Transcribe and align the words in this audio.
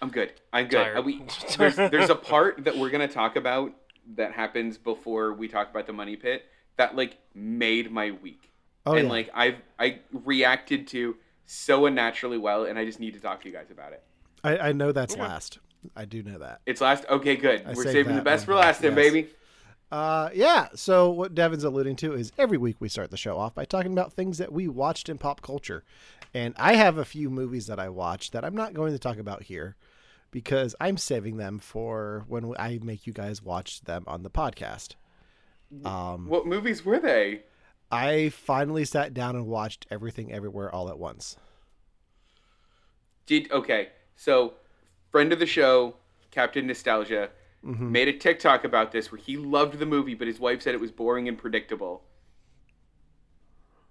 I'm 0.00 0.10
good. 0.10 0.32
I'm 0.52 0.68
good. 0.68 0.84
Tired. 0.84 0.98
Uh, 0.98 1.02
we, 1.02 1.22
there's, 1.56 1.76
there's 1.76 2.10
a 2.10 2.14
part 2.14 2.64
that 2.64 2.76
we're 2.76 2.90
gonna 2.90 3.08
talk 3.08 3.36
about 3.36 3.72
that 4.16 4.32
happens 4.32 4.78
before 4.78 5.34
we 5.34 5.48
talk 5.48 5.70
about 5.70 5.86
the 5.86 5.92
money 5.92 6.16
pit 6.16 6.46
that 6.76 6.96
like 6.96 7.18
made 7.34 7.90
my 7.90 8.12
week. 8.22 8.50
Oh 8.86 8.94
and 8.94 9.06
yeah. 9.06 9.12
like 9.12 9.30
I've 9.34 9.56
I 9.78 9.98
reacted 10.12 10.86
to 10.88 11.16
so 11.46 11.86
unnaturally 11.86 12.38
well, 12.38 12.64
and 12.64 12.78
I 12.78 12.84
just 12.84 13.00
need 13.00 13.14
to 13.14 13.20
talk 13.20 13.42
to 13.42 13.48
you 13.48 13.54
guys 13.54 13.70
about 13.70 13.92
it. 13.92 14.02
I, 14.42 14.58
I 14.58 14.72
know 14.72 14.92
that's 14.92 15.16
last. 15.16 15.58
I 15.94 16.04
do 16.04 16.22
know 16.22 16.38
that. 16.38 16.60
It's 16.66 16.80
last. 16.80 17.04
Okay, 17.08 17.36
good. 17.36 17.64
I 17.66 17.72
We're 17.72 17.84
saving 17.84 18.16
the 18.16 18.22
best 18.22 18.46
for 18.46 18.54
last, 18.54 18.80
then, 18.80 18.96
yes. 18.96 19.10
baby. 19.10 19.28
Uh, 19.90 20.28
yeah. 20.34 20.68
So 20.74 21.10
what 21.10 21.34
Devin's 21.34 21.64
alluding 21.64 21.96
to 21.96 22.14
is 22.14 22.32
every 22.38 22.58
week 22.58 22.76
we 22.80 22.88
start 22.88 23.10
the 23.10 23.16
show 23.16 23.38
off 23.38 23.54
by 23.54 23.64
talking 23.64 23.92
about 23.92 24.12
things 24.12 24.38
that 24.38 24.52
we 24.52 24.68
watched 24.68 25.08
in 25.08 25.18
pop 25.18 25.40
culture, 25.40 25.84
and 26.34 26.54
I 26.56 26.74
have 26.74 26.98
a 26.98 27.04
few 27.04 27.30
movies 27.30 27.66
that 27.66 27.78
I 27.78 27.88
watched 27.88 28.32
that 28.32 28.44
I'm 28.44 28.54
not 28.54 28.74
going 28.74 28.92
to 28.92 28.98
talk 28.98 29.18
about 29.18 29.44
here 29.44 29.76
because 30.30 30.74
I'm 30.80 30.96
saving 30.96 31.36
them 31.36 31.58
for 31.58 32.24
when 32.28 32.52
I 32.58 32.78
make 32.82 33.06
you 33.06 33.12
guys 33.12 33.42
watch 33.42 33.82
them 33.82 34.04
on 34.06 34.22
the 34.22 34.30
podcast. 34.30 34.94
Um, 35.84 36.28
What 36.28 36.46
movies 36.46 36.84
were 36.84 36.98
they? 36.98 37.42
I 37.90 38.28
finally 38.30 38.84
sat 38.84 39.14
down 39.14 39.34
and 39.36 39.46
watched 39.46 39.86
Everything 39.90 40.32
Everywhere 40.32 40.74
All 40.74 40.88
at 40.88 40.98
Once. 40.98 41.36
Did 43.26 43.50
okay. 43.52 43.88
So, 44.16 44.54
friend 45.10 45.32
of 45.32 45.38
the 45.38 45.46
show, 45.46 45.94
Captain 46.30 46.66
Nostalgia, 46.66 47.30
Mm-hmm. 47.66 47.90
made 47.90 48.06
a 48.06 48.12
TikTok 48.12 48.62
about 48.62 48.92
this 48.92 49.10
where 49.10 49.20
he 49.20 49.36
loved 49.36 49.80
the 49.80 49.84
movie, 49.84 50.14
but 50.14 50.28
his 50.28 50.38
wife 50.38 50.62
said 50.62 50.76
it 50.76 50.80
was 50.80 50.92
boring 50.92 51.26
and 51.26 51.36
predictable. 51.36 52.04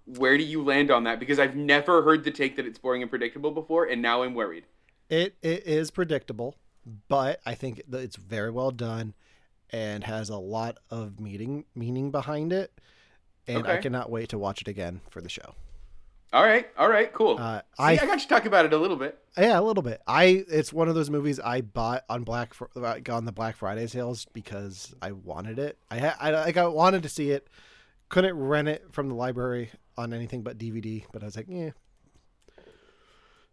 Where 0.06 0.38
do 0.38 0.42
you 0.42 0.64
land 0.64 0.90
on 0.90 1.04
that? 1.04 1.20
Because 1.20 1.38
I've 1.38 1.54
never 1.54 2.02
heard 2.02 2.24
the 2.24 2.30
take 2.30 2.56
that 2.56 2.64
it's 2.64 2.78
boring 2.78 3.02
and 3.02 3.10
predictable 3.10 3.50
before, 3.50 3.84
and 3.84 4.00
now 4.00 4.22
I'm 4.22 4.34
worried. 4.34 4.64
It 5.08 5.36
it 5.42 5.66
is 5.66 5.90
predictable, 5.90 6.56
but 7.08 7.40
I 7.46 7.54
think 7.54 7.82
it's 7.92 8.16
very 8.16 8.50
well 8.50 8.70
done 8.70 9.14
and 9.70 10.04
has 10.04 10.28
a 10.28 10.36
lot 10.36 10.78
of 10.90 11.20
meaning 11.20 11.64
meaning 11.74 12.10
behind 12.10 12.52
it. 12.52 12.72
And 13.46 13.66
I 13.66 13.78
cannot 13.78 14.10
wait 14.10 14.28
to 14.30 14.38
watch 14.38 14.60
it 14.60 14.68
again 14.68 15.00
for 15.08 15.22
the 15.22 15.28
show. 15.30 15.54
All 16.30 16.42
right, 16.42 16.68
all 16.76 16.90
right, 16.90 17.10
cool. 17.14 17.38
Uh, 17.38 17.60
See, 17.60 17.64
I- 17.78 17.92
I, 17.92 17.96
got 17.96 18.20
you 18.20 18.28
talk 18.28 18.44
about 18.44 18.66
it 18.66 18.74
a 18.74 18.76
little 18.76 18.98
bit. 18.98 19.18
Yeah, 19.38 19.58
a 19.58 19.62
little 19.62 19.82
bit. 19.82 20.02
I 20.06 20.44
it's 20.48 20.74
one 20.74 20.86
of 20.88 20.94
those 20.94 21.08
movies 21.08 21.40
I 21.40 21.62
bought 21.62 22.04
on 22.10 22.24
Black 22.24 22.54
like 22.74 23.08
on 23.08 23.24
the 23.24 23.32
Black 23.32 23.56
Friday 23.56 23.86
sales 23.86 24.26
because 24.34 24.94
I 25.00 25.12
wanted 25.12 25.58
it. 25.58 25.78
I 25.90 25.96
had 25.96 26.14
I 26.20 26.30
like 26.32 26.58
I 26.58 26.66
wanted 26.66 27.02
to 27.04 27.08
see 27.08 27.30
it. 27.30 27.48
Couldn't 28.10 28.38
rent 28.38 28.68
it 28.68 28.84
from 28.92 29.08
the 29.08 29.14
library 29.14 29.70
on 29.96 30.12
anything 30.12 30.42
but 30.42 30.58
DVD, 30.58 31.04
but 31.12 31.22
I 31.22 31.26
was 31.26 31.36
like, 31.36 31.46
yeah. 31.48 31.70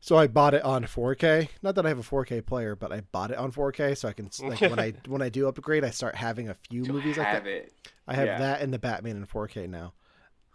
So 0.05 0.17
I 0.17 0.27
bought 0.27 0.53
it 0.53 0.61
on 0.61 0.83
4K. 0.83 1.49
Not 1.63 1.73
that 1.73 1.85
I 1.87 1.89
have 1.89 1.97
a 1.97 2.03
4K 2.03 2.45
player, 2.45 2.75
but 2.75 2.91
I 2.91 3.01
bought 3.01 3.31
it 3.31 3.39
on 3.39 3.51
4K 3.51 3.97
so 3.97 4.07
I 4.07 4.13
can 4.13 4.29
like 4.43 4.61
when 4.61 4.77
I 4.77 4.93
when 5.07 5.23
I 5.23 5.29
do 5.29 5.47
upgrade, 5.47 5.83
I 5.83 5.89
start 5.89 6.13
having 6.13 6.47
a 6.47 6.53
few 6.53 6.83
To 6.83 6.93
movies 6.93 7.17
like 7.17 7.25
have 7.25 7.43
that. 7.45 7.49
it. 7.49 7.73
I 8.07 8.13
have 8.13 8.27
Yeah. 8.27 8.37
that 8.37 8.61
and 8.61 8.71
the 8.71 8.77
Batman 8.77 9.15
in 9.17 9.25
4K 9.25 9.67
now. 9.67 9.93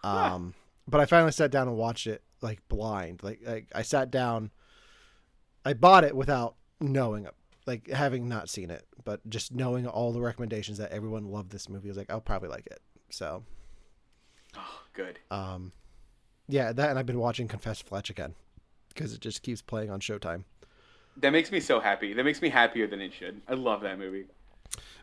Um, 0.05 0.55
but 0.87 1.00
I 1.00 1.06
finally 1.06 1.33
sat 1.33 1.50
down 1.50 1.66
and 1.66 1.77
watched 1.77 2.06
it 2.06 2.22
like 2.41 2.60
blind. 2.69 3.25
Like, 3.25 3.41
like 3.44 3.66
I 3.75 3.83
sat 3.83 4.12
down. 4.12 4.53
I 5.65 5.72
bought 5.72 6.05
it 6.05 6.15
without 6.15 6.55
knowing, 6.81 7.27
like 7.66 7.89
having 7.91 8.28
not 8.28 8.49
seen 8.49 8.71
it, 8.71 8.87
but 9.03 9.28
just 9.28 9.53
knowing 9.53 9.84
all 9.84 10.12
the 10.12 10.21
recommendations 10.21 10.78
that 10.78 10.93
everyone 10.93 11.25
loved 11.25 11.50
this 11.50 11.69
movie. 11.69 11.89
I 11.89 11.91
was 11.91 11.97
like, 11.99 12.09
I'll 12.10 12.21
probably 12.21 12.50
like 12.50 12.69
it. 12.69 12.81
So, 13.10 13.43
Oh, 14.56 14.83
good. 14.93 15.19
um, 15.28 15.72
yeah, 16.47 16.71
that 16.72 16.89
and 16.91 17.00
I've 17.00 17.06
been 17.06 17.19
watching 17.19 17.49
Confess 17.49 17.83
Fletch 17.83 18.10
again 18.10 18.37
because 18.95 19.12
it 19.15 19.21
just 19.21 19.43
keeps 19.43 19.62
playing 19.62 19.91
on 19.91 20.01
Showtime. 20.01 20.45
That 21.17 21.31
makes 21.31 21.51
me 21.51 21.61
so 21.61 21.81
happy. 21.81 22.12
That 22.12 22.25
makes 22.25 22.41
me 22.43 22.49
happier 22.51 22.87
than 22.87 23.01
it 23.01 23.12
should. 23.12 23.41
I 23.49 23.55
love 23.55 23.81
that 23.83 23.99
movie. 23.99 24.27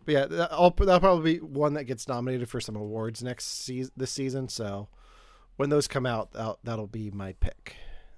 But 0.05 0.11
yeah, 0.13 0.25
that- 0.25 0.51
I'll, 0.53 0.69
that'll 0.71 0.99
probably 0.99 1.33
be 1.35 1.39
one 1.39 1.73
that 1.73 1.83
gets 1.83 2.07
nominated 2.07 2.49
for 2.49 2.61
some 2.61 2.75
awards 2.75 3.21
next 3.23 3.45
season. 3.63 3.91
This 3.97 4.11
season, 4.11 4.47
so 4.49 4.87
when 5.57 5.69
those 5.69 5.87
come 5.87 6.05
out, 6.05 6.31
that'll, 6.31 6.59
that'll 6.63 6.87
be 6.87 7.11
my 7.11 7.33
pick. 7.33 7.75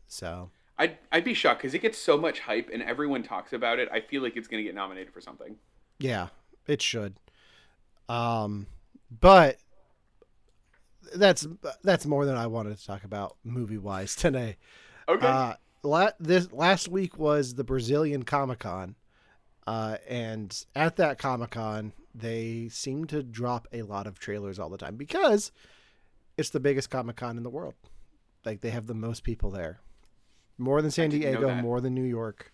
So 0.08 0.52
I'd 0.78 0.98
I'd 1.12 1.24
be 1.24 1.34
shocked 1.34 1.62
because 1.62 1.74
it 1.74 1.82
gets 1.82 1.98
so 1.98 2.18
much 2.18 2.40
hype 2.42 2.70
and 2.72 2.82
everyone 2.84 3.24
talks 3.24 3.54
about 3.54 3.80
it. 3.80 3.90
I 3.92 4.02
feel 4.02 4.22
like 4.22 4.38
it's 4.38 4.48
gonna 4.48 4.64
get 4.64 4.76
nominated 4.76 5.14
for 5.14 5.22
something. 5.22 5.56
yeah, 6.00 6.28
it 6.68 6.82
should. 6.82 7.16
Um, 8.08 8.68
but 9.20 9.58
that's 11.16 11.48
that's 11.84 12.06
more 12.06 12.26
than 12.26 12.36
I 12.36 12.48
wanted 12.48 12.78
to 12.78 12.86
talk 12.86 13.04
about 13.04 13.36
movie 13.44 13.78
wise 13.78 14.16
today. 14.18 14.58
Okay. 15.10 15.26
Uh, 15.26 15.54
la- 15.84 16.12
this 16.20 16.52
last 16.52 16.88
week 16.88 17.18
was 17.18 17.56
the 17.56 17.64
Brazilian 17.64 18.24
Comic 18.24 18.60
Con, 18.60 18.96
uh, 19.66 19.98
and 20.08 20.66
at 20.76 20.98
that 20.98 21.18
Comic 21.18 21.52
Con, 21.52 21.94
they 22.14 22.70
seem 22.72 23.06
to 23.06 23.24
drop 23.24 23.68
a 23.74 23.82
lot 23.82 24.06
of 24.08 24.20
trailers 24.20 24.60
all 24.60 24.70
the 24.70 24.78
time 24.78 24.96
because 24.96 25.52
it's 26.38 26.52
the 26.52 26.60
biggest 26.60 26.90
Comic 26.90 27.16
Con 27.16 27.38
in 27.38 27.44
the 27.44 27.50
world. 27.50 27.74
Like 28.46 28.62
they 28.62 28.70
have 28.70 28.88
the 28.88 28.94
most 28.94 29.24
people 29.24 29.50
there, 29.52 29.80
more 30.58 30.82
than 30.82 30.92
San 30.92 31.10
Diego, 31.10 31.54
more 31.56 31.82
than 31.82 31.94
New 31.94 32.04
York. 32.04 32.54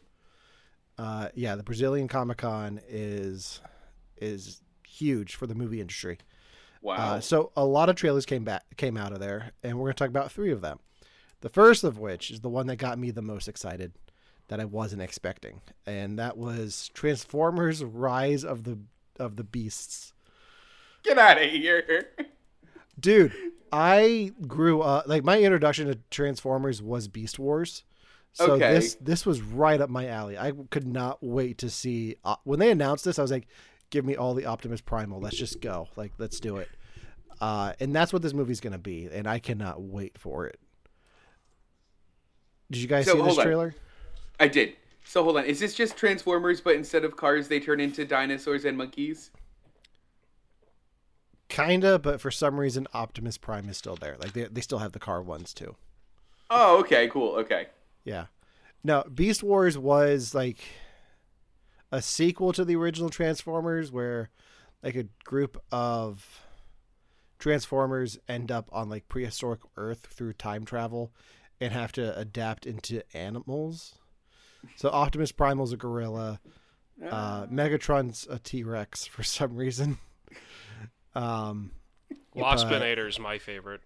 Uh, 0.97 1.27
yeah, 1.35 1.55
the 1.55 1.63
Brazilian 1.63 2.07
Comic 2.07 2.37
Con 2.37 2.79
is 2.87 3.59
is 4.17 4.61
huge 4.87 5.35
for 5.35 5.45
the 5.45 5.55
movie 5.55 5.81
industry. 5.81 6.17
wow. 6.81 6.95
Uh, 6.95 7.19
so 7.19 7.51
a 7.57 7.65
lot 7.65 7.89
of 7.89 7.95
trailers 7.97 8.25
came 8.25 8.45
back 8.45 8.63
came 8.77 8.95
out 8.95 9.11
of 9.11 9.19
there, 9.19 9.51
and 9.61 9.77
we're 9.77 9.85
going 9.85 9.93
to 9.93 9.99
talk 9.99 10.09
about 10.09 10.31
three 10.31 10.51
of 10.51 10.61
them. 10.61 10.79
The 11.41 11.49
first 11.49 11.83
of 11.83 11.97
which 11.99 12.31
is 12.31 12.39
the 12.41 12.49
one 12.49 12.67
that 12.67 12.77
got 12.77 12.97
me 12.97 13.11
the 13.11 13.21
most 13.21 13.47
excited 13.47 13.93
that 14.47 14.59
I 14.59 14.65
wasn't 14.65 15.01
expecting, 15.01 15.61
and 15.85 16.17
that 16.19 16.37
was 16.37 16.89
Transformers: 16.93 17.83
Rise 17.83 18.43
of 18.43 18.63
the 18.63 18.79
of 19.19 19.35
the 19.35 19.43
Beasts. 19.43 20.13
get 21.03 21.17
out 21.17 21.41
of 21.41 21.49
here. 21.49 22.09
Dude, 22.99 23.33
I 23.71 24.31
grew 24.47 24.81
up 24.81 25.07
like 25.07 25.23
my 25.23 25.39
introduction 25.39 25.87
to 25.87 25.99
Transformers 26.09 26.81
was 26.81 27.07
Beast 27.07 27.37
Wars. 27.39 27.83
So 28.33 28.53
Okay. 28.53 28.73
this 28.73 28.95
this 28.95 29.25
was 29.25 29.41
right 29.41 29.79
up 29.79 29.89
my 29.89 30.07
alley. 30.07 30.37
I 30.37 30.51
could 30.69 30.87
not 30.87 31.19
wait 31.21 31.57
to 31.59 31.69
see 31.69 32.15
uh, 32.23 32.35
when 32.43 32.59
they 32.59 32.71
announced 32.71 33.05
this. 33.05 33.17
I 33.19 33.21
was 33.21 33.31
like, 33.31 33.47
"Give 33.89 34.03
me 34.05 34.15
all 34.15 34.33
the 34.33 34.45
Optimus 34.45 34.81
Primal. 34.81 35.19
Let's 35.19 35.37
just 35.37 35.61
go. 35.61 35.87
Like, 35.95 36.11
let's 36.17 36.39
do 36.39 36.57
it." 36.57 36.69
Uh, 37.41 37.73
and 37.79 37.93
that's 37.95 38.11
what 38.13 38.21
this 38.21 38.33
movie's 38.33 38.59
gonna 38.61 38.77
be, 38.77 39.07
and 39.11 39.27
I 39.27 39.39
cannot 39.39 39.81
wait 39.81 40.17
for 40.17 40.45
it. 40.47 40.59
Did 42.71 42.81
you 42.81 42.87
guys 42.87 43.05
So, 43.05 43.15
see 43.17 43.21
this 43.21 43.37
on. 43.37 43.43
trailer? 43.45 43.75
I 44.39 44.47
did. 44.47 44.75
So 45.05 45.23
hold 45.23 45.37
on, 45.37 45.45
is 45.45 45.59
this 45.59 45.75
just 45.75 45.95
Transformers, 45.97 46.61
but 46.61 46.75
instead 46.75 47.05
of 47.05 47.15
cars, 47.15 47.47
they 47.47 47.59
turn 47.59 47.79
into 47.79 48.05
dinosaurs 48.05 48.65
and 48.65 48.77
monkeys? 48.77 49.29
Kinda, 51.47 51.99
but 51.99 52.19
for 52.19 52.31
some 52.31 52.59
reason, 52.59 52.87
Optimus 52.93 53.37
Prime 53.37 53.69
is 53.69 53.77
still 53.77 53.95
there. 53.95 54.17
Like 54.19 54.33
they 54.33 54.45
they 54.45 54.61
still 54.61 54.79
have 54.79 54.93
the 54.93 54.99
car 54.99 55.21
ones 55.21 55.53
too. 55.53 55.75
Oh, 56.49 56.79
okay, 56.79 57.07
cool, 57.07 57.35
okay. 57.35 57.67
Yeah. 58.03 58.25
No, 58.83 59.03
Beast 59.13 59.43
Wars 59.43 59.77
was 59.77 60.33
like 60.33 60.59
a 61.91 62.01
sequel 62.01 62.51
to 62.53 62.65
the 62.65 62.75
original 62.75 63.09
Transformers 63.09 63.91
where 63.91 64.29
like 64.83 64.95
a 64.95 65.05
group 65.23 65.61
of 65.71 66.41
Transformers 67.37 68.17
end 68.27 68.51
up 68.51 68.67
on 68.71 68.89
like 68.89 69.07
prehistoric 69.07 69.61
Earth 69.77 70.07
through 70.07 70.33
time 70.33 70.65
travel 70.65 71.11
and 71.59 71.73
have 71.73 71.91
to 71.93 72.17
adapt 72.17 72.65
into 72.65 73.01
animals. 73.15 73.95
So 74.75 74.89
Optimus 74.89 75.31
Primal's 75.31 75.73
a 75.73 75.77
gorilla. 75.77 76.39
Uh, 77.03 77.45
Megatron's 77.47 78.27
a 78.29 78.39
T 78.39 78.63
Rex 78.63 79.05
for 79.05 79.23
some 79.23 79.55
reason. 79.55 79.97
Um, 81.13 81.71
is 82.35 83.19
my 83.19 83.37
favorite. 83.37 83.81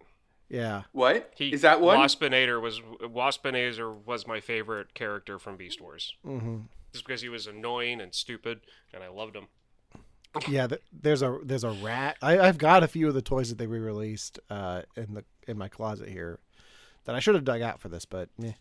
yeah. 0.50 0.83
What 0.92 1.33
He, 1.36 1.50
is 1.54 1.62
that 1.62 1.81
one? 1.81 1.98
Waspinator 1.98 2.62
was 2.62 2.80
Waspinator 3.01 4.06
was 4.06 4.27
my 4.27 4.39
favorite 4.39 4.94
character 4.94 5.39
from 5.39 5.57
Beast 5.57 5.81
Wars. 5.81 6.13
hmm 6.24 6.62
Just 6.94 7.06
because 7.06 7.21
he 7.21 7.30
was 7.30 7.48
annoying 7.48 8.01
and 8.01 8.13
stupid, 8.13 8.62
and 8.94 9.04
I 9.04 9.10
loved 9.10 9.36
him. 9.36 9.48
Yeah, 10.48 10.68
there's 10.94 11.24
a 11.24 11.39
there's 11.44 11.63
a 11.63 11.71
rat. 11.71 12.18
I, 12.21 12.38
I've 12.38 12.60
got 12.60 12.83
a 12.83 12.88
few 12.88 13.07
of 13.07 13.16
the 13.16 13.21
toys 13.21 13.50
that 13.50 13.57
they 13.57 13.66
re-released 13.66 14.39
uh, 14.51 14.83
in 14.95 15.16
the 15.16 15.24
in 15.48 15.57
my 15.57 15.68
closet 15.68 16.07
here 16.07 16.38
that 17.06 17.16
I 17.16 17.19
should 17.19 17.36
have 17.36 17.44
dug 17.44 17.62
out 17.62 17.80
for 17.80 17.90
this, 17.90 18.06
but 18.06 18.30
meh. 18.38 18.54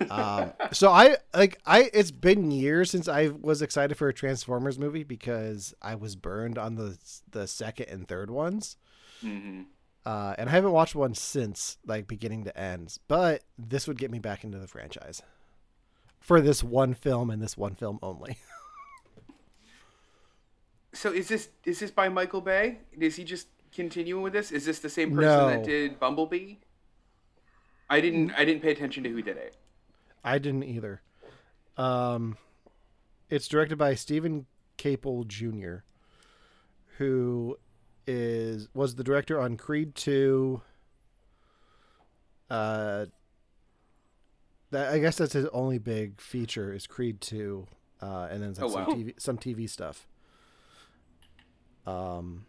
um, 0.10 0.52
so 0.72 0.90
I 0.90 1.16
like 1.34 1.58
I 1.66 1.90
it's 1.92 2.10
been 2.10 2.50
years 2.50 2.90
since 2.90 3.08
I 3.08 3.28
was 3.28 3.60
excited 3.60 3.96
for 3.96 4.08
a 4.08 4.14
Transformers 4.14 4.78
movie 4.78 5.04
because 5.04 5.74
I 5.82 5.94
was 5.96 6.16
burned 6.16 6.56
on 6.56 6.76
the 6.76 6.96
the 7.30 7.46
second 7.46 7.86
and 7.90 8.08
third 8.08 8.30
ones. 8.30 8.76
hmm 9.20 9.62
Uh, 10.06 10.34
and 10.38 10.48
I 10.48 10.52
haven't 10.52 10.72
watched 10.72 10.94
one 10.94 11.14
since, 11.14 11.76
like 11.86 12.06
beginning 12.06 12.44
to 12.44 12.56
end. 12.58 12.96
But 13.08 13.42
this 13.58 13.86
would 13.86 13.98
get 13.98 14.10
me 14.10 14.18
back 14.18 14.44
into 14.44 14.58
the 14.58 14.68
franchise 14.68 15.20
for 16.20 16.40
this 16.40 16.62
one 16.64 16.94
film 16.94 17.28
and 17.28 17.42
this 17.42 17.56
one 17.58 17.74
film 17.74 17.98
only. 18.02 18.38
So 20.92 21.12
is 21.12 21.28
this 21.28 21.50
is 21.64 21.80
this 21.80 21.90
by 21.90 22.08
Michael 22.08 22.40
Bay? 22.40 22.78
Is 22.98 23.16
he 23.16 23.24
just 23.24 23.48
continuing 23.72 24.22
with 24.22 24.32
this? 24.32 24.50
Is 24.50 24.64
this 24.64 24.78
the 24.78 24.88
same 24.88 25.10
person 25.10 25.26
No. 25.28 25.46
that 25.48 25.64
did 25.64 26.00
Bumblebee? 26.00 26.54
I 27.88 28.00
didn't 28.00 28.32
I 28.32 28.44
didn't 28.44 28.62
pay 28.62 28.72
attention 28.72 29.02
to 29.04 29.10
who 29.10 29.22
did 29.22 29.36
it. 29.36 29.56
I 30.24 30.38
didn't 30.38 30.64
either. 30.64 31.02
Um, 31.76 32.36
it's 33.30 33.46
directed 33.48 33.76
by 33.78 33.94
Steven 33.94 34.46
Caple 34.78 35.26
Jr., 35.26 35.84
who 36.98 37.58
is 38.06 38.68
was 38.74 38.94
the 38.96 39.04
director 39.04 39.40
on 39.40 39.56
Creed 39.56 39.94
two. 39.94 40.62
Uh, 42.50 43.06
that 44.70 44.92
I 44.92 44.98
guess 44.98 45.16
that's 45.18 45.32
his 45.32 45.46
only 45.52 45.78
big 45.78 46.20
feature 46.20 46.72
is 46.72 46.86
Creed 46.86 47.20
two, 47.20 47.66
uh, 48.00 48.28
and 48.30 48.42
then 48.42 48.54
some, 48.54 48.64
Oh, 48.64 48.74
wow. 48.74 48.86
TV, 48.86 49.14
some 49.20 49.38
TV 49.38 49.68
stuff. 49.68 50.08
Um, 51.86 52.46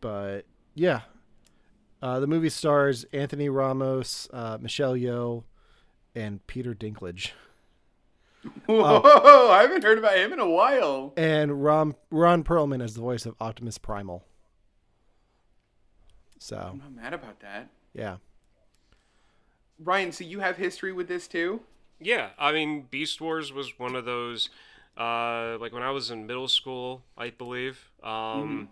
but 0.00 0.42
yeah, 0.74 1.02
uh, 2.02 2.20
the 2.20 2.26
movie 2.26 2.48
stars 2.50 3.04
Anthony 3.12 3.48
Ramos, 3.48 4.28
uh, 4.32 4.58
Michelle 4.60 4.94
Yeoh, 4.94 5.44
and 6.14 6.46
Peter 6.46 6.74
Dinklage. 6.74 7.30
Whoa! 8.66 9.50
I 9.50 9.62
haven't 9.62 9.82
heard 9.82 9.98
about 9.98 10.16
him 10.16 10.32
in 10.32 10.38
a 10.38 10.48
while. 10.48 11.12
And 11.16 11.64
Ron 11.64 11.94
Ron 12.10 12.44
Perlman 12.44 12.82
is 12.82 12.94
the 12.94 13.00
voice 13.00 13.26
of 13.26 13.34
Optimus 13.40 13.78
Primal. 13.78 14.24
So 16.38 16.70
I'm 16.72 16.78
not 16.78 16.94
mad 16.94 17.14
about 17.14 17.40
that. 17.40 17.70
yeah, 17.94 18.16
Ryan, 19.82 20.12
so 20.12 20.22
you 20.24 20.40
have 20.40 20.56
history 20.56 20.92
with 20.92 21.08
this 21.08 21.26
too? 21.26 21.60
Yeah, 21.98 22.30
I 22.38 22.52
mean, 22.52 22.86
Beast 22.90 23.20
Wars 23.20 23.52
was 23.52 23.78
one 23.78 23.96
of 23.96 24.04
those, 24.04 24.50
uh, 24.98 25.56
like 25.58 25.72
when 25.72 25.82
I 25.82 25.90
was 25.90 26.10
in 26.10 26.26
middle 26.26 26.46
school, 26.48 27.02
I 27.16 27.30
believe, 27.30 27.90
um, 28.02 28.68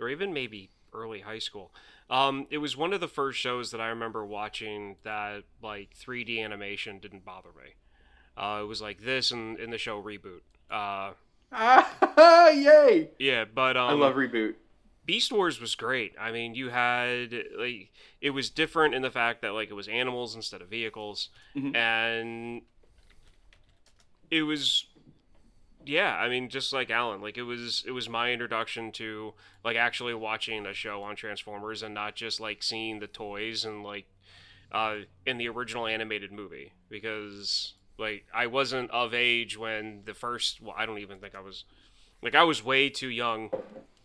or 0.00 0.08
even 0.08 0.32
maybe 0.32 0.70
early 0.94 1.20
high 1.20 1.40
school. 1.40 1.72
Um, 2.10 2.46
it 2.50 2.58
was 2.58 2.76
one 2.76 2.92
of 2.92 3.00
the 3.00 3.08
first 3.08 3.38
shows 3.38 3.70
that 3.70 3.80
I 3.80 3.88
remember 3.88 4.24
watching 4.24 4.96
that 5.04 5.42
like 5.62 5.90
3D 5.94 6.42
animation 6.42 6.98
didn't 7.00 7.24
bother 7.24 7.50
me. 7.50 7.74
Uh, 8.36 8.60
it 8.62 8.66
was 8.66 8.80
like 8.80 9.02
this 9.02 9.30
and 9.30 9.58
in 9.58 9.70
the 9.70 9.78
show 9.78 10.02
Reboot. 10.02 10.40
Uh, 10.70 11.12
Ah, 11.50 12.48
yay! 12.50 13.08
yeah, 13.18 13.44
but 13.46 13.76
um, 13.76 13.88
I 13.88 13.92
love 13.94 14.14
reboot. 14.16 14.54
Beast 15.06 15.32
Wars 15.32 15.58
was 15.60 15.74
great. 15.74 16.14
I 16.20 16.30
mean, 16.30 16.54
you 16.54 16.68
had 16.68 17.32
like 17.58 17.90
it 18.20 18.30
was 18.30 18.50
different 18.50 18.94
in 18.94 19.00
the 19.00 19.10
fact 19.10 19.40
that 19.40 19.52
like 19.54 19.70
it 19.70 19.74
was 19.74 19.88
animals 19.88 20.34
instead 20.34 20.60
of 20.60 20.68
vehicles, 20.68 21.30
Mhm. 21.56 21.74
and 21.74 22.62
it 24.30 24.42
was 24.42 24.84
yeah. 25.88 26.14
I 26.14 26.28
mean, 26.28 26.48
just 26.48 26.72
like 26.72 26.90
Alan, 26.90 27.20
like 27.20 27.38
it 27.38 27.42
was 27.42 27.84
it 27.86 27.92
was 27.92 28.08
my 28.08 28.32
introduction 28.32 28.92
to 28.92 29.34
like 29.64 29.76
actually 29.76 30.14
watching 30.14 30.66
a 30.66 30.74
show 30.74 31.02
on 31.02 31.16
Transformers 31.16 31.82
and 31.82 31.94
not 31.94 32.14
just 32.14 32.40
like 32.40 32.62
seeing 32.62 33.00
the 33.00 33.06
toys 33.06 33.64
and 33.64 33.82
like 33.82 34.06
uh, 34.70 34.96
in 35.26 35.38
the 35.38 35.48
original 35.48 35.86
animated 35.86 36.30
movie 36.30 36.72
because 36.88 37.74
like 37.98 38.26
I 38.34 38.46
wasn't 38.46 38.90
of 38.90 39.14
age 39.14 39.56
when 39.56 40.02
the 40.04 40.14
first. 40.14 40.60
Well, 40.60 40.74
I 40.76 40.86
don't 40.86 40.98
even 40.98 41.18
think 41.18 41.34
I 41.34 41.40
was. 41.40 41.64
Like 42.22 42.34
I 42.34 42.44
was 42.44 42.64
way 42.64 42.90
too 42.90 43.08
young 43.08 43.50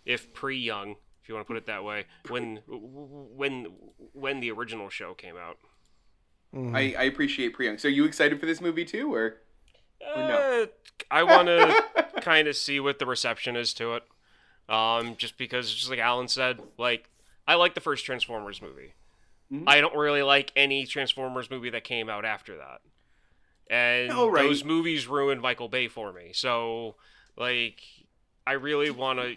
if 0.05 0.33
pre-young, 0.33 0.95
if 1.21 1.29
you 1.29 1.35
want 1.35 1.47
to 1.47 1.51
put 1.51 1.57
it 1.57 1.65
that 1.65 1.83
way, 1.83 2.05
when 2.29 2.59
when 2.67 3.67
when 4.13 4.39
the 4.39 4.51
original 4.51 4.89
show 4.89 5.13
came 5.13 5.35
out. 5.37 5.57
Mhm. 6.53 6.75
I, 6.75 6.95
I 6.99 7.03
appreciate 7.05 7.53
pre-young. 7.53 7.77
So 7.77 7.87
are 7.87 7.91
you 7.91 8.05
excited 8.05 8.39
for 8.39 8.45
this 8.45 8.61
movie 8.61 8.85
too, 8.85 9.13
or? 9.13 9.37
No? 10.01 10.63
Uh, 10.63 10.65
I 11.11 11.23
want 11.23 11.47
to 11.47 11.83
kind 12.21 12.47
of 12.47 12.55
see 12.55 12.79
what 12.79 12.99
the 12.99 13.05
reception 13.05 13.55
is 13.55 13.73
to 13.75 13.95
it. 13.95 14.03
Um, 14.69 15.15
just 15.17 15.37
because, 15.37 15.73
just 15.73 15.89
like 15.89 15.99
Alan 15.99 16.27
said, 16.27 16.59
like 16.77 17.09
I 17.47 17.55
like 17.55 17.75
the 17.75 17.81
first 17.81 18.05
Transformers 18.05 18.61
movie. 18.61 18.93
Mhm. 19.51 19.63
I 19.67 19.81
don't 19.81 19.95
really 19.95 20.23
like 20.23 20.51
any 20.55 20.85
Transformers 20.85 21.49
movie 21.49 21.69
that 21.71 21.83
came 21.83 22.09
out 22.09 22.25
after 22.25 22.55
that. 22.57 22.81
And 23.69 24.11
Oh, 24.11 24.29
right. 24.29 24.43
those 24.43 24.63
movies 24.63 25.07
ruined 25.07 25.41
Michael 25.41 25.67
Bay 25.69 25.87
for 25.87 26.11
me. 26.13 26.31
So, 26.33 26.95
like, 27.37 27.81
I 28.47 28.53
really 28.53 28.89
want 28.91 29.19
to, 29.19 29.35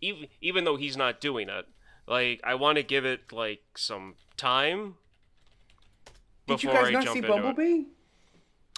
even 0.00 0.28
even 0.40 0.64
though 0.64 0.76
he's 0.76 0.96
not 0.96 1.20
doing 1.20 1.48
it, 1.48 1.66
like 2.06 2.40
I 2.44 2.54
want 2.54 2.76
to 2.76 2.82
give 2.82 3.04
it 3.04 3.32
like 3.32 3.62
some 3.76 4.14
time. 4.36 4.96
Did 6.46 6.62
you 6.62 6.70
guys 6.70 6.88
I 6.88 6.90
not 6.90 7.02
see 7.04 7.18
into 7.18 7.28
it. 7.32 7.86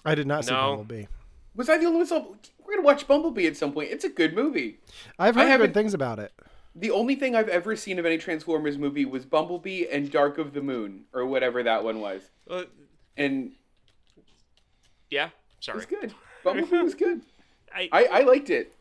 Bumblebee? 0.05 0.13
I 0.13 0.15
did 0.15 0.27
not 0.27 0.45
see 0.45 0.51
No. 0.53 0.77
Bumblebee. 0.77 1.07
Was 1.57 1.69
I 1.69 1.79
the 1.79 1.87
only 1.87 1.99
one? 1.99 2.01
who 2.01 2.07
saw- 2.07 2.35
We're 2.65 2.75
gonna 2.77 2.87
watch 2.87 3.07
Bumblebee 3.07 3.47
at 3.47 3.57
some 3.57 3.73
point. 3.73 3.91
It's 3.91 4.05
a 4.05 4.09
good 4.09 4.35
movie. 4.35 4.79
I've 5.19 5.35
heard 5.35 5.49
haven't- 5.49 5.69
good 5.69 5.75
things 5.75 5.95
about 5.95 6.19
it. 6.19 6.33
The 6.77 6.91
only 6.91 7.15
thing 7.15 7.37
I've 7.37 7.49
ever 7.49 7.77
seen 7.77 7.99
of 8.01 8.07
any 8.07 8.19
Transformers 8.19 8.77
movie 8.79 9.05
was 9.05 9.25
Bumblebee 9.25 9.87
and 9.87 10.11
Dark 10.11 10.39
of 10.39 10.55
the 10.55 10.61
Moon, 10.63 11.05
or 11.13 11.25
whatever 11.25 11.63
that 11.63 11.85
one 11.85 12.01
was, 12.01 12.31
Uh, 12.51 12.65
and 13.17 13.53
yeah, 15.11 15.27
it 15.27 15.33
sorry. 15.61 15.77
was 15.77 15.87
good. 15.87 16.15
Bumblebee 16.43 16.83
was 16.83 16.95
good. 16.95 17.23
I, 17.75 17.89
I, 17.93 18.05
I 18.07 18.21
liked 18.23 18.51
it. 18.51 18.75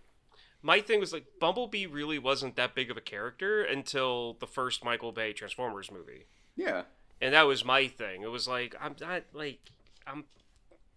my 0.64 0.80
thing 0.82 1.00
was 1.00 1.14
like 1.14 1.26
Bumblebee 1.40 1.86
really 1.86 2.18
wasn't 2.20 2.56
that 2.56 2.74
big 2.74 2.90
of 2.90 2.98
a 2.98 3.02
character 3.02 3.64
until 3.64 4.34
the 4.40 4.48
first 4.48 4.84
Michael 4.84 5.12
Bay 5.12 5.34
Transformers 5.34 5.92
movie, 5.92 6.26
Yeah. 6.56 6.84
and 7.22 7.34
that 7.36 7.44
was 7.44 7.64
my 7.66 7.88
thing. 7.88 8.24
It 8.24 8.32
was 8.32 8.48
like 8.48 8.76
I'm 8.82 8.96
not 9.02 9.24
like 9.34 9.60
I'm 10.08 10.24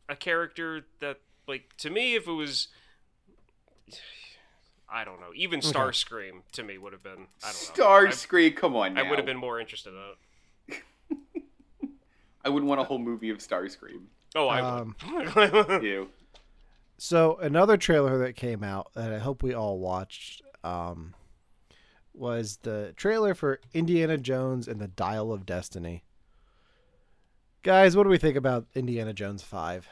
a 0.08 0.16
character 0.16 0.86
that 1.00 1.20
like 1.48 1.76
to 1.78 1.90
me 1.90 2.14
if 2.14 2.26
it 2.28 2.32
was 2.32 2.68
I 4.88 5.04
don't 5.04 5.20
know 5.20 5.32
even 5.34 5.60
Starscream 5.60 6.42
to 6.52 6.62
me 6.62 6.78
would 6.78 6.92
have 6.92 7.02
been 7.02 7.26
I 7.44 7.52
don't 7.52 7.78
know 7.78 7.84
Starscream, 7.84 8.56
come 8.56 8.76
on 8.76 8.86
I, 8.86 8.88
now. 8.88 9.04
I 9.04 9.10
would 9.10 9.18
have 9.18 9.26
been 9.26 9.36
more 9.36 9.58
interested 9.60 9.92
in 9.92 10.76
it. 10.76 10.82
I 12.44 12.48
wouldn't 12.48 12.68
want 12.68 12.80
a 12.80 12.84
whole 12.84 12.98
movie 12.98 13.30
of 13.30 13.38
Starscream. 13.38 14.02
Oh, 14.36 14.46
I 14.48 14.60
Um, 14.60 14.94
would. 15.12 15.34
Ew. 15.82 16.08
So 16.98 17.36
another 17.42 17.76
trailer 17.76 18.18
that 18.18 18.36
came 18.36 18.62
out 18.62 18.92
that 18.94 19.12
I 19.12 19.18
hope 19.18 19.42
we 19.42 19.52
all 19.52 19.78
watched 19.78 20.42
um, 20.62 21.14
was 22.14 22.58
the 22.62 22.94
trailer 22.96 23.34
for 23.34 23.60
Indiana 23.75 24.16
Jones 24.16 24.68
and 24.68 24.80
the 24.80 24.88
Dial 24.88 25.32
of 25.32 25.44
Destiny. 25.44 26.04
Guys, 27.66 27.96
what 27.96 28.04
do 28.04 28.11
we 28.11 28.16
think 28.18 28.37
about 28.37 28.64
Indiana 28.76 29.12
Jones 29.12 29.42
Five? 29.42 29.88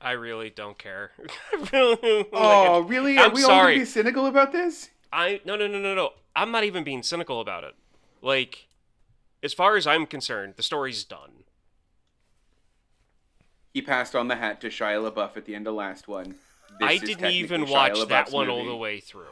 I 0.00 0.12
really 0.12 0.48
don't 0.48 0.78
care. 0.78 1.10
Oh, 1.72 1.96
like, 2.00 2.28
Oh, 2.32 2.80
really? 2.82 3.18
Are 3.18 3.24
I'm 3.26 3.32
we 3.32 3.42
all 3.42 3.48
sorry. 3.48 3.74
gonna 3.74 3.80
be 3.80 3.84
cynical 3.84 4.26
about 4.26 4.52
this? 4.52 4.90
I 5.12 5.40
no 5.44 5.56
no 5.56 5.66
no 5.66 5.80
no 5.80 5.96
no. 5.96 6.10
I'm 6.36 6.52
not 6.52 6.62
even 6.62 6.84
being 6.84 7.02
cynical 7.02 7.40
about 7.40 7.64
it. 7.64 7.74
Like, 8.22 8.68
as 9.42 9.52
far 9.52 9.76
as 9.76 9.88
I'm 9.88 10.06
concerned, 10.06 10.54
the 10.56 10.62
story's 10.62 11.02
done. 11.02 11.42
he 13.74 13.82
passed 13.82 14.14
on 14.14 14.28
the 14.28 14.36
hat 14.36 14.60
to 14.60 14.68
Shia 14.68 15.10
LaBeouf 15.10 15.36
at 15.36 15.46
the 15.46 15.56
end 15.56 15.66
of 15.66 15.74
last 15.74 16.06
one. 16.06 16.36
This 16.78 16.88
I 16.88 16.98
didn't 16.98 17.32
even 17.32 17.64
Shia 17.64 17.70
watch 17.70 17.98
that 18.08 18.26
LaBeouf's 18.26 18.32
one 18.32 18.48
all 18.48 18.64
the 18.64 18.76
way 18.76 19.00
through. 19.00 19.26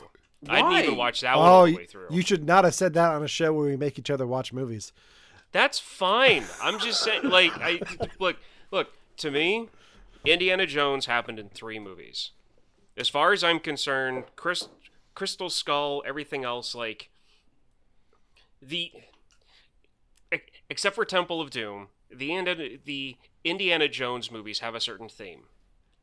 I 0.48 0.56
didn't 0.62 0.72
even 0.84 0.90
Why? 0.96 1.06
watch 1.06 1.20
that 1.20 1.36
one 1.36 1.46
Oh, 1.48 1.50
all 1.52 1.66
the 1.66 1.76
way 1.76 1.86
through. 1.86 2.08
you 2.10 2.22
should 2.22 2.44
not 2.44 2.64
have 2.64 2.74
said 2.74 2.94
that 2.94 3.12
on 3.12 3.22
a 3.22 3.28
show 3.28 3.52
where 3.52 3.66
we 3.68 3.76
make 3.76 4.00
each 4.00 4.10
other 4.10 4.26
watch 4.26 4.52
movies. 4.52 4.92
That's 5.52 5.78
fine. 5.78 6.44
I'm 6.62 6.78
just 6.78 7.02
saying, 7.02 7.24
like, 7.24 7.52
I 7.56 7.80
look, 8.18 8.36
look. 8.70 8.88
To 9.18 9.30
me, 9.30 9.70
Indiana 10.26 10.66
Jones 10.66 11.06
happened 11.06 11.38
in 11.38 11.48
three 11.48 11.78
movies. 11.78 12.32
As 12.98 13.08
far 13.08 13.32
as 13.32 13.42
I'm 13.42 13.60
concerned, 13.60 14.24
Chris, 14.36 14.68
Crystal 15.14 15.48
Skull, 15.48 16.02
everything 16.06 16.44
else, 16.44 16.74
like 16.74 17.08
the, 18.60 18.92
except 20.68 20.94
for 20.94 21.04
Temple 21.06 21.40
of 21.40 21.50
Doom, 21.50 21.88
the 22.10 22.78
the 22.84 23.16
Indiana 23.44 23.88
Jones 23.88 24.30
movies 24.30 24.60
have 24.60 24.74
a 24.74 24.80
certain 24.80 25.08
theme. 25.08 25.44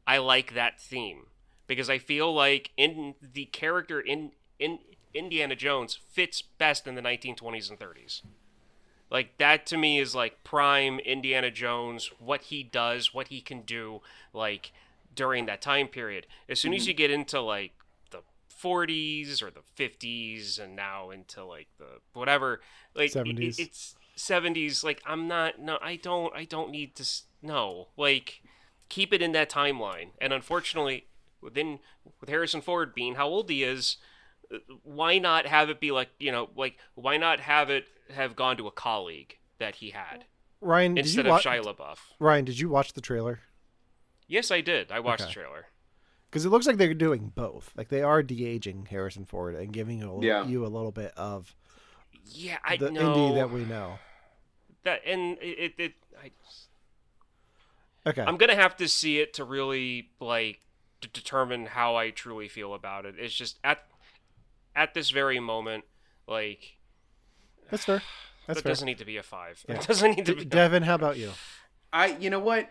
I 0.05 0.17
like 0.17 0.53
that 0.53 0.79
theme 0.81 1.27
because 1.67 1.89
I 1.89 1.97
feel 1.97 2.33
like 2.33 2.71
in 2.77 3.15
the 3.21 3.45
character 3.45 3.99
in 3.99 4.31
in 4.59 4.79
Indiana 5.13 5.55
Jones 5.55 5.99
fits 6.09 6.41
best 6.41 6.87
in 6.87 6.95
the 6.95 7.01
1920s 7.01 7.69
and 7.69 7.79
30s. 7.79 8.21
Like 9.13 9.37
that 9.37 9.67
to 9.67 9.77
me 9.77 9.99
is 9.99 10.15
like 10.15 10.43
prime 10.43 10.97
Indiana 10.97 11.51
Jones, 11.51 12.11
what 12.17 12.41
he 12.41 12.63
does, 12.63 13.13
what 13.13 13.27
he 13.27 13.41
can 13.41 13.61
do, 13.61 14.01
like 14.33 14.71
during 15.15 15.45
that 15.45 15.61
time 15.61 15.87
period. 15.87 16.25
As 16.49 16.59
soon 16.59 16.73
as 16.73 16.81
mm-hmm. 16.81 16.87
you 16.89 16.93
get 16.95 17.11
into 17.11 17.39
like 17.39 17.73
the 18.09 18.21
40s 18.61 19.43
or 19.43 19.51
the 19.51 19.61
50s, 19.77 20.59
and 20.59 20.75
now 20.75 21.11
into 21.11 21.45
like 21.45 21.67
the 21.77 21.99
whatever, 22.13 22.61
like 22.95 23.15
it- 23.15 23.25
70s. 23.25 23.59
it's 23.59 23.95
70s. 24.17 24.83
Like 24.83 24.99
I'm 25.05 25.27
not, 25.27 25.59
no, 25.59 25.77
I 25.79 25.95
don't, 25.95 26.35
I 26.35 26.45
don't 26.45 26.71
need 26.71 26.95
to, 26.95 27.03
s- 27.03 27.25
no, 27.43 27.89
like 27.95 28.41
keep 28.89 29.13
it 29.13 29.21
in 29.21 29.31
that 29.33 29.49
timeline. 29.49 30.09
And 30.19 30.33
unfortunately, 30.33 31.05
within 31.39 31.77
with 32.19 32.29
Harrison 32.29 32.61
Ford 32.61 32.95
being 32.95 33.13
how 33.13 33.27
old 33.27 33.47
he 33.47 33.63
is, 33.63 33.97
why 34.83 35.17
not 35.19 35.45
have 35.45 35.69
it 35.69 35.79
be 35.79 35.91
like 35.91 36.09
you 36.19 36.31
know, 36.31 36.49
like 36.55 36.77
why 36.95 37.17
not 37.17 37.39
have 37.39 37.69
it 37.69 37.85
have 38.13 38.35
gone 38.35 38.57
to 38.57 38.67
a 38.67 38.71
colleague 38.71 39.37
that 39.59 39.75
he 39.75 39.91
had 39.91 40.25
Ryan, 40.61 40.95
did 40.95 41.05
instead 41.05 41.25
you 41.25 41.31
of 41.31 41.33
watch? 41.35 41.45
Shia 41.45 41.63
LaBeouf? 41.63 41.97
Ryan, 42.19 42.45
did 42.45 42.59
you 42.59 42.69
watch 42.69 42.93
the 42.93 43.01
trailer? 43.01 43.39
Yes, 44.27 44.51
I 44.51 44.61
did. 44.61 44.91
I 44.91 44.99
watched 44.99 45.23
Okay. 45.23 45.29
the 45.29 45.33
trailer. 45.33 45.65
Because 46.29 46.45
it 46.45 46.49
looks 46.49 46.65
like 46.65 46.77
they're 46.77 46.93
doing 46.93 47.31
both. 47.35 47.71
Like 47.75 47.89
they 47.89 48.01
are 48.01 48.23
de 48.23 48.45
aging 48.45 48.87
Harrison 48.89 49.25
Ford 49.25 49.53
and 49.55 49.71
giving 49.71 49.99
you 49.99 50.11
a, 50.11 50.25
Yeah. 50.25 50.45
you 50.45 50.65
a 50.65 50.67
little 50.67 50.91
bit 50.91 51.11
of 51.17 51.55
Yeah, 52.25 52.57
I 52.63 52.77
the 52.77 52.89
know 52.91 53.13
indie 53.15 53.35
that 53.35 53.51
we 53.51 53.65
know. 53.65 53.99
that, 54.83 55.01
and 55.05 55.37
it, 55.39 55.57
it, 55.59 55.73
it 55.77 55.93
I, 56.23 56.31
Okay. 58.05 58.21
I'm 58.21 58.37
gonna 58.37 58.55
have 58.55 58.75
to 58.77 58.87
see 58.87 59.19
it 59.19 59.33
to 59.35 59.43
really 59.45 60.09
like 60.19 60.59
to 61.01 61.07
determine 61.09 61.65
how 61.67 61.95
I 61.95 62.09
truly 62.09 62.47
feel 62.47 62.73
about 62.73 63.05
it. 63.05 63.15
It's 63.17 63.33
just 63.33 63.59
at 63.63 63.83
at 64.75 64.93
this 64.93 65.09
very 65.11 65.39
moment, 65.39 65.83
like 66.27 66.77
That's 67.69 67.85
fair. 67.85 68.01
That's 68.47 68.57
that 68.59 68.63
fair. 68.63 68.71
doesn't 68.71 68.85
need 68.85 68.97
to 68.97 69.05
be 69.05 69.17
a 69.17 69.23
five. 69.23 69.63
Yeah. 69.69 69.75
It 69.81 69.87
doesn't 69.87 70.17
need 70.17 70.25
to 70.25 70.35
be. 70.35 70.45
Devin, 70.45 70.83
how 70.83 70.95
about 70.95 71.17
you? 71.17 71.31
I, 71.93 72.17
you 72.17 72.29
know 72.29 72.39
what? 72.39 72.69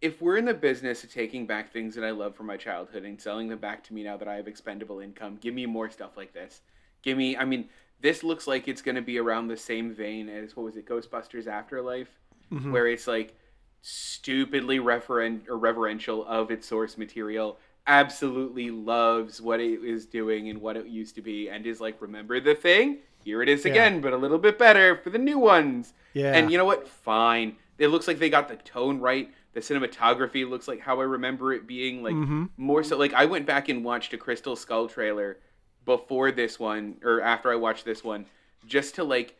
If 0.00 0.20
we're 0.20 0.36
in 0.36 0.44
the 0.44 0.54
business 0.54 1.04
of 1.04 1.12
taking 1.12 1.46
back 1.46 1.72
things 1.72 1.94
that 1.94 2.04
I 2.04 2.10
love 2.10 2.34
from 2.36 2.46
my 2.46 2.56
childhood 2.56 3.04
and 3.04 3.20
selling 3.20 3.48
them 3.48 3.58
back 3.58 3.84
to 3.84 3.94
me 3.94 4.02
now 4.02 4.16
that 4.16 4.28
I 4.28 4.34
have 4.34 4.48
expendable 4.48 5.00
income, 5.00 5.38
give 5.40 5.54
me 5.54 5.64
more 5.66 5.90
stuff 5.90 6.16
like 6.16 6.32
this. 6.32 6.60
Give 7.02 7.16
me, 7.16 7.36
I 7.36 7.44
mean, 7.44 7.68
this 8.00 8.22
looks 8.24 8.46
like 8.48 8.66
it's 8.68 8.82
going 8.82 8.96
to 8.96 9.02
be 9.02 9.18
around 9.18 9.46
the 9.48 9.56
same 9.56 9.92
vein 9.94 10.28
as 10.28 10.56
what 10.56 10.64
was 10.64 10.76
it, 10.76 10.86
Ghostbusters 10.88 11.46
Afterlife, 11.46 12.08
Mm-hmm. 12.52 12.70
where 12.72 12.86
it's 12.86 13.06
like 13.06 13.34
stupidly 13.80 14.78
referen- 14.78 15.48
or 15.48 15.56
reverential 15.56 16.24
of 16.26 16.50
its 16.50 16.66
source 16.68 16.98
material, 16.98 17.58
absolutely 17.86 18.70
loves 18.70 19.40
what 19.40 19.60
it 19.60 19.82
is 19.84 20.06
doing 20.06 20.48
and 20.48 20.60
what 20.60 20.76
it 20.76 20.86
used 20.86 21.14
to 21.16 21.22
be, 21.22 21.48
and 21.48 21.66
is 21.66 21.80
like, 21.80 22.00
remember 22.00 22.40
the 22.40 22.54
thing? 22.54 22.98
Here 23.24 23.42
it 23.42 23.48
is 23.48 23.64
Yeah. 23.64 23.70
again, 23.72 24.00
but 24.00 24.12
a 24.12 24.16
little 24.16 24.38
bit 24.38 24.58
better 24.58 24.96
for 24.96 25.10
the 25.10 25.18
new 25.18 25.38
ones. 25.38 25.94
Yeah. 26.12 26.34
And 26.34 26.50
you 26.50 26.58
know 26.58 26.64
what? 26.64 26.88
Fine. 26.88 27.56
It 27.78 27.88
looks 27.88 28.06
like 28.08 28.18
they 28.18 28.30
got 28.30 28.48
the 28.48 28.56
tone 28.56 29.00
right. 29.00 29.32
The 29.54 29.60
cinematography 29.60 30.48
looks 30.48 30.66
like 30.68 30.80
how 30.80 31.00
I 31.00 31.04
remember 31.04 31.52
it 31.52 31.66
being. 31.66 32.02
Like 32.02 32.14
Mhm. 32.14 32.50
more 32.56 32.82
so. 32.82 32.96
Like 32.96 33.14
I 33.14 33.26
went 33.26 33.46
back 33.46 33.68
and 33.68 33.84
watched 33.84 34.12
a 34.12 34.18
Crystal 34.18 34.56
Skull 34.56 34.88
trailer 34.88 35.38
before 35.84 36.30
this 36.32 36.58
one, 36.58 36.96
or 37.02 37.20
after 37.20 37.50
I 37.50 37.56
watched 37.56 37.84
this 37.84 38.02
one, 38.04 38.26
just 38.66 38.94
to 38.96 39.04
like 39.04 39.36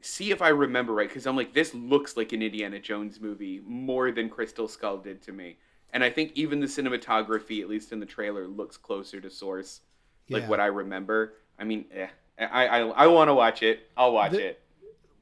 see 0.00 0.30
if 0.30 0.42
I 0.42 0.48
remember 0.48 0.92
right. 0.92 1.08
Because 1.08 1.26
I'm 1.26 1.36
like, 1.36 1.52
this 1.54 1.74
looks 1.74 2.16
like 2.16 2.32
an 2.32 2.42
Indiana 2.42 2.80
Jones 2.80 3.20
movie 3.20 3.60
more 3.64 4.10
than 4.10 4.28
Crystal 4.28 4.68
Skull 4.68 4.98
did 4.98 5.22
to 5.22 5.32
me. 5.32 5.58
And 5.92 6.02
I 6.02 6.10
think 6.10 6.32
even 6.34 6.60
the 6.60 6.66
cinematography, 6.66 7.60
at 7.60 7.68
least 7.68 7.92
in 7.92 8.00
the 8.00 8.06
trailer, 8.06 8.46
looks 8.48 8.76
closer 8.76 9.20
to 9.20 9.28
source, 9.30 9.80
like 10.30 10.42
Yeah. 10.44 10.48
what 10.48 10.60
I 10.60 10.66
remember. 10.66 11.34
I 11.58 11.64
mean, 11.64 11.84
eh, 11.92 12.08
I 12.38 12.66
I, 12.66 12.78
I 12.80 13.06
want 13.08 13.28
to 13.28 13.34
watch 13.34 13.62
it. 13.62 13.90
I'll 13.96 14.12
watch 14.12 14.32
The- 14.32 14.46
it. 14.48 14.62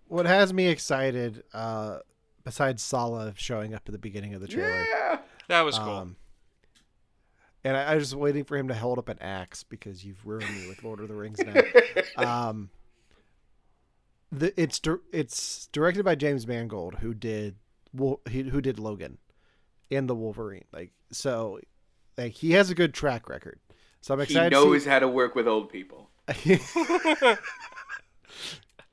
What 0.08 0.26
has 0.26 0.52
me 0.52 0.66
excited, 0.68 1.44
uh, 1.54 2.00
besides 2.44 2.82
Sallah 2.82 3.32
showing 3.36 3.74
up 3.74 3.82
at 3.86 3.92
the 3.92 3.98
beginning 3.98 4.34
of 4.34 4.40
the 4.40 4.48
trailer, 4.48 4.84
Yeah. 4.88 5.18
That 5.48 5.62
was 5.62 5.78
cool. 5.78 5.88
um, 5.88 6.16
and 7.64 7.76
I, 7.76 7.92
I 7.92 7.94
was 7.96 8.14
waiting 8.14 8.44
for 8.44 8.56
him 8.56 8.68
to 8.68 8.74
hold 8.74 8.98
up 8.98 9.08
an 9.08 9.18
axe 9.20 9.62
because 9.64 10.04
you've 10.04 10.24
ruined 10.26 10.48
me 10.54 10.68
with 10.68 10.82
Lord 10.82 11.00
of 11.00 11.08
the 11.08 11.14
Rings 11.14 11.38
now. 11.40 11.60
um, 12.48 12.70
the 14.32 14.52
it's 14.60 14.80
it's 15.12 15.66
directed 15.72 16.04
by 16.04 16.14
James 16.14 16.46
Mangold, 16.46 16.96
who 17.00 17.12
did 17.14 17.56
who 17.96 18.60
did 18.60 18.78
Logan 18.78 19.18
and 19.90 20.08
the 20.08 20.14
Wolverine. 20.14 20.64
Like 20.72 20.92
so, 21.10 21.60
like 22.16 22.32
he 22.32 22.52
has 22.52 22.70
a 22.70 22.74
good 22.74 22.94
track 22.94 23.28
record. 23.28 23.58
So 24.00 24.14
I'm 24.14 24.20
excited. 24.20 24.52
he 24.52 24.64
knows 24.64 24.84
to 24.84 24.90
how 24.90 24.98
to 25.00 25.08
work 25.08 25.34
with 25.34 25.46
old 25.46 25.70
people. 25.70 26.10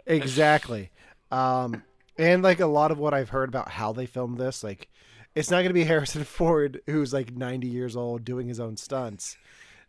exactly. 0.05 0.91
Um, 1.31 1.83
and 2.17 2.43
like 2.43 2.59
a 2.59 2.65
lot 2.65 2.91
of 2.91 2.99
what 2.99 3.13
I've 3.13 3.29
heard 3.29 3.49
about 3.49 3.69
how 3.69 3.93
they 3.93 4.05
filmed 4.05 4.37
this, 4.37 4.63
like 4.63 4.89
it's 5.35 5.51
not 5.51 5.57
going 5.57 5.69
to 5.69 5.73
be 5.73 5.83
Harrison 5.85 6.23
Ford 6.23 6.81
who's 6.87 7.13
like 7.13 7.33
90 7.33 7.67
years 7.67 7.95
old 7.95 8.25
doing 8.25 8.47
his 8.47 8.59
own 8.59 8.75
stunts. 8.75 9.37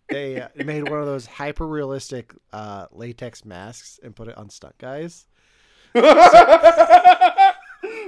They 0.08 0.40
uh, 0.40 0.48
made 0.56 0.88
one 0.88 1.00
of 1.00 1.06
those 1.06 1.26
hyper 1.26 1.66
realistic 1.66 2.32
uh, 2.52 2.86
latex 2.92 3.44
masks 3.44 4.00
and 4.02 4.16
put 4.16 4.28
it 4.28 4.38
on 4.38 4.48
stunt 4.50 4.78
guys. 4.78 5.26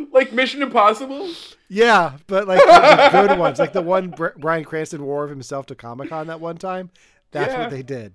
like 0.12 0.32
Mission 0.32 0.62
Impossible. 0.62 1.30
Yeah, 1.68 2.18
but 2.26 2.48
like 2.48 2.60
the 2.60 3.08
good 3.28 3.38
ones, 3.38 3.58
like 3.58 3.72
the 3.72 3.82
one 3.82 4.10
Br- 4.10 4.28
Bryan 4.38 4.64
Cranston 4.64 5.04
wore 5.04 5.24
of 5.24 5.30
himself 5.30 5.66
to 5.66 5.74
Comic 5.74 6.08
Con 6.08 6.26
that 6.28 6.40
one 6.40 6.56
time. 6.56 6.90
That's 7.30 7.52
Yeah. 7.52 7.60
what 7.60 7.70
they 7.70 7.82
did. 7.82 8.14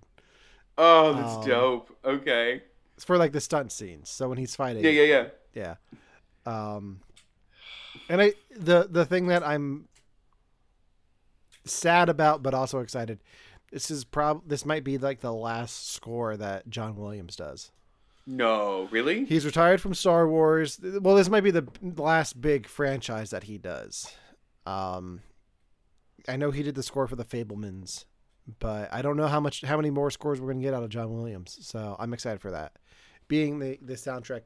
Oh, 0.78 1.14
that's 1.14 1.36
Um, 1.36 1.46
dope. 1.48 1.98
Okay. 2.04 2.62
It's 2.96 3.06
for 3.06 3.18
like 3.18 3.32
the 3.32 3.42
stunt 3.42 3.72
scenes. 3.72 4.10
So 4.10 4.28
when 4.30 4.38
he's 4.38 4.56
fighting, 4.56 4.84
Yeah, 4.84 4.92
yeah, 4.92 5.04
yeah. 5.54 5.76
yeah. 6.46 6.76
Um, 6.76 7.00
and 8.10 8.22
I 8.22 8.34
the 8.56 8.88
the 8.90 9.06
thing 9.06 9.28
that 9.28 9.42
I'm 9.44 9.88
sad 11.66 12.10
about, 12.10 12.44
but 12.44 12.54
also 12.54 12.80
excited. 12.80 13.20
This 13.72 13.90
is 13.90 14.04
prob 14.06 14.44
this 14.48 14.66
might 14.66 14.84
be 14.84 14.98
like 14.98 15.22
the 15.22 15.34
last 15.34 15.92
score 15.92 16.38
that 16.38 16.70
John 16.70 16.96
Williams 16.96 17.36
does. 17.36 17.72
No, 18.28 18.88
really? 18.92 19.26
He's 19.26 19.46
retired 19.46 19.82
from 19.82 19.94
Star 19.94 20.28
Wars. 20.28 20.80
Well, 20.82 21.16
this 21.16 21.30
might 21.30 21.44
be 21.44 21.52
the 21.52 21.68
last 21.82 22.42
big 22.42 22.68
franchise 22.68 23.30
that 23.30 23.44
he 23.44 23.58
does. 23.58 24.12
Um, 24.66 25.22
I 26.28 26.36
know 26.36 26.52
he 26.52 26.64
did 26.64 26.76
the 26.76 26.84
score 26.84 27.08
for 27.08 27.16
the 27.16 27.24
Fabelmans, 27.24 28.06
but 28.60 28.92
I 28.92 29.02
don't 29.04 29.18
know 29.18 29.28
how 29.28 29.40
much 29.40 29.62
how 29.62 29.78
many 29.78 29.92
more 29.92 30.10
scores 30.10 30.42
we're 30.42 30.52
gonna 30.52 30.64
get 30.64 30.74
out 30.74 30.84
of 30.84 30.90
John 30.90 31.14
Williams. 31.14 31.58
So 31.62 31.96
I'm 32.00 32.14
excited 32.14 32.42
for 32.42 32.52
that. 32.52 32.74
Being 33.28 33.60
the 33.60 33.78
the 33.82 33.94
soundtrack 33.94 34.42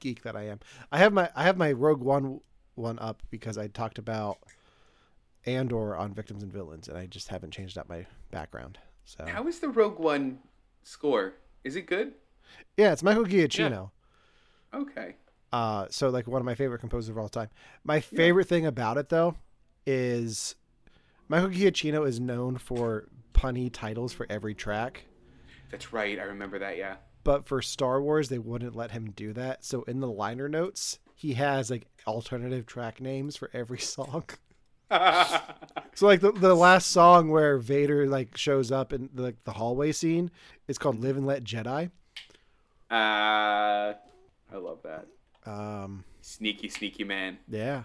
geek 0.00 0.22
that 0.22 0.36
I 0.36 0.48
am, 0.48 0.60
I 0.90 0.98
have 0.98 1.12
my 1.12 1.30
I 1.36 1.44
have 1.44 1.56
my 1.56 1.72
Rogue 1.72 2.02
One 2.02 2.40
one 2.74 2.98
up 2.98 3.22
because 3.30 3.56
I 3.56 3.68
talked 3.68 3.98
about 3.98 4.38
Andor 5.46 5.96
on 5.96 6.12
Victims 6.12 6.42
and 6.42 6.52
Villains, 6.52 6.88
and 6.88 6.98
I 6.98 7.06
just 7.06 7.28
haven't 7.28 7.52
changed 7.52 7.78
up 7.78 7.88
my 7.88 8.06
background. 8.32 8.78
So 9.04 9.24
How 9.26 9.46
is 9.46 9.60
the 9.60 9.68
Rogue 9.68 10.00
One 10.00 10.40
score? 10.82 11.34
Is 11.62 11.76
it 11.76 11.86
good? 11.86 12.14
Yeah, 12.76 12.92
it's 12.92 13.02
Michael 13.02 13.24
Giacchino. 13.24 13.90
Okay. 14.74 15.16
Uh, 15.52 15.86
so 15.90 16.10
like 16.10 16.26
one 16.26 16.40
of 16.40 16.44
my 16.46 16.54
favorite 16.54 16.80
composers 16.80 17.08
of 17.08 17.18
all 17.18 17.28
time. 17.28 17.48
My 17.84 18.00
favorite 18.00 18.48
thing 18.48 18.66
about 18.66 18.98
it 18.98 19.08
though 19.08 19.36
is 19.86 20.54
Michael 21.28 21.48
Giacchino 21.50 22.06
is 22.06 22.20
known 22.20 22.58
for 22.58 23.06
punny 23.32 23.70
titles 23.72 24.12
for 24.12 24.26
every 24.28 24.54
track, 24.54 25.04
That's 25.70 25.92
right. 25.92 26.18
I 26.18 26.22
remember 26.24 26.58
that, 26.58 26.76
yeah. 26.76 26.96
but 27.24 27.46
for 27.46 27.62
Star 27.62 28.00
Wars 28.02 28.28
they 28.28 28.38
wouldn't 28.38 28.74
let 28.74 28.90
him 28.90 29.12
do 29.12 29.32
that. 29.34 29.64
So 29.64 29.82
in 29.84 30.00
the 30.00 30.10
liner 30.10 30.48
notes, 30.48 30.98
he 31.14 31.34
has 31.34 31.70
like 31.70 31.86
alternative 32.06 32.66
track 32.66 33.00
names 33.00 33.36
for 33.36 33.50
every 33.52 33.78
song. 33.94 34.24
So 35.94 36.06
like 36.06 36.20
the, 36.20 36.30
the 36.30 36.54
last 36.54 36.88
song 36.90 37.30
where 37.30 37.56
Vader 37.56 38.06
like 38.06 38.36
shows 38.36 38.70
up 38.70 38.92
in 38.92 39.08
the, 39.14 39.22
like 39.22 39.44
the 39.44 39.52
hallway 39.52 39.92
scene, 39.92 40.30
it's 40.68 40.76
called 40.78 41.00
"Live 41.00 41.16
and 41.16 41.26
Let 41.26 41.42
Jedi." 41.42 41.90
Uh, 42.90 43.94
I 44.52 44.56
love 44.56 44.78
that. 44.84 45.06
Um, 45.50 46.04
Sneaky, 46.20 46.68
sneaky 46.68 47.04
man. 47.04 47.38
Yeah. 47.48 47.84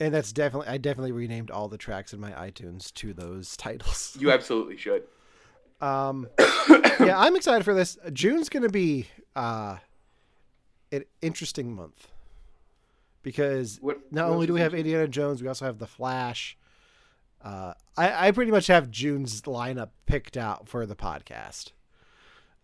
And 0.00 0.12
that's 0.12 0.32
definitely 0.32 0.68
I 0.68 0.78
definitely 0.78 1.12
renamed 1.12 1.50
all 1.50 1.68
the 1.68 1.78
tracks 1.78 2.12
in 2.12 2.18
my 2.20 2.32
iTunes 2.32 2.92
to 2.94 3.12
those 3.14 3.56
titles. 3.56 4.16
You 4.18 4.32
absolutely 4.32 4.76
should. 4.76 5.04
Um, 5.80 6.28
yeah, 7.00 7.18
I'm 7.18 7.36
excited 7.36 7.64
for 7.64 7.74
this. 7.74 7.96
June's 8.12 8.48
going 8.48 8.62
to 8.64 8.68
be 8.68 9.06
uh, 9.36 9.78
an 10.90 11.04
interesting 11.20 11.74
month 11.74 12.08
because 13.22 13.78
What- 13.80 14.12
not 14.12 14.28
what 14.28 14.34
only 14.34 14.46
do 14.46 14.52
we 14.54 14.60
have 14.60 14.74
Indiana 14.74 15.08
Jones, 15.08 15.42
we 15.42 15.48
also 15.48 15.64
have 15.64 15.78
The 15.78 15.86
Flash. 15.86 16.56
Uh, 17.42 17.74
I, 17.96 18.28
I 18.28 18.30
pretty 18.30 18.52
much 18.52 18.68
have 18.68 18.90
June's 18.90 19.42
lineup 19.42 19.90
picked 20.06 20.36
out 20.36 20.68
for 20.68 20.86
the 20.86 20.94
podcast. 20.94 21.72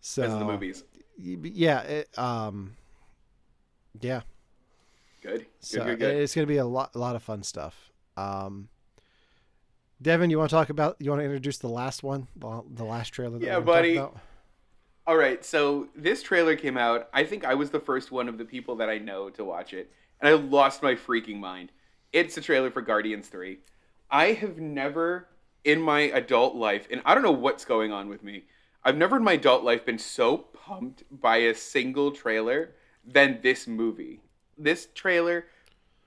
So 0.00 0.22
the 0.38 0.44
movies. 0.44 0.84
Yeah, 1.18 1.80
it, 1.82 2.18
um, 2.18 2.76
yeah. 4.00 4.22
Good. 5.22 5.40
Good, 5.40 5.46
So 5.60 5.84
good, 5.84 5.98
good. 5.98 6.16
it's 6.16 6.34
going 6.34 6.46
to 6.46 6.52
be 6.52 6.58
a 6.58 6.64
lot, 6.64 6.94
a 6.94 6.98
lot 6.98 7.16
of 7.16 7.22
fun 7.22 7.42
stuff. 7.42 7.90
Um, 8.16 8.68
Devin, 10.00 10.30
you 10.30 10.38
want 10.38 10.50
to 10.50 10.56
talk 10.56 10.70
about? 10.70 10.96
You 11.00 11.10
want 11.10 11.20
to 11.20 11.24
introduce 11.24 11.58
the 11.58 11.68
last 11.68 12.02
one, 12.02 12.28
the, 12.36 12.62
the 12.72 12.84
last 12.84 13.08
trailer? 13.10 13.38
That 13.38 13.44
Yeah, 13.44 13.58
we're 13.58 13.64
gonna 13.64 13.94
talk 13.94 14.12
buddy. 14.12 14.20
All 15.08 15.16
right, 15.16 15.42
so 15.42 15.88
this 15.96 16.22
trailer 16.22 16.54
came 16.54 16.76
out. 16.76 17.08
I 17.14 17.24
think 17.24 17.44
I 17.44 17.54
was 17.54 17.70
the 17.70 17.80
first 17.80 18.12
one 18.12 18.28
of 18.28 18.36
the 18.36 18.44
people 18.44 18.76
that 18.76 18.90
I 18.90 18.98
know 18.98 19.30
to 19.30 19.44
watch 19.44 19.72
it, 19.72 19.90
and 20.20 20.28
I 20.28 20.32
lost 20.34 20.82
my 20.82 20.94
freaking 20.94 21.38
mind. 21.38 21.72
It's 22.12 22.36
a 22.36 22.42
trailer 22.42 22.70
for 22.70 22.82
Guardians 22.82 23.28
3. 23.28 23.58
I 24.10 24.32
have 24.32 24.58
never 24.58 25.28
in 25.64 25.80
my 25.80 26.00
adult 26.00 26.56
life, 26.56 26.86
and 26.90 27.00
I 27.04 27.14
don't 27.14 27.24
know 27.24 27.32
what's 27.32 27.64
going 27.64 27.90
on 27.90 28.08
with 28.08 28.22
me, 28.22 28.44
I've 28.84 28.96
never 28.96 29.16
in 29.16 29.24
my 29.24 29.32
adult 29.32 29.64
life 29.64 29.84
been 29.84 29.98
so 29.98 30.38
pumped 30.38 31.02
by 31.10 31.38
a 31.38 31.54
single 31.54 32.12
trailer 32.12 32.74
than 33.04 33.40
this 33.42 33.66
movie. 33.66 34.20
This 34.56 34.88
trailer 34.94 35.46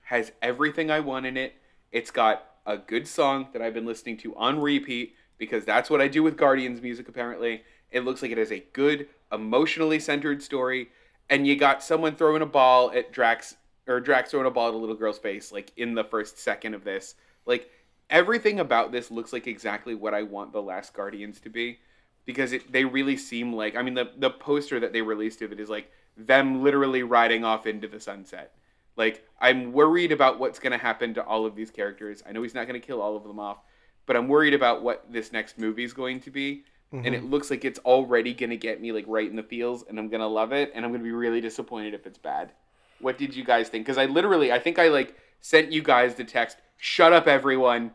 has 0.02 0.32
everything 0.40 0.90
I 0.90 1.00
want 1.00 1.26
in 1.26 1.36
it. 1.36 1.54
It's 1.90 2.10
got 2.10 2.44
a 2.64 2.78
good 2.78 3.06
song 3.06 3.48
that 3.52 3.60
I've 3.60 3.74
been 3.74 3.86
listening 3.86 4.16
to 4.18 4.34
on 4.36 4.60
repeat 4.60 5.14
because 5.36 5.64
that's 5.64 5.90
what 5.90 6.00
I 6.00 6.08
do 6.08 6.22
with 6.22 6.36
Guardians 6.36 6.80
music 6.80 7.08
apparently. 7.08 7.62
It 7.90 8.04
looks 8.04 8.22
like 8.22 8.30
it 8.30 8.38
has 8.38 8.52
a 8.52 8.64
good, 8.72 9.08
emotionally 9.30 10.00
centered 10.00 10.42
story, 10.42 10.88
and 11.28 11.46
you 11.46 11.56
got 11.56 11.82
someone 11.82 12.16
throwing 12.16 12.42
a 12.42 12.46
ball 12.46 12.90
at 12.92 13.12
Drax 13.12 13.56
or 13.86 14.00
Drax 14.00 14.30
throwing 14.30 14.46
a 14.46 14.50
ball 14.50 14.68
at 14.68 14.74
a 14.74 14.78
little 14.78 14.94
girl's 14.94 15.18
face 15.18 15.52
like 15.52 15.72
in 15.76 15.94
the 15.94 16.04
first 16.04 16.38
second 16.38 16.72
of 16.72 16.84
this. 16.84 17.16
Like 17.44 17.70
everything 18.08 18.60
about 18.60 18.92
this 18.92 19.10
looks 19.10 19.32
like 19.32 19.46
exactly 19.46 19.94
what 19.94 20.14
I 20.14 20.22
want 20.22 20.52
the 20.52 20.62
last 20.62 20.94
Guardians 20.94 21.38
to 21.40 21.50
be 21.50 21.78
because 22.24 22.52
it, 22.52 22.70
they 22.72 22.84
really 22.84 23.16
seem 23.16 23.52
like 23.52 23.76
I 23.76 23.82
mean 23.82 23.94
the 23.94 24.10
the 24.16 24.30
poster 24.30 24.80
that 24.80 24.92
they 24.92 25.02
released 25.02 25.42
of 25.42 25.52
it 25.52 25.60
is 25.60 25.68
like 25.68 25.90
them 26.16 26.62
literally 26.62 27.02
riding 27.02 27.44
off 27.44 27.66
into 27.66 27.88
the 27.88 28.00
sunset. 28.00 28.54
Like 28.96 29.26
I'm 29.40 29.72
worried 29.72 30.12
about 30.12 30.38
what's 30.38 30.58
going 30.58 30.72
to 30.72 30.78
happen 30.78 31.14
to 31.14 31.24
all 31.24 31.46
of 31.46 31.54
these 31.54 31.70
characters. 31.70 32.22
I 32.28 32.32
know 32.32 32.42
he's 32.42 32.54
not 32.54 32.66
going 32.66 32.80
to 32.80 32.86
kill 32.86 33.00
all 33.00 33.16
of 33.16 33.24
them 33.24 33.40
off, 33.40 33.58
but 34.06 34.16
I'm 34.16 34.28
worried 34.28 34.54
about 34.54 34.82
what 34.82 35.10
this 35.10 35.32
next 35.32 35.58
movie 35.58 35.84
is 35.84 35.92
going 35.92 36.20
to 36.20 36.30
be. 36.30 36.64
And 36.92 37.06
it 37.06 37.22
mm-hmm. 37.22 37.30
looks 37.30 37.50
like 37.50 37.64
it's 37.64 37.78
already 37.80 38.34
going 38.34 38.50
to 38.50 38.56
get 38.58 38.78
me 38.78 38.92
like 38.92 39.06
right 39.08 39.28
in 39.28 39.34
the 39.34 39.42
feels 39.42 39.82
and 39.88 39.98
I'm 39.98 40.08
going 40.08 40.20
to 40.20 40.26
love 40.26 40.52
it 40.52 40.72
and 40.74 40.84
I'm 40.84 40.90
going 40.90 41.00
to 41.00 41.04
be 41.04 41.10
really 41.10 41.40
disappointed 41.40 41.94
if 41.94 42.06
it's 42.06 42.18
bad. 42.18 42.52
What 43.00 43.16
did 43.16 43.34
you 43.34 43.44
guys 43.44 43.70
think? 43.70 43.86
Cuz 43.86 43.96
I 43.96 44.04
literally 44.04 44.52
I 44.52 44.58
think 44.58 44.78
I 44.78 44.88
like 44.88 45.16
sent 45.40 45.72
you 45.72 45.82
guys 45.82 46.14
the 46.14 46.24
text, 46.24 46.58
"Shut 46.76 47.14
up 47.14 47.26
everyone. 47.26 47.92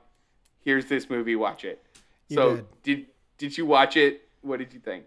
Here's 0.66 0.88
this 0.88 1.12
movie, 1.12 1.36
watch 1.36 1.64
it." 1.64 1.86
You 2.28 2.36
so, 2.36 2.56
did. 2.56 2.66
did 2.84 3.06
did 3.38 3.58
you 3.58 3.66
watch 3.66 3.98
it? 3.98 4.22
What 4.42 4.60
did 4.60 4.74
you 4.74 4.80
think? 4.80 5.06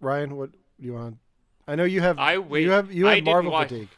Ryan, 0.00 0.36
what 0.36 0.52
do 0.52 0.58
you 0.78 0.94
want? 0.94 1.18
I 1.66 1.74
know 1.76 1.84
you 1.84 2.00
have. 2.00 2.18
I 2.18 2.38
wait- 2.38 2.62
You 2.62 2.70
have 2.70 2.92
you 2.92 3.06
have 3.06 3.14
didn't 3.16 3.26
Marvel 3.26 3.52
watch- 3.52 3.68
fatigue. 3.68 3.88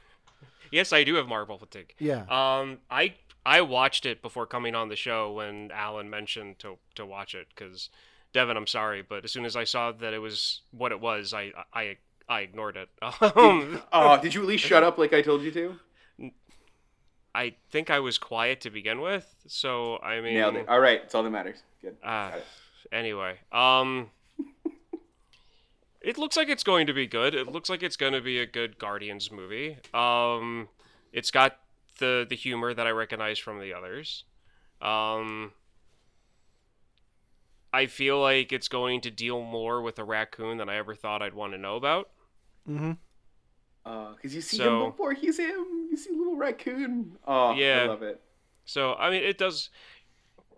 Yes, 0.70 0.92
I 0.92 1.04
do 1.04 1.14
have 1.16 1.28
Marvel 1.28 1.58
fatigue. 1.58 1.94
Yeah. 1.98 2.24
Um, 2.30 2.78
I 2.90 3.14
I 3.44 3.60
watched 3.60 4.06
it 4.06 4.22
before 4.22 4.46
coming 4.46 4.74
on 4.74 4.88
the 4.88 4.96
show 4.96 5.32
when 5.32 5.70
Alan 5.72 6.08
mentioned 6.10 6.58
to 6.60 6.78
to 6.94 7.04
watch 7.06 7.34
it 7.34 7.48
because 7.54 7.88
Devin, 8.32 8.56
I'm 8.56 8.66
sorry, 8.66 9.02
but 9.02 9.24
as 9.24 9.30
soon 9.32 9.44
as 9.44 9.54
I 9.56 9.64
saw 9.64 9.92
that 9.92 10.14
it 10.14 10.18
was 10.18 10.62
what 10.70 10.90
it 10.92 11.00
was, 11.00 11.34
I 11.34 11.52
I 11.74 11.98
I 12.28 12.40
ignored 12.40 12.76
it. 12.76 12.88
Um, 13.20 13.82
Oh, 13.92 14.20
did 14.20 14.34
you 14.34 14.40
at 14.42 14.46
least 14.48 14.64
shut 14.64 14.82
up 14.82 14.96
like 14.98 15.12
I 15.12 15.20
told 15.22 15.42
you 15.42 15.50
to? 15.52 15.78
I 17.34 17.54
think 17.70 17.88
I 17.90 18.00
was 18.00 18.18
quiet 18.18 18.60
to 18.62 18.70
begin 18.70 19.00
with, 19.00 19.26
so 19.46 19.98
I 19.98 20.20
mean, 20.20 20.34
Nailed 20.34 20.56
it. 20.56 20.68
All 20.68 20.80
right, 20.80 21.00
it's 21.02 21.14
all 21.14 21.22
that 21.22 21.30
matters. 21.30 21.62
Good. 21.80 21.96
Uh, 22.02 22.30
Got 22.30 22.34
it. 22.38 22.44
Anyway, 22.92 23.38
um, 23.50 24.10
it 26.00 26.18
looks 26.18 26.36
like 26.36 26.48
it's 26.48 26.62
going 26.64 26.86
to 26.86 26.92
be 26.92 27.06
good. 27.06 27.34
It 27.34 27.48
looks 27.48 27.68
like 27.68 27.82
it's 27.82 27.96
going 27.96 28.12
to 28.12 28.20
be 28.20 28.38
a 28.38 28.46
good 28.46 28.78
Guardians 28.78 29.30
movie. 29.32 29.78
Um, 29.94 30.68
it's 31.12 31.30
got 31.30 31.56
the 31.98 32.26
the 32.28 32.36
humor 32.36 32.74
that 32.74 32.86
I 32.86 32.90
recognize 32.90 33.38
from 33.38 33.58
the 33.60 33.72
others. 33.74 34.24
Um, 34.80 35.52
I 37.72 37.86
feel 37.86 38.20
like 38.20 38.52
it's 38.52 38.68
going 38.68 39.00
to 39.02 39.10
deal 39.10 39.42
more 39.42 39.80
with 39.80 39.98
a 39.98 40.04
raccoon 40.04 40.58
than 40.58 40.68
I 40.68 40.76
ever 40.76 40.94
thought 40.94 41.22
I'd 41.22 41.34
want 41.34 41.52
to 41.52 41.58
know 41.58 41.76
about. 41.76 42.10
Mm-hmm. 42.68 42.92
because 44.14 44.34
you 44.34 44.40
see 44.40 44.58
So- 44.58 44.84
him 44.84 44.90
before 44.90 45.14
he's 45.14 45.38
him. 45.38 45.88
You 45.90 45.96
see 45.96 46.10
little 46.10 46.36
raccoon. 46.36 47.16
Oh, 47.26 47.54
yeah. 47.54 47.82
I 47.82 47.86
love 47.86 48.02
it. 48.02 48.20
So 48.64 48.94
I 48.94 49.10
mean, 49.10 49.22
it 49.24 49.38
does, 49.38 49.70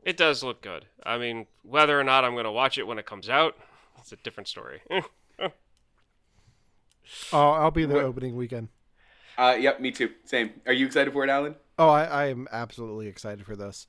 it 0.04 0.16
does 0.16 0.42
look 0.44 0.62
good. 0.62 0.86
I 1.04 1.18
mean, 1.18 1.46
whether 1.62 1.98
or 1.98 2.04
not 2.04 2.24
I'm 2.24 2.32
going 2.32 2.44
to 2.44 2.52
watch 2.52 2.78
it 2.78 2.86
when 2.86 2.98
it 2.98 3.06
comes 3.06 3.28
out, 3.28 3.56
it's 3.98 4.12
a 4.12 4.16
different 4.16 4.48
story. 4.48 4.80
Oh, 7.32 7.50
I'll 7.50 7.70
be 7.70 7.84
there 7.84 7.98
What- 7.98 8.06
opening 8.06 8.34
weekend. 8.36 8.68
Uh, 9.36 9.56
yep, 9.58 9.80
me 9.80 9.90
too. 9.90 10.10
Same. 10.24 10.52
Are 10.66 10.72
you 10.72 10.86
excited 10.86 11.12
for 11.12 11.24
it, 11.24 11.28
Alan? 11.30 11.56
Oh, 11.78 11.88
I, 11.88 12.04
I 12.04 12.24
am 12.26 12.46
absolutely 12.52 13.08
excited 13.08 13.44
for 13.44 13.56
this. 13.56 13.88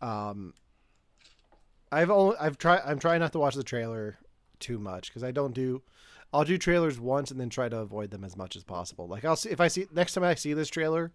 Um, 0.00 0.52
I've 1.90 2.10
only 2.10 2.36
I've 2.38 2.58
tried 2.58 2.82
I'm 2.84 2.98
trying 2.98 3.20
not 3.20 3.32
to 3.32 3.38
watch 3.38 3.54
the 3.54 3.62
trailer 3.64 4.18
too 4.60 4.78
much 4.78 5.08
because 5.08 5.24
I 5.24 5.30
don't 5.30 5.54
do. 5.54 5.82
I'll 6.32 6.44
do 6.44 6.58
trailers 6.58 7.00
once 7.00 7.30
and 7.30 7.40
then 7.40 7.48
try 7.48 7.68
to 7.68 7.78
avoid 7.78 8.10
them 8.10 8.22
as 8.22 8.36
much 8.36 8.54
as 8.54 8.64
possible. 8.64 9.08
Like 9.08 9.24
I'll 9.24 9.36
see 9.36 9.50
if 9.50 9.60
I 9.60 9.68
see 9.68 9.86
next 9.92 10.12
time 10.12 10.24
I 10.24 10.34
see 10.34 10.52
this 10.52 10.68
trailer, 10.68 11.10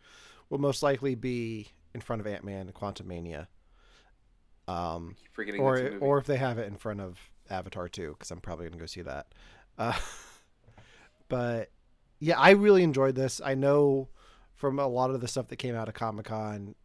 will 0.50 0.58
most 0.60 0.82
likely 0.82 1.16
be 1.16 1.68
in 1.94 2.02
front 2.02 2.20
of 2.20 2.28
Ant 2.28 2.44
Man 2.44 2.62
and 2.68 2.74
Quantumania. 2.74 3.48
Um, 4.68 5.16
or 5.60 5.98
or 6.00 6.18
if 6.18 6.26
they 6.26 6.38
have 6.38 6.58
it 6.58 6.68
in 6.68 6.76
front 6.76 7.00
of 7.02 7.18
Avatar 7.50 7.88
too, 7.88 8.12
because 8.18 8.32
I'm 8.32 8.42
probably 8.42 8.68
gonna 8.68 8.80
go 8.80 8.86
see 8.86 9.02
that. 9.04 9.28
Uh, 9.78 9.94
but 11.30 11.70
yeah, 12.20 12.40
I 12.40 12.52
really 12.52 12.84
enjoyed 12.84 13.16
this. 13.16 13.42
I 13.44 13.56
know 13.56 14.10
from 14.56 14.80
a 14.80 14.88
lot 14.88 15.12
of 15.12 15.22
the 15.22 15.28
stuff 15.28 15.48
that 15.50 15.58
came 15.58 15.76
out 15.76 15.88
of 15.88 15.94
Comic 15.94 16.26
Con, 16.26 16.76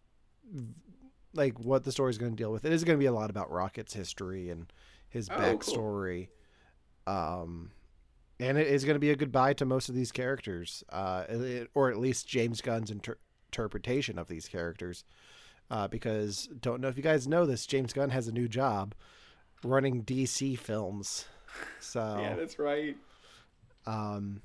like 1.32 1.58
what 1.58 1.84
the 1.84 1.92
story 1.92 2.10
is 2.10 2.18
going 2.18 2.32
to 2.32 2.36
deal 2.36 2.52
with. 2.52 2.64
It 2.64 2.72
is 2.72 2.84
going 2.84 2.98
to 2.98 3.00
be 3.02 3.06
a 3.06 3.12
lot 3.12 3.30
about 3.30 3.50
Rocket's 3.50 3.94
history 3.94 4.50
and 4.50 4.70
his 5.08 5.30
Oh, 5.30 5.34
cool. 5.34 5.42
backstory. 5.44 6.28
Um, 7.06 7.70
and 8.38 8.58
it 8.58 8.66
is 8.66 8.84
going 8.84 8.94
to 8.96 9.00
be 9.00 9.10
a 9.10 9.16
goodbye 9.16 9.54
to 9.54 9.64
most 9.64 9.88
of 9.88 9.94
these 9.94 10.12
characters, 10.12 10.84
uh, 10.90 11.24
it- 11.28 11.70
or 11.74 11.90
at 11.90 11.96
least 11.96 12.28
James 12.28 12.60
Gunn's 12.60 12.90
inter- 12.90 13.18
interpretation 13.46 14.18
of 14.18 14.28
these 14.28 14.48
characters. 14.48 15.04
Uh, 15.72 15.88
because 15.88 16.50
don't 16.60 16.80
know 16.82 16.88
if 16.88 16.98
you 16.98 17.02
guys 17.02 17.26
know 17.26 17.46
this, 17.46 17.64
James 17.66 17.94
Gunn 17.94 18.10
has 18.10 18.28
a 18.28 18.32
new 18.32 18.46
job 18.46 18.94
running 19.64 20.04
DC 20.04 20.58
films. 20.58 21.24
So 21.80 22.00
yeah, 22.20 22.34
that's 22.36 22.58
right. 22.58 22.94
um 23.86 24.42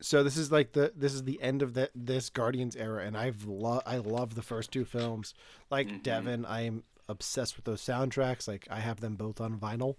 so 0.00 0.22
this 0.24 0.36
is 0.36 0.50
like 0.50 0.72
the 0.72 0.92
this 0.96 1.12
is 1.14 1.22
the 1.24 1.40
end 1.42 1.62
of 1.62 1.74
the, 1.74 1.90
this 1.94 2.28
Guardians 2.30 2.74
era 2.74 3.04
and 3.04 3.16
I've 3.16 3.44
lo- 3.44 3.82
I 3.86 3.98
love 3.98 4.34
the 4.34 4.42
first 4.42 4.72
two 4.72 4.84
films. 4.84 5.32
Like 5.70 5.86
Mhm. 5.86 6.02
Devin, 6.02 6.44
I 6.46 6.62
am 6.62 6.82
obsessed 7.08 7.54
with 7.56 7.66
those 7.66 7.82
soundtracks. 7.82 8.48
Like 8.48 8.66
I 8.70 8.80
have 8.80 9.00
them 9.00 9.14
both 9.14 9.40
on 9.40 9.58
vinyl. 9.60 9.94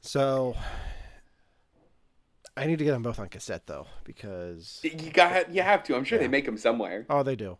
So 0.00 0.56
I 2.56 2.66
need 2.66 2.78
to 2.78 2.84
get 2.84 2.92
them 2.92 3.02
both 3.02 3.18
on 3.20 3.28
cassette 3.28 3.66
though 3.66 3.86
because 4.02 4.80
You 4.82 5.10
got. 5.12 5.54
You 5.54 5.62
have 5.62 5.84
to. 5.84 5.94
I'm 5.94 6.04
sure 6.04 6.18
Yeah. 6.18 6.24
they 6.24 6.28
make 6.28 6.46
them 6.46 6.56
somewhere. 6.58 7.06
oh 7.08 7.22
they 7.22 7.36
do. 7.36 7.56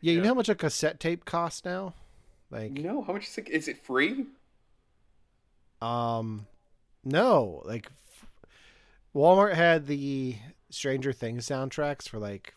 Yeah, 0.00 0.12
you 0.12 0.18
Yeah. 0.18 0.22
know 0.24 0.28
how 0.30 0.34
much 0.34 0.48
a 0.48 0.54
cassette 0.54 1.00
tape 1.00 1.24
costs 1.24 1.64
now? 1.64 1.94
Like 2.50 2.72
No, 2.72 3.02
how 3.02 3.12
much 3.12 3.26
is 3.28 3.38
it? 3.38 3.48
Is 3.48 3.68
it 3.68 3.78
free? 3.84 4.26
Um, 5.82 6.46
no, 7.04 7.62
like 7.64 7.90
Walmart 9.14 9.54
had 9.54 9.86
the 9.86 10.36
Stranger 10.70 11.12
Things 11.12 11.46
soundtracks 11.46 12.08
for 12.08 12.18
like, 12.18 12.54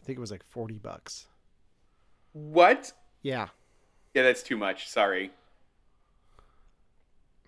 I 0.00 0.04
think 0.04 0.18
it 0.18 0.20
was 0.20 0.30
like 0.30 0.44
forty 0.44 0.78
bucks. 0.78 1.26
What? 2.32 2.92
Yeah, 3.22 3.48
Yeah, 4.12 4.22
that's 4.22 4.42
too 4.42 4.56
much. 4.56 4.88
Sorry. 4.88 5.30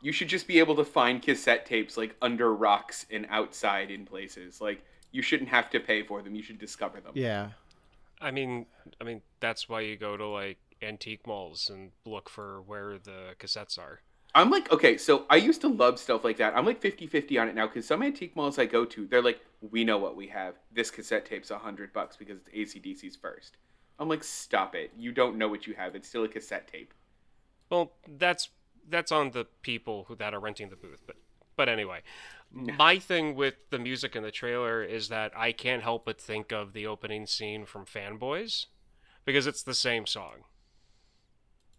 You 0.02 0.12
should 0.12 0.28
just 0.28 0.46
be 0.46 0.58
able 0.58 0.76
to 0.76 0.84
find 0.84 1.20
cassette 1.22 1.66
tapes 1.66 1.96
like 1.96 2.14
under 2.22 2.54
rocks 2.54 3.06
and 3.10 3.26
outside 3.30 3.90
in 3.90 4.04
places. 4.06 4.60
Like 4.60 4.82
you 5.12 5.22
shouldn't 5.22 5.48
have 5.50 5.70
to 5.70 5.80
pay 5.80 6.02
for 6.02 6.22
them. 6.22 6.34
You 6.34 6.42
should 6.42 6.58
discover 6.58 7.00
them. 7.00 7.12
yeah, 7.14 7.50
I 8.20 8.30
mean, 8.30 8.66
I 9.00 9.04
mean 9.04 9.22
that's 9.40 9.68
why 9.68 9.80
you 9.80 9.96
go 9.96 10.16
to 10.16 10.26
like 10.26 10.58
antique 10.82 11.26
malls 11.26 11.70
and 11.72 11.92
look 12.04 12.28
for 12.28 12.62
where 12.62 12.98
the 12.98 13.34
cassettes 13.38 13.78
are. 13.78 14.00
I'm 14.34 14.50
like, 14.50 14.70
okay, 14.70 14.98
so 14.98 15.24
I 15.30 15.36
used 15.36 15.62
to 15.62 15.68
love 15.68 15.98
stuff 15.98 16.22
like 16.22 16.36
that. 16.36 16.54
I'm 16.54 16.66
like 16.66 16.80
50 16.80 17.06
50 17.06 17.38
on 17.38 17.48
it 17.48 17.54
now 17.54 17.66
because 17.66 17.86
some 17.86 18.02
antique 18.02 18.36
malls 18.36 18.58
I 18.58 18.66
go 18.66 18.84
to, 18.84 19.06
they're 19.06 19.22
like 19.22 19.40
we 19.70 19.84
know 19.84 19.98
what 19.98 20.16
we 20.16 20.26
have. 20.28 20.54
This 20.72 20.90
cassette 20.90 21.24
tape's 21.24 21.50
a 21.50 21.58
hundred 21.58 21.92
bucks 21.92 22.16
because 22.16 22.38
it's 22.52 22.74
ACDC's 22.74 23.16
first. 23.16 23.56
I'm 23.98 24.08
like, 24.08 24.22
stop 24.22 24.74
it. 24.74 24.92
You 24.96 25.12
don't 25.12 25.38
know 25.38 25.48
what 25.48 25.66
you 25.66 25.74
have. 25.74 25.94
It's 25.94 26.08
still 26.08 26.24
a 26.24 26.28
cassette 26.28 26.68
tape. 26.68 26.92
Well, 27.70 27.92
that's 28.18 28.50
that's 28.88 29.10
on 29.10 29.30
the 29.30 29.46
people 29.62 30.04
who 30.08 30.16
that 30.16 30.34
are 30.34 30.40
renting 30.40 30.68
the 30.68 30.76
booth, 30.76 31.02
but 31.06 31.16
but 31.56 31.68
anyway, 31.68 32.00
my 32.52 32.98
thing 32.98 33.34
with 33.34 33.54
the 33.70 33.78
music 33.78 34.16
in 34.16 34.22
the 34.22 34.30
trailer 34.30 34.82
is 34.82 35.08
that 35.08 35.32
I 35.36 35.52
can't 35.52 35.82
help 35.82 36.04
but 36.06 36.20
think 36.20 36.52
of 36.52 36.72
the 36.72 36.86
opening 36.86 37.26
scene 37.26 37.66
from 37.66 37.84
Fanboys 37.84 38.66
because 39.24 39.46
it's 39.46 39.62
the 39.62 39.74
same 39.74 40.06
song. 40.06 40.44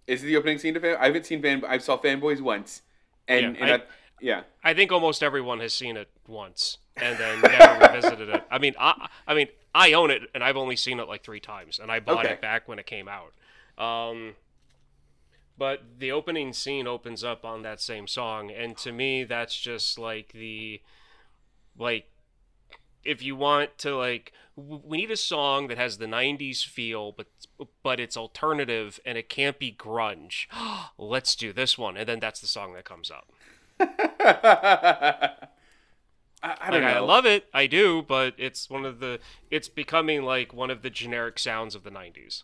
Is 0.06 0.24
it 0.24 0.28
the 0.28 0.38
opening 0.38 0.58
scene 0.58 0.74
to 0.74 0.80
fan? 0.80 0.98
I 1.00 1.08
haven't 1.08 1.26
seen 1.26 1.42
fan. 1.42 1.64
I 1.68 1.78
saw 1.80 1.98
fanboys 1.98 2.40
once, 2.42 2.82
and 3.28 3.56
Yeah, 3.58 3.62
and 3.64 3.72
I- 3.72 3.76
I, 3.76 3.82
yeah. 4.22 4.42
I 4.64 4.74
think 4.74 4.92
almost 4.92 5.22
everyone 5.22 5.60
has 5.60 5.74
seen 5.74 5.98
it 5.98 6.10
once 6.28 6.78
and 6.96 7.18
then 7.18 7.42
never 7.42 7.80
revisited 7.86 8.30
it. 8.30 8.44
I 8.50 8.58
mean, 8.58 8.74
I, 8.80 9.08
I 9.28 9.34
mean, 9.34 9.48
I 9.76 9.94
own 9.94 10.10
it 10.12 10.24
and 10.34 10.44
I've 10.44 10.58
only 10.58 10.76
seen 10.76 11.00
it 11.00 11.08
like 11.08 11.24
three 11.24 11.40
times, 11.40 11.78
and 11.80 11.92
I 11.92 12.00
bought 12.00 12.26
Okay. 12.26 12.34
it 12.36 12.42
back 12.42 12.68
when 12.68 12.80
it 12.80 12.86
came 12.86 13.08
out. 13.08 13.34
Um, 13.84 14.36
but 15.58 15.82
the 15.98 16.12
opening 16.12 16.54
scene 16.54 16.88
opens 16.88 17.24
up 17.24 17.44
on 17.44 17.64
that 17.64 17.82
same 17.82 18.08
song, 18.08 18.52
and 18.52 18.78
to 18.78 18.92
me, 18.92 19.24
that's 19.24 19.60
just 19.60 19.98
like 19.98 20.32
the, 20.34 20.82
like, 21.78 22.10
if 23.04 23.24
you 23.24 23.36
want 23.36 23.78
to 23.80 23.96
like, 23.96 24.34
we 24.56 24.98
need 24.98 25.12
a 25.12 25.18
song 25.18 25.68
that 25.68 25.78
has 25.78 25.98
the 25.98 26.06
'90s 26.06 26.64
feel, 26.66 27.12
but 27.12 27.28
but 27.82 28.00
it's 28.00 28.18
alternative 28.18 29.00
and 29.06 29.18
it 29.18 29.30
can't 29.30 29.58
be 29.58 29.72
grunge. 29.72 30.48
Let's 30.98 31.36
do 31.36 31.54
this 31.54 31.78
one, 31.78 31.98
and 31.98 32.08
then 32.08 32.20
that's 32.20 32.42
the 32.42 32.48
song 32.48 32.74
that 32.74 32.86
comes 32.86 33.10
up. 33.10 33.32
I, 36.44 36.56
I 36.62 36.72
don't 36.72 36.84
like, 36.84 36.94
know. 36.94 36.98
I 36.98 37.00
love 37.00 37.26
it, 37.26 37.48
I 37.54 37.66
do, 37.68 38.04
but 38.04 38.36
it's 38.38 38.70
one 38.70 38.86
of 38.86 39.00
the 39.00 39.20
it's 39.50 39.70
becoming 39.70 40.24
like 40.24 40.54
one 40.54 40.70
of 40.70 40.82
the 40.82 40.90
generic 40.90 41.40
sounds 41.40 41.74
of 41.74 41.84
the 41.84 41.92
'90s. 41.92 42.44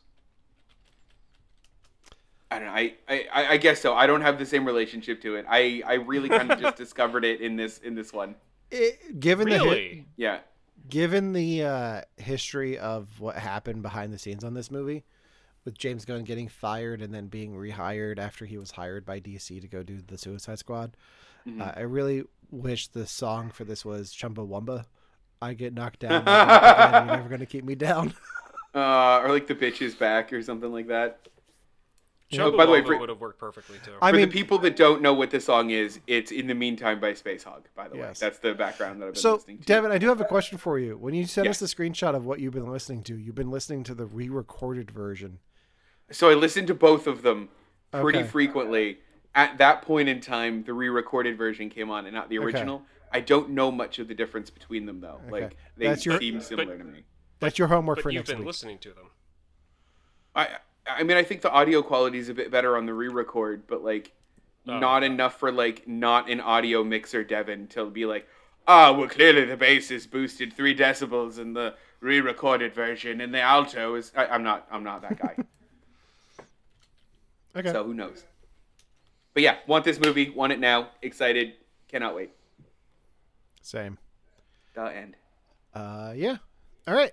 I 2.55 2.59
don't 2.59 2.67
know. 2.67 2.73
I, 2.73 2.95
I, 3.33 3.47
I 3.53 3.57
guess 3.57 3.81
so. 3.81 3.93
I 3.95 4.07
don't 4.07 4.21
have 4.21 4.37
the 4.39 4.45
same 4.45 4.65
relationship 4.65 5.21
to 5.23 5.35
it. 5.35 5.45
I, 5.49 5.81
I 5.85 5.93
really 5.95 6.29
kind 6.29 6.51
of 6.51 6.59
just 6.59 6.77
discovered 6.85 7.25
it 7.25 7.41
in 7.41 7.55
this 7.55 7.79
in 7.79 7.95
this 7.95 8.11
one. 8.13 8.35
It, 8.71 9.19
given 9.19 9.49
the 9.49 9.59
hi- 9.59 10.05
Yeah. 10.17 10.39
given 10.89 11.33
the 11.33 11.63
uh, 11.63 12.01
history 12.17 12.77
of 12.77 13.19
what 13.19 13.35
happened 13.35 13.81
behind 13.83 14.11
the 14.13 14.17
scenes 14.19 14.43
on 14.43 14.53
this 14.53 14.71
movie, 14.71 15.03
with 15.65 15.77
James 15.77 16.05
Gunn 16.05 16.23
getting 16.23 16.47
fired 16.47 17.01
and 17.01 17.13
then 17.13 17.27
being 17.27 17.53
rehired 17.55 18.19
after 18.19 18.45
he 18.45 18.57
was 18.57 18.71
hired 18.71 19.05
by 19.05 19.19
DC 19.19 19.61
to 19.61 19.67
go 19.67 19.81
do 19.83 19.99
the 20.05 20.17
Suicide 20.17 20.59
Squad, 20.59 20.97
uh, 21.59 21.71
I 21.75 21.81
really 21.81 22.23
wish 22.51 22.87
the 22.87 23.05
song 23.05 23.49
for 23.49 23.63
this 23.63 23.83
was 23.85 24.11
Chumbawamba. 24.11 24.85
I 25.41 25.53
get 25.53 25.73
knocked 25.73 25.99
down, 25.99 26.23
I 26.25 26.25
get 26.25 26.27
up 26.27 26.89
again, 26.89 27.07
you're 27.07 27.15
never 27.17 27.29
gonna 27.29 27.45
keep 27.45 27.63
me 27.65 27.75
down. 27.75 28.13
Uh, 28.75 29.21
or 29.23 29.29
like 29.29 29.45
the 29.45 29.53
bitch 29.53 29.83
is 29.83 29.93
back 29.93 30.33
or 30.33 30.41
something 30.41 30.71
like 30.71 30.87
that. 30.87 31.19
Chumbawamba 32.31 32.53
Oh, 32.53 32.57
by 32.57 32.65
the 32.65 32.71
way, 32.71 32.81
for- 32.83 32.97
would 32.97 33.09
have 33.09 33.19
worked 33.19 33.39
perfectly 33.39 33.77
too. 33.85 33.91
I 34.01 34.11
For 34.11 34.17
mean, 34.17 34.27
the 34.29 34.33
people 34.33 34.57
that 34.59 34.75
don't 34.75 35.01
know 35.01 35.13
what 35.13 35.29
this 35.29 35.45
song 35.45 35.69
is, 35.69 35.99
it's 36.07 36.31
"In 36.31 36.47
the 36.47 36.55
Meantime" 36.55 36.99
by 36.99 37.11
Spacehog. 37.13 37.63
By 37.75 37.87
the 37.89 37.95
way, 37.97 38.11
that's 38.17 38.39
the 38.39 38.53
background 38.53 39.01
that 39.01 39.07
I've 39.07 39.13
been 39.13 39.21
so 39.21 39.35
listening 39.35 39.59
to. 39.59 39.65
Devin, 39.65 39.91
I 39.91 39.97
do 39.97 40.07
have 40.07 40.19
a 40.21 40.25
question 40.25 40.57
for 40.57 40.79
you. 40.79 40.97
When 40.97 41.13
you 41.13 41.25
sent 41.25 41.47
us 41.47 41.61
Yes. 41.61 41.71
the 41.71 41.75
screenshot 41.83 42.15
of 42.15 42.25
what 42.25 42.39
you've 42.39 42.53
been 42.53 42.71
listening 42.71 43.03
to, 43.03 43.15
you've 43.17 43.35
been 43.35 43.51
listening 43.51 43.83
to 43.83 43.93
the 43.93 44.05
re-recorded 44.05 44.89
version. 44.89 45.39
So 46.11 46.29
I 46.29 46.33
listened 46.33 46.67
to 46.67 46.73
both 46.73 47.07
of 47.07 47.21
them 47.21 47.49
pretty 47.91 48.19
Okay. 48.19 48.27
frequently. 48.27 48.99
At 49.35 49.57
that 49.57 49.81
point 49.81 50.09
in 50.09 50.19
time, 50.19 50.63
the 50.63 50.73
re-recorded 50.73 51.37
version 51.37 51.69
came 51.69 51.89
on 51.89 52.05
and 52.05 52.13
not 52.15 52.29
the 52.29 52.37
Okay. 52.39 52.45
original. 52.45 52.85
I 53.11 53.19
don't 53.19 53.51
know 53.51 53.71
much 53.71 53.99
of 53.99 54.07
the 54.07 54.15
difference 54.15 54.49
between 54.49 54.85
them 54.87 55.01
though. 55.01 55.21
Okay. 55.25 55.29
Like 55.31 55.57
they 55.77 55.87
That's 55.87 56.05
your- 56.05 56.19
seem 56.19 56.39
similar 56.39 56.77
to 56.77 56.83
me. 56.83 57.03
That's 57.39 57.59
your 57.59 57.67
homework 57.67 57.97
but 57.97 58.03
for 58.03 58.09
you've 58.09 58.21
next 58.21 58.29
been 58.31 58.39
week. 58.39 58.47
listening 58.47 58.79
to 58.79 58.89
them. 58.93 59.09
I 60.35 60.57
I 60.87 61.03
mean 61.03 61.17
I 61.17 61.23
think 61.23 61.41
the 61.41 61.51
audio 61.51 61.81
quality 61.81 62.17
is 62.19 62.29
a 62.29 62.33
bit 62.33 62.51
better 62.51 62.75
on 62.77 62.85
the 62.85 62.93
re-record, 62.93 63.67
but 63.67 63.83
like 63.83 64.11
Oh. 64.65 64.79
not 64.79 65.03
enough 65.03 65.39
for 65.39 65.51
like 65.51 65.85
not 65.89 66.29
an 66.29 66.39
audio 66.39 66.85
mixer 66.85 67.21
Devin 67.21 67.67
to 67.67 67.89
be 67.89 68.05
like, 68.05 68.25
ah, 68.65 68.93
well 68.93 69.09
clearly 69.09 69.43
the 69.43 69.57
bass 69.57 69.91
is 69.91 70.07
boosted 70.07 70.53
three 70.53 70.73
decibels 70.73 71.37
in 71.37 71.51
the 71.51 71.75
re-recorded 71.99 72.73
version, 72.73 73.19
and 73.19 73.33
the 73.33 73.41
alto 73.41 73.95
is. 73.95 74.13
I, 74.15 74.25
I'm 74.27 74.41
not. 74.43 74.65
I'm 74.71 74.83
not 74.83 75.01
that 75.01 75.19
guy. 75.19 75.35
Okay. 77.55 77.71
so 77.71 77.83
who 77.83 77.93
knows? 77.93 78.23
But 79.35 79.43
yeah, 79.43 79.57
want 79.67 79.85
this 79.85 79.99
movie, 79.99 80.29
want 80.31 80.53
it 80.53 80.59
now, 80.59 80.89
excited, 81.03 81.53
cannot 81.87 82.15
wait. 82.15 82.31
Same. 83.61 83.97
The 84.73 84.85
end. 84.95 85.15
Uh, 85.73 86.13
yeah. 86.15 86.37
All 86.87 86.95
right. 86.95 87.11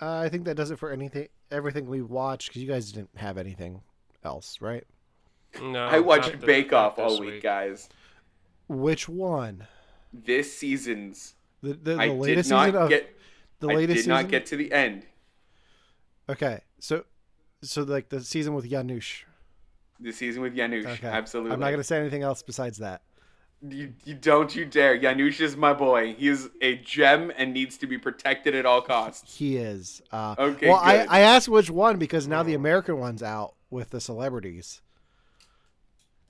Uh, 0.00 0.18
I 0.18 0.28
think 0.28 0.44
that 0.44 0.54
does 0.56 0.70
it 0.70 0.78
for 0.78 0.92
anything, 0.92 1.26
everything 1.50 1.86
we 1.86 2.02
watched. 2.02 2.48
Because 2.48 2.62
you 2.62 2.68
guys 2.68 2.92
didn't 2.92 3.10
have 3.16 3.38
anything 3.38 3.82
else, 4.24 4.58
right? 4.60 4.84
No, 5.60 5.86
I 5.86 5.98
watched 5.98 6.32
not 6.32 6.40
Bake 6.46 6.72
Off 6.72 6.98
all 6.98 7.10
this 7.10 7.20
week, 7.20 7.42
guys. 7.42 7.88
Which 8.68 9.08
one? 9.08 9.66
This 10.12 10.56
season's. 10.56 11.34
The 11.62 11.74
the, 11.74 11.94
the 11.94 11.98
I 11.98 12.08
did 12.08 12.16
latest 12.18 12.50
not 12.50 12.66
season 12.66 12.82
of 12.82 12.88
get. 12.88 13.16
the 13.58 13.68
I 13.68 13.74
latest 13.74 14.02
did 14.02 14.08
not 14.08 14.18
season? 14.18 14.30
get 14.30 14.46
to 14.46 14.56
the 14.56 14.72
end. 14.72 15.06
Okay, 16.28 16.60
so 16.78 17.04
so 17.62 17.82
like 17.82 18.08
the 18.08 18.20
season 18.20 18.54
with 18.54 18.70
Janusz. 18.70 19.24
The 19.98 20.12
season 20.12 20.42
with 20.42 20.54
Janusz, 20.56 20.86
Okay, 20.86 21.06
Absolutely. 21.08 21.52
I'm 21.52 21.60
not 21.60 21.70
gonna 21.70 21.84
say 21.84 21.98
anything 21.98 22.22
else 22.22 22.42
besides 22.42 22.78
that. 22.78 23.02
You, 23.68 23.92
you 24.04 24.14
don't 24.14 24.54
you 24.56 24.64
dare. 24.64 24.98
Janusz 24.98 25.40
is 25.40 25.54
my 25.56 25.74
boy. 25.74 26.14
He 26.14 26.28
is 26.28 26.48
a 26.62 26.76
gem 26.76 27.30
and 27.36 27.52
needs 27.52 27.76
to 27.78 27.86
be 27.86 27.98
protected 27.98 28.54
at 28.54 28.64
all 28.64 28.80
costs. 28.80 29.36
He 29.36 29.56
is. 29.58 30.00
Uh, 30.10 30.34
Okay, 30.38 30.68
Well, 30.68 30.80
I 30.82 30.98
good. 30.98 31.06
I 31.10 31.20
asked 31.20 31.48
which 31.48 31.70
one 31.70 31.98
because 31.98 32.26
now 32.26 32.42
the 32.42 32.54
American 32.54 32.98
one's 32.98 33.22
out 33.22 33.54
with 33.70 33.90
the 33.90 34.00
celebrities. 34.00 34.80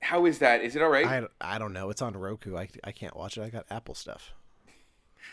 How 0.01 0.25
is 0.25 0.39
that? 0.39 0.61
Is 0.61 0.75
it 0.75 0.81
all 0.81 0.89
right? 0.89 1.05
I, 1.05 1.17
I, 1.39 1.55
I 1.55 1.57
don't 1.59 1.73
know. 1.73 1.89
It's 1.89 2.01
on 2.01 2.13
Roku. 2.17 2.57
I, 2.57 2.67
I 2.83 2.91
can't 2.91 3.15
watch 3.15 3.37
it. 3.37 3.43
I 3.43 3.49
got 3.49 3.65
Apple 3.69 3.95
stuff. 3.95 4.33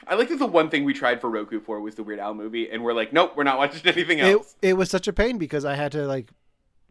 I 0.06 0.14
like 0.14 0.28
that 0.28 0.38
the 0.38 0.46
one 0.46 0.70
thing 0.70 0.84
we 0.84 0.92
tried 0.94 1.20
for 1.20 1.28
Roku 1.30 1.58
for 1.58 1.80
was 1.80 1.96
the 1.96 2.04
Weird 2.04 2.20
Al 2.20 2.34
movie, 2.34 2.70
and 2.70 2.84
we're 2.84 2.92
like, 2.92 3.12
nope, 3.12 3.32
we're 3.34 3.42
not 3.44 3.58
watching 3.58 3.80
anything 3.92 4.20
else. 4.20 4.54
it 4.62 4.74
was 4.74 4.88
such 4.90 5.08
a 5.08 5.12
pain 5.12 5.38
because 5.38 5.64
I 5.64 5.74
had 5.74 5.90
to 5.92 6.06
like 6.06 6.30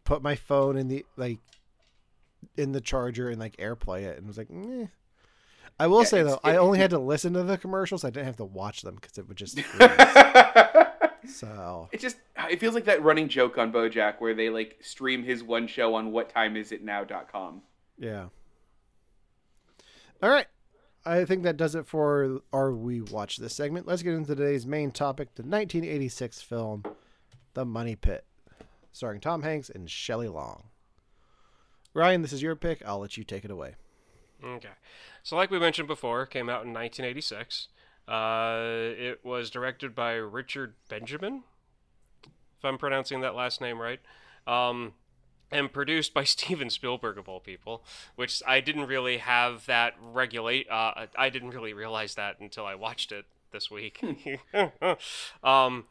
put 0.04 0.20
my 0.20 0.34
phone 0.34 0.76
in 0.76 0.88
the 0.88 1.06
like 1.16 1.38
in 2.56 2.72
the 2.72 2.80
charger 2.80 3.30
and 3.30 3.38
like 3.40 3.56
AirPlay 3.56 4.02
it 4.02 4.18
and 4.18 4.26
was 4.26 4.36
like, 4.36 4.48
eh. 4.52 4.86
I 5.80 5.86
will 5.86 6.00
Yeah, 6.00 6.06
say 6.06 6.22
though, 6.22 6.40
I 6.42 6.56
only 6.56 6.78
had 6.78 6.90
to 6.90 6.98
listen 6.98 7.34
to 7.34 7.42
the 7.44 7.56
commercials. 7.58 8.04
I 8.04 8.10
didn't 8.10 8.26
have 8.26 8.36
to 8.38 8.44
watch 8.44 8.82
them 8.82 8.96
because 8.96 9.16
it 9.18 9.28
would 9.28 9.36
just. 9.36 9.58
so 11.28 11.88
it 11.92 12.00
just 12.00 12.16
it 12.50 12.58
feels 12.60 12.74
like 12.74 12.84
that 12.86 13.02
running 13.02 13.28
joke 13.28 13.58
on 13.58 13.72
BoJack 13.72 14.20
where 14.20 14.34
they 14.34 14.50
like 14.50 14.78
stream 14.80 15.22
his 15.22 15.42
one 15.42 15.66
show 15.66 15.94
on 15.94 16.10
whattimeisitnow.com. 16.12 17.62
yeah. 17.98 18.26
All 20.22 20.30
right. 20.30 20.46
I 21.06 21.24
think 21.24 21.44
that 21.44 21.56
does 21.56 21.74
it 21.76 21.86
for 21.86 22.40
our 22.52 22.72
we 22.72 23.00
watch 23.00 23.36
this 23.36 23.54
segment. 23.54 23.86
Let's 23.86 24.02
get 24.02 24.14
into 24.14 24.34
today's 24.34 24.66
main 24.66 24.90
topic: 24.90 25.34
the 25.36 25.42
1986 25.42 26.42
film, 26.42 26.84
The 27.54 27.64
Money 27.64 27.94
Pit, 27.94 28.24
starring 28.92 29.20
Tom 29.20 29.42
Hanks 29.42 29.70
and 29.70 29.88
Shelley 29.88 30.28
Long. 30.28 30.64
Ryan, 31.94 32.22
this 32.22 32.32
is 32.32 32.42
your 32.42 32.56
pick. 32.56 32.82
I'll 32.84 32.98
let 32.98 33.16
you 33.16 33.24
take 33.24 33.44
it 33.44 33.50
away. 33.50 33.76
Okay. 34.44 34.68
So, 35.22 35.36
like 35.36 35.50
we 35.50 35.58
mentioned 35.58 35.88
before, 35.88 36.22
it 36.22 36.30
came 36.30 36.48
out 36.48 36.64
in 36.64 36.72
1986. 36.72 37.68
Uh, 38.06 38.94
it 38.96 39.20
was 39.22 39.50
directed 39.50 39.94
by 39.94 40.12
Richard 40.12 40.74
Benjamin, 40.88 41.42
if 42.24 42.64
I'm 42.64 42.78
pronouncing 42.78 43.20
that 43.20 43.34
last 43.34 43.60
name 43.60 43.78
right, 43.80 44.00
um, 44.46 44.94
and 45.50 45.70
produced 45.72 46.14
by 46.14 46.24
Steven 46.24 46.70
Spielberg 46.70 47.18
of 47.18 47.28
all 47.28 47.40
people. 47.40 47.84
Which 48.16 48.42
I 48.46 48.60
didn't 48.60 48.86
really 48.86 49.18
have 49.18 49.66
that 49.66 49.94
regulate. 50.00 50.68
Uh, 50.70 51.06
I 51.16 51.28
didn't 51.28 51.50
really 51.50 51.72
realize 51.72 52.14
that 52.14 52.40
until 52.40 52.64
I 52.64 52.74
watched 52.74 53.12
it 53.12 53.26
this 53.52 53.70
week. 53.70 54.02
um, 55.42 55.84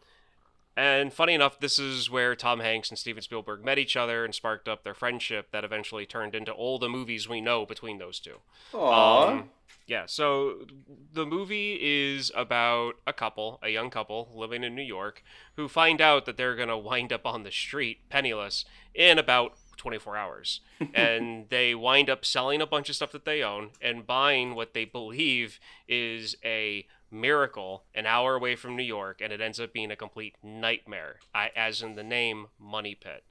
and 0.78 1.12
funny 1.12 1.34
enough, 1.34 1.60
this 1.60 1.80
is 1.80 2.10
where 2.10 2.36
Tom 2.36 2.60
Hanks 2.60 2.90
and 2.90 3.00
Steven 3.00 3.24
Spielberg 3.24 3.66
met 3.66 3.80
each 3.80 3.98
other 3.98 4.24
and 4.24 4.34
sparked 4.34 4.70
up 4.70 4.84
their 4.84 4.94
friendship 4.94 5.52
that 5.52 5.64
eventually 5.64 6.06
turned 6.06 6.36
into 6.36 6.52
all 6.52 6.78
the 6.78 6.88
movies 6.88 7.28
we 7.28 7.42
know 7.42 7.66
between 7.66 7.98
those 7.98 8.20
two. 8.20 8.38
Aww. 8.74 9.28
Um, 9.28 9.50
yeah, 9.88 10.04
so 10.06 10.68
the 11.14 11.26
movie 11.26 11.80
is 11.82 12.32
about 12.36 12.96
a 13.08 13.14
couple, 13.14 13.58
a 13.64 13.70
young 13.70 13.90
couple 13.90 14.30
living 14.36 14.64
in 14.64 14.76
New 14.76 14.84
York, 14.84 15.24
who 15.56 15.68
find 15.68 16.00
out 16.00 16.26
that 16.26 16.38
they're 16.38 16.56
going 16.56 16.68
to 16.68 16.78
wind 16.78 17.12
up 17.12 17.26
on 17.26 17.44
the 17.44 17.52
street 17.52 18.00
penniless 18.10 18.64
in 18.94 19.18
about 19.18 19.54
24 19.78 20.18
hours. 20.18 20.60
and 20.94 21.50
they 21.50 21.74
wind 21.74 22.10
up 22.10 22.26
selling 22.26 22.62
a 22.62 22.68
bunch 22.68 22.90
of 22.90 22.96
stuff 22.96 23.12
that 23.14 23.26
they 23.26 23.42
own 23.42 23.72
and 23.82 24.06
buying 24.06 24.54
what 24.54 24.74
they 24.74 24.86
believe 24.86 25.60
is 25.88 26.36
a 26.44 26.86
miracle 27.12 27.84
an 27.96 28.06
hour 28.06 28.36
away 28.36 28.56
from 28.56 28.76
New 28.76 28.84
York, 28.84 29.22
and 29.22 29.32
it 29.32 29.42
ends 29.42 29.60
up 29.60 29.74
being 29.74 29.92
a 29.92 29.96
complete 29.96 30.36
nightmare, 30.44 31.18
I, 31.34 31.52
as 31.56 31.82
in 31.82 31.96
the 31.96 32.04
name 32.04 32.48
Money 32.60 32.96
Pit. 32.96 33.24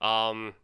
Um, 0.00 0.54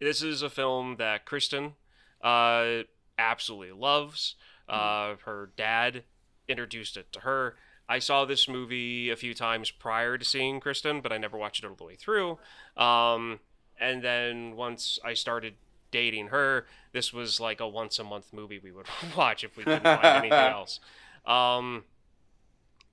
this 0.00 0.22
is 0.22 0.42
a 0.42 0.50
film 0.50 0.96
that 0.98 1.26
Kristen 1.26 1.74
uh, 2.22 2.82
absolutely 3.18 3.72
loves. 3.72 4.36
Uh, 4.68 5.16
her 5.24 5.50
dad 5.56 6.04
introduced 6.48 6.96
it 6.96 7.12
to 7.12 7.20
her. 7.20 7.56
I 7.88 7.98
saw 7.98 8.24
this 8.24 8.48
movie 8.48 9.10
a 9.10 9.16
few 9.16 9.34
times 9.34 9.72
prior 9.72 10.16
to 10.16 10.24
seeing 10.24 10.60
Kristen, 10.60 11.00
but 11.00 11.12
I 11.12 11.18
never 11.18 11.36
watched 11.36 11.64
it 11.64 11.66
all 11.68 11.74
the 11.74 11.84
way 11.84 11.96
through. 11.96 12.38
Um, 12.76 13.40
and 13.80 14.02
then 14.02 14.54
once 14.54 14.98
I 15.04 15.14
started 15.14 15.54
dating 15.90 16.28
her, 16.28 16.66
this 16.92 17.12
was 17.12 17.40
like 17.40 17.60
a 17.60 17.68
once 17.68 17.98
a 17.98 18.04
month 18.04 18.32
movie 18.32 18.60
we 18.62 18.70
would 18.70 18.86
watch 19.16 19.42
if 19.42 19.56
we 19.56 19.64
couldn't 19.64 19.82
find 19.82 20.04
anything 20.04 20.32
else. 20.32 20.78
Um, 21.26 21.84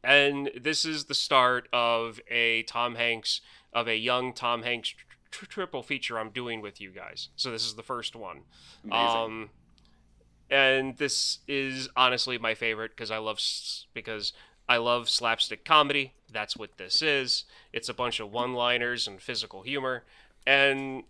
and 0.04 0.52
this 0.60 0.86
is 0.86 1.06
the 1.06 1.14
start 1.16 1.68
of 1.74 2.20
a 2.30 2.64
Tom 2.64 2.96
Hanks 2.96 3.42
of 3.74 3.88
a 3.88 3.96
young 3.98 4.34
Tom 4.34 4.64
Hanks 4.64 4.94
tr- 5.32 5.46
triple 5.46 5.84
feature 5.84 6.18
I'm 6.20 6.30
doing 6.30 6.62
with 6.62 6.80
you 6.80 6.92
guys. 6.92 7.30
So 7.36 7.52
this 7.52 7.66
is 7.66 7.76
the 7.76 7.84
first 7.84 8.16
one. 8.16 8.42
Amazing. 8.84 9.18
Um, 9.22 9.50
and 10.50 10.98
this 10.98 11.40
is 11.48 11.90
honestly 11.96 12.38
my 12.38 12.54
favorite 12.56 12.92
because 12.92 13.12
I 13.12 13.18
love 13.18 13.38
s- 13.38 13.86
because 13.94 14.34
I 14.70 14.78
love 14.78 15.10
slapstick 15.10 15.66
comedy. 15.66 16.14
That's 16.32 16.56
what 16.56 16.78
this 16.78 17.02
is. 17.02 17.44
It's 17.74 17.90
a 17.90 17.94
bunch 17.94 18.20
of 18.20 18.32
one-liners 18.32 19.08
and 19.08 19.22
physical 19.22 19.64
humor, 19.64 20.04
and 20.46 21.04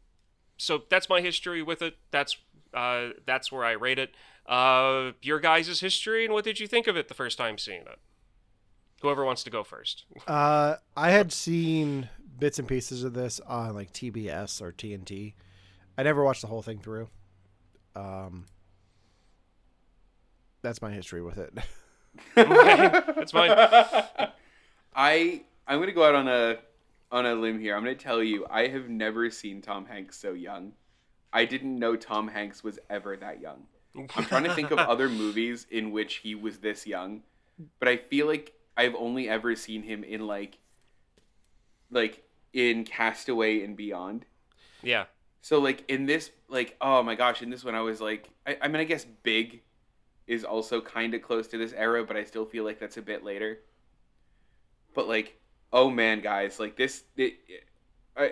so 0.58 0.84
that's 0.90 1.10
my 1.10 1.22
history 1.22 1.62
with 1.62 1.82
it. 1.82 1.98
That's 2.12 2.38
uh, 2.74 3.10
that's 3.26 3.52
where 3.52 3.64
I 3.64 3.72
rate 3.74 4.00
it. 4.00 4.14
Uh, 4.48 5.12
your 5.22 5.40
guys' 5.40 5.80
history 5.80 6.24
and 6.24 6.34
what 6.34 6.46
did 6.46 6.60
you 6.60 6.68
think 6.68 6.88
of 6.88 6.96
it 6.96 7.08
the 7.08 7.14
first 7.14 7.38
time 7.38 7.58
seeing 7.58 7.82
it? 7.82 8.00
Whoever 9.02 9.26
wants 9.26 9.44
to 9.44 9.50
go 9.50 9.64
first. 9.64 10.06
Uh, 10.28 10.76
I 10.96 11.12
had 11.12 11.32
seen 11.32 12.10
bits 12.40 12.58
and 12.58 12.68
pieces 12.68 13.04
of 13.04 13.14
this 13.14 13.40
on 13.42 13.76
like 13.76 13.92
TBS 13.94 14.62
or 14.62 14.72
TNT. 14.72 15.34
I 15.98 16.04
never 16.04 16.24
watched 16.24 16.42
the 16.42 16.48
whole 16.48 16.62
thing 16.62 16.80
through. 16.80 17.10
Um, 17.96 18.46
that's 20.62 20.82
my 20.82 20.92
history 20.92 21.22
with 21.22 21.38
it. 21.38 21.54
okay, 22.38 23.02
that's 23.16 23.32
fine. 23.32 23.52
I 24.96 25.42
I'm 25.68 25.80
gonna 25.80 25.92
go 25.92 26.04
out 26.04 26.16
on 26.16 26.28
a 26.28 26.58
on 27.12 27.26
a 27.26 27.36
limb 27.36 27.60
here. 27.60 27.76
I'm 27.76 27.84
gonna 27.84 27.96
tell 27.96 28.24
you 28.24 28.46
I 28.50 28.68
have 28.68 28.90
never 28.90 29.30
seen 29.30 29.62
Tom 29.62 29.86
Hanks 29.86 30.18
so 30.18 30.34
young. 30.34 30.74
I 31.34 31.46
didn't 31.46 31.78
know 31.78 31.96
Tom 31.96 32.28
Hanks 32.28 32.64
was 32.64 32.80
ever 32.90 33.18
that 33.18 33.42
young. 33.42 33.64
I'm 33.98 34.26
trying 34.26 34.44
to 34.44 34.54
think 34.54 34.72
of 34.72 34.78
other 34.80 35.10
movies 35.10 35.66
in 35.70 35.92
which 35.92 36.16
he 36.16 36.36
was 36.36 36.60
this 36.60 36.86
young, 36.86 37.24
but 37.80 37.88
I 37.88 37.98
feel 37.98 38.28
like 38.28 38.54
I've 38.76 38.96
only 38.96 39.28
ever 39.28 39.56
seen 39.56 39.84
him 39.84 40.04
in 40.04 40.28
like 40.28 40.58
like 41.90 42.24
in 42.54 42.84
Castaway 42.84 43.64
and 43.64 43.76
Beyond. 43.76 44.26
Yeah. 44.84 45.06
So 45.42 45.60
like 45.60 45.84
in 45.90 46.06
this 46.06 46.32
like 46.48 46.76
oh 46.82 47.04
my 47.04 47.16
gosh, 47.16 47.42
in 47.42 47.50
this 47.50 47.64
one 47.64 47.76
I 47.76 47.82
was 47.82 48.00
like 48.00 48.30
I, 48.46 48.58
I 48.62 48.68
mean 48.68 48.82
I 48.82 48.86
guess 48.86 49.06
Big 49.24 49.62
is 50.28 50.44
also 50.44 50.82
kind 50.82 51.14
of 51.14 51.22
close 51.22 51.48
to 51.48 51.58
this 51.58 51.74
era, 51.74 52.04
but 52.04 52.18
I 52.18 52.24
still 52.24 52.46
feel 52.46 52.64
like 52.64 52.80
that's 52.80 52.98
a 52.98 53.02
bit 53.02 53.24
later. 53.24 53.60
But 54.94 55.08
like 55.08 55.40
oh 55.74 55.90
man, 55.90 56.22
guys, 56.22 56.60
like 56.60 56.76
this 56.76 57.04
it, 57.16 57.36
I, 58.16 58.32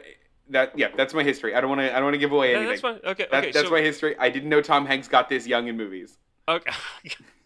that 0.49 0.77
yeah, 0.77 0.87
that's 0.95 1.13
my 1.13 1.23
history. 1.23 1.55
I 1.55 1.61
don't 1.61 1.69
want 1.69 1.81
to 1.81 1.91
I 1.91 1.95
don't 1.95 2.05
want 2.05 2.13
to 2.15 2.19
give 2.19 2.31
away 2.31 2.51
Yeah, 2.51 2.57
anything. 2.57 2.69
that's 2.69 2.81
fine. 2.81 2.99
Okay. 3.11 3.27
That- 3.31 3.43
okay. 3.43 3.51
that's 3.51 3.67
so, 3.67 3.73
my 3.73 3.81
history. 3.81 4.15
I 4.19 4.29
didn't 4.29 4.49
know 4.49 4.61
Tom 4.61 4.85
Hanks 4.85 5.07
got 5.07 5.29
this 5.29 5.47
young 5.47 5.67
in 5.67 5.77
movies. 5.77 6.17
Okay. 6.47 6.71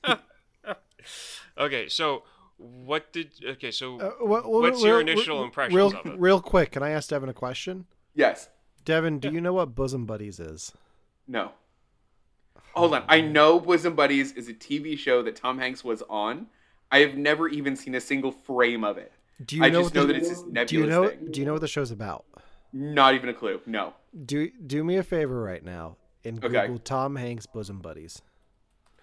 okay. 1.57 1.88
So, 1.89 2.23
what 2.57 3.12
did? 3.13 3.31
Okay. 3.45 3.71
So, 3.71 3.99
Uh, 3.99 4.12
wha- 4.21 4.41
wha- 4.45 4.59
What's 4.62 4.83
your 4.83 4.97
real- 4.97 5.07
initial 5.07 5.35
real- 5.38 5.43
impressions 5.45 5.75
real, 5.75 5.88
of 5.88 6.05
it? 6.05 6.19
Real 6.19 6.41
quick, 6.41 6.71
can 6.71 6.83
I 6.83 6.89
ask 6.91 7.09
Devin 7.09 7.29
a 7.29 7.33
question? 7.33 7.85
Yes. 8.13 8.49
Devin, 8.85 9.19
do 9.19 9.31
you 9.31 9.39
know 9.41 9.53
what 9.53 9.75
Bosom 9.75 10.05
Buddies 10.05 10.39
is? 10.39 10.73
No. 11.27 11.51
Hold 12.73 12.93
on. 12.95 13.03
I 13.07 13.21
know 13.21 13.59
Bosom 13.59 13.93
Buddies 13.95 14.31
is 14.33 14.47
a 14.47 14.53
TV 14.53 14.97
show 14.97 15.21
that 15.23 15.35
Tom 15.35 15.59
Hanks 15.59 15.83
was 15.83 16.01
on. 16.09 16.47
I 16.91 16.99
have 16.99 17.15
never 17.15 17.47
even 17.47 17.75
seen 17.75 17.93
a 17.95 18.01
single 18.01 18.31
frame 18.31 18.83
of 18.83 18.97
it. 18.97 19.12
Do 19.45 19.57
you 19.57 19.63
I 19.63 19.69
know 19.69 19.83
just 19.83 19.93
know 19.95 20.01
the, 20.05 20.13
that 20.13 20.15
it's 20.17 20.29
this 20.29 20.43
nebulous 20.43 20.69
Do 20.69 20.77
you 20.77 20.85
know? 20.88 21.07
thing. 21.09 21.31
Do 21.31 21.39
you 21.39 21.45
know 21.45 21.53
what 21.53 21.62
the 21.62 21.67
show's 21.67 21.91
about? 21.91 22.25
Not 22.71 23.15
even 23.15 23.29
a 23.29 23.34
clue. 23.34 23.62
No. 23.65 23.93
Do 24.25 24.49
do 24.65 24.84
me 24.84 24.97
a 24.97 25.03
favor 25.03 25.41
right 25.41 25.63
now 25.63 25.97
and 26.23 26.43
Okay. 26.43 26.62
Google 26.62 26.79
Tom 26.79 27.15
Hanks 27.15 27.45
Bosom 27.45 27.79
Buddies. 27.79 28.21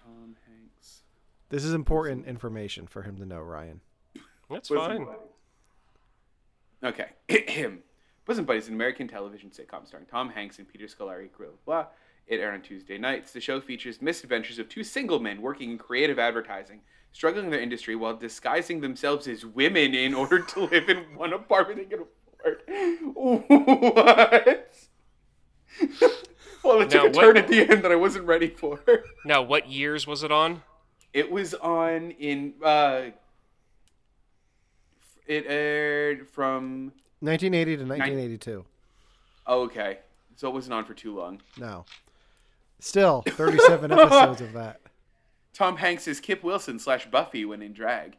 Tom 0.03 0.35
Hanks. 0.47 1.03
This 1.49 1.63
is 1.63 1.73
important 1.73 2.25
information 2.25 2.87
for 2.87 3.01
him 3.03 3.17
to 3.17 3.25
know, 3.25 3.39
Ryan. 3.41 3.81
that's 4.49 4.69
Bosom 4.69 4.77
fine. 4.97 5.05
Buddies. 5.05 5.19
Okay. 7.29 7.77
Bosom 8.25 8.45
Buddies 8.45 8.63
is 8.63 8.69
an 8.69 8.75
American 8.75 9.07
television 9.07 9.49
sitcom 9.49 9.87
starring 9.87 10.05
Tom 10.05 10.29
Hanks 10.29 10.59
and 10.59 10.67
Peter 10.67 10.85
Scolari. 10.85 11.29
Blah, 11.37 11.47
blah. 11.65 11.85
It 12.27 12.39
aired 12.41 12.53
on 12.55 12.61
Tuesday 12.61 12.97
nights. 12.97 13.31
The 13.31 13.39
show 13.39 13.61
features 13.61 14.01
misadventures 14.01 14.59
of 14.59 14.67
two 14.67 14.83
single 14.83 15.19
men 15.19 15.41
working 15.41 15.71
in 15.71 15.77
creative 15.77 16.19
advertising, 16.19 16.81
struggling 17.13 17.45
in 17.45 17.51
their 17.51 17.61
industry 17.61 17.95
while 17.95 18.15
disguising 18.17 18.81
themselves 18.81 19.27
as 19.29 19.45
women 19.45 19.93
in 19.95 20.13
order 20.13 20.39
to 20.39 20.59
live 20.65 20.89
in 20.89 20.97
one 21.15 21.31
apartment 21.31 21.79
they 21.79 21.85
can 21.95 22.05
afford. 22.47 22.61
What? 26.63 26.73
well, 26.73 26.81
it 26.81 26.89
took 26.89 27.03
Now, 27.03 27.09
a 27.09 27.13
turn 27.13 27.37
at 27.37 27.47
the 27.47 27.59
end 27.61 27.83
that 27.83 27.91
I 27.91 27.95
wasn't 27.95 28.25
ready 28.25 28.49
for. 28.49 28.79
Now, 29.25 29.41
what 29.43 29.69
years 29.69 30.07
was 30.07 30.23
it 30.23 30.31
on? 30.31 30.63
It 31.13 31.29
was 31.31 31.53
on 31.53 32.11
in. 32.11 32.53
Uh, 32.63 33.11
it 35.27 35.45
aired 35.47 36.29
from 36.29 36.93
1980 37.19 37.77
to 37.77 37.83
1982. 37.83 38.65
Oh, 39.45 39.61
okay. 39.63 39.99
So 40.35 40.47
it 40.47 40.53
wasn't 40.53 40.73
on 40.73 40.85
for 40.85 40.93
too 40.93 41.15
long. 41.15 41.41
No. 41.57 41.85
Still, 42.79 43.23
37 43.27 43.91
episodes 43.91 44.41
of 44.41 44.53
that. 44.53 44.79
Tom 45.53 45.77
Hanks 45.77 46.07
is 46.07 46.19
Kip 46.19 46.43
Wilson 46.43 46.79
slash 46.79 47.09
Buffy 47.09 47.43
when 47.43 47.61
in 47.61 47.73
drag. 47.73 48.17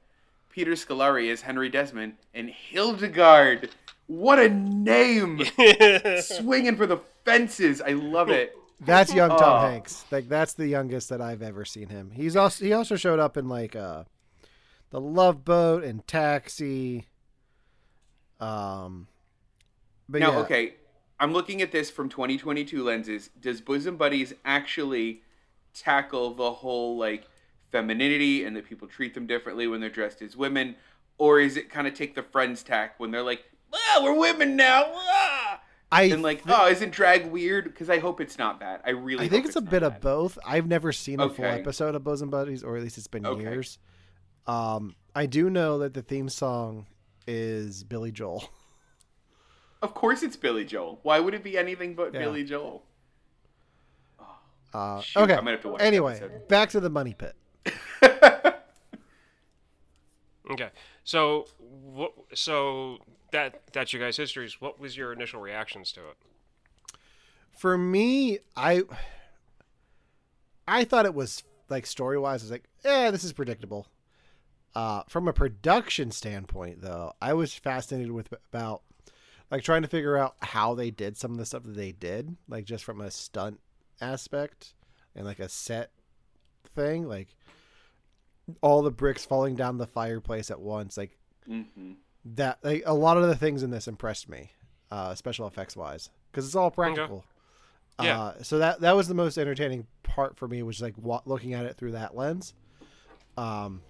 Peter 0.50 0.72
Scolari 0.72 1.26
is 1.26 1.42
Henry 1.42 1.68
Desmond, 1.68 2.14
and 2.34 2.50
Hildegard. 2.50 3.70
What 4.08 4.38
a 4.38 4.48
name! 4.48 5.42
Swinging 6.22 6.76
for 6.76 6.86
the 6.86 6.98
fences. 7.24 7.80
I 7.80 7.90
love 7.90 8.30
it. 8.30 8.56
That's 8.80 9.12
young 9.14 9.30
Tom 9.30 9.38
Oh. 9.64 9.70
Hanks. 9.70 10.04
Like 10.10 10.28
that's 10.28 10.54
the 10.54 10.66
youngest 10.66 11.08
that 11.10 11.20
I've 11.20 11.42
ever 11.42 11.64
seen 11.64 11.88
him. 11.88 12.10
He's 12.12 12.34
also 12.36 12.64
he 12.64 12.72
also 12.72 12.96
showed 12.96 13.18
up 13.20 13.36
in 13.36 13.48
like 13.48 13.76
uh 13.76 14.04
The 14.90 15.00
Love 15.00 15.44
Boat 15.44 15.84
and 15.84 16.06
Taxi. 16.06 17.06
Um 18.40 19.08
but 20.08 20.20
Now, 20.20 20.32
yeah, 20.32 20.38
okay, 20.38 20.74
I'm 21.20 21.32
looking 21.32 21.60
at 21.60 21.70
this 21.72 21.90
from 21.90 22.08
2022 22.08 22.82
lenses. 22.82 23.30
Does 23.40 23.60
Bosom 23.60 23.96
Buddies 23.96 24.32
actually 24.44 25.22
tackle 25.74 26.32
the 26.34 26.50
whole 26.52 26.96
like 26.96 27.26
femininity 27.72 28.44
and 28.44 28.56
that 28.56 28.64
people 28.66 28.88
treat 28.88 29.12
them 29.12 29.26
differently 29.26 29.66
when 29.66 29.80
they're 29.80 29.90
dressed 29.90 30.22
as 30.22 30.36
women, 30.36 30.76
or 31.18 31.40
is 31.40 31.56
it 31.58 31.68
kind 31.68 31.86
of 31.86 31.92
take 31.94 32.14
the 32.14 32.22
Friends 32.22 32.62
tack 32.62 32.94
when 32.98 33.10
they're 33.10 33.22
like, 33.22 33.44
"Ah, 33.72 34.00
we're 34.02 34.18
women 34.18 34.56
now," 34.56 34.84
ah! 34.94 35.60
I 35.90 36.02
and 36.04 36.22
like, 36.22 36.44
thi- 36.44 36.52
"Oh, 36.54 36.68
isn't 36.68 36.90
drag 36.92 37.26
weird?" 37.30 37.64
Because 37.64 37.88
I 37.88 37.98
hope 37.98 38.20
it's 38.20 38.38
not 38.38 38.60
that. 38.60 38.82
I 38.84 38.90
really. 38.90 39.24
I 39.24 39.28
think 39.28 39.44
hope 39.44 39.48
it's 39.48 39.56
a 39.56 39.60
not 39.60 39.70
bit 39.70 39.82
of 39.82 40.00
both. 40.00 40.38
I've 40.46 40.66
never 40.66 40.92
seen 40.92 41.20
a 41.20 41.28
full 41.28 41.44
episode 41.44 41.94
of 41.94 42.04
Bosom 42.04 42.30
Buddies, 42.30 42.62
or 42.62 42.76
at 42.76 42.82
least 42.82 42.98
it's 42.98 43.06
been 43.06 43.24
Okay. 43.26 43.42
years. 43.42 43.78
Um, 44.46 44.94
I 45.14 45.26
do 45.26 45.50
know 45.50 45.78
that 45.80 45.94
the 45.94 46.02
theme 46.02 46.28
song 46.28 46.86
is 47.26 47.84
Billy 47.84 48.12
Joel. 48.12 48.48
Of 49.80 49.94
course, 49.94 50.24
it's 50.24 50.34
Billy 50.36 50.64
Joel. 50.64 50.98
Why 51.04 51.20
would 51.20 51.34
it 51.34 51.44
be 51.44 51.56
anything 51.56 51.94
but 51.94 52.12
Yeah. 52.12 52.18
Billy 52.18 52.42
Joel? 52.42 52.82
Uh, 54.74 55.00
Shoot, 55.00 55.20
okay. 55.20 55.34
I'm 55.34 55.46
have 55.46 55.62
to 55.62 55.68
watch 55.68 55.80
anyway, 55.80 56.20
back 56.48 56.70
to 56.70 56.80
the 56.80 56.90
Money 56.90 57.14
Pit. 57.14 57.36
Okay. 60.50 60.70
So, 61.04 61.46
what? 61.58 62.12
So 62.34 62.98
that 63.32 63.72
that's 63.72 63.92
your 63.92 64.02
guys' 64.02 64.16
histories. 64.16 64.60
What 64.60 64.80
was 64.80 64.96
your 64.96 65.12
initial 65.12 65.40
reactions 65.40 65.92
to 65.92 66.00
it? 66.00 66.16
For 67.52 67.76
me, 67.76 68.38
I 68.56 68.82
I 70.66 70.84
thought 70.84 71.06
it 71.06 71.14
was 71.14 71.42
like 71.68 71.86
story 71.86 72.18
wise, 72.18 72.42
I 72.42 72.44
was 72.44 72.50
like, 72.50 72.68
eh, 72.84 73.10
this 73.10 73.24
is 73.24 73.32
predictable. 73.32 73.86
Uh, 74.74 75.02
from 75.08 75.26
a 75.28 75.32
production 75.32 76.10
standpoint, 76.10 76.82
though, 76.82 77.12
I 77.20 77.34
was 77.34 77.54
fascinated 77.54 78.12
with 78.12 78.32
about 78.52 78.82
like 79.50 79.62
trying 79.62 79.82
to 79.82 79.88
figure 79.88 80.16
out 80.16 80.36
how 80.40 80.74
they 80.74 80.90
did 80.90 81.16
some 81.16 81.32
of 81.32 81.38
the 81.38 81.46
stuff 81.46 81.64
that 81.64 81.76
they 81.76 81.92
did, 81.92 82.36
like 82.48 82.64
just 82.64 82.84
from 82.84 83.00
a 83.00 83.10
stunt 83.10 83.60
aspect 84.00 84.74
and 85.16 85.26
like 85.26 85.40
a 85.40 85.48
set 85.48 85.90
thing, 86.74 87.08
like 87.08 87.34
all 88.60 88.82
the 88.82 88.90
bricks 88.90 89.24
falling 89.24 89.56
down 89.56 89.78
the 89.78 89.86
fireplace 89.86 90.50
at 90.50 90.60
once, 90.60 90.96
like 90.96 91.18
hmm 91.46 91.62
that. 92.36 92.58
Like 92.62 92.82
a 92.86 92.94
lot 92.94 93.16
of 93.16 93.26
the 93.26 93.36
things 93.36 93.62
in 93.62 93.70
this 93.70 93.88
impressed 93.88 94.28
me, 94.28 94.52
uh, 94.90 95.14
special 95.14 95.46
effects 95.46 95.76
wise, 95.76 96.10
because 96.30 96.46
it's 96.46 96.56
all 96.56 96.70
practical. 96.70 97.24
Yeah. 98.00 98.20
Uh, 98.20 98.42
so 98.42 98.58
that 98.58 98.80
that 98.80 98.94
was 98.94 99.08
the 99.08 99.14
most 99.14 99.38
entertaining 99.38 99.86
part 100.02 100.36
for 100.36 100.46
me, 100.46 100.62
was 100.62 100.80
like 100.80 100.94
wa- 100.96 101.22
looking 101.26 101.54
at 101.54 101.64
it 101.64 101.76
through 101.76 101.92
that 101.92 102.16
lens. 102.16 102.54
Um, 103.36 103.82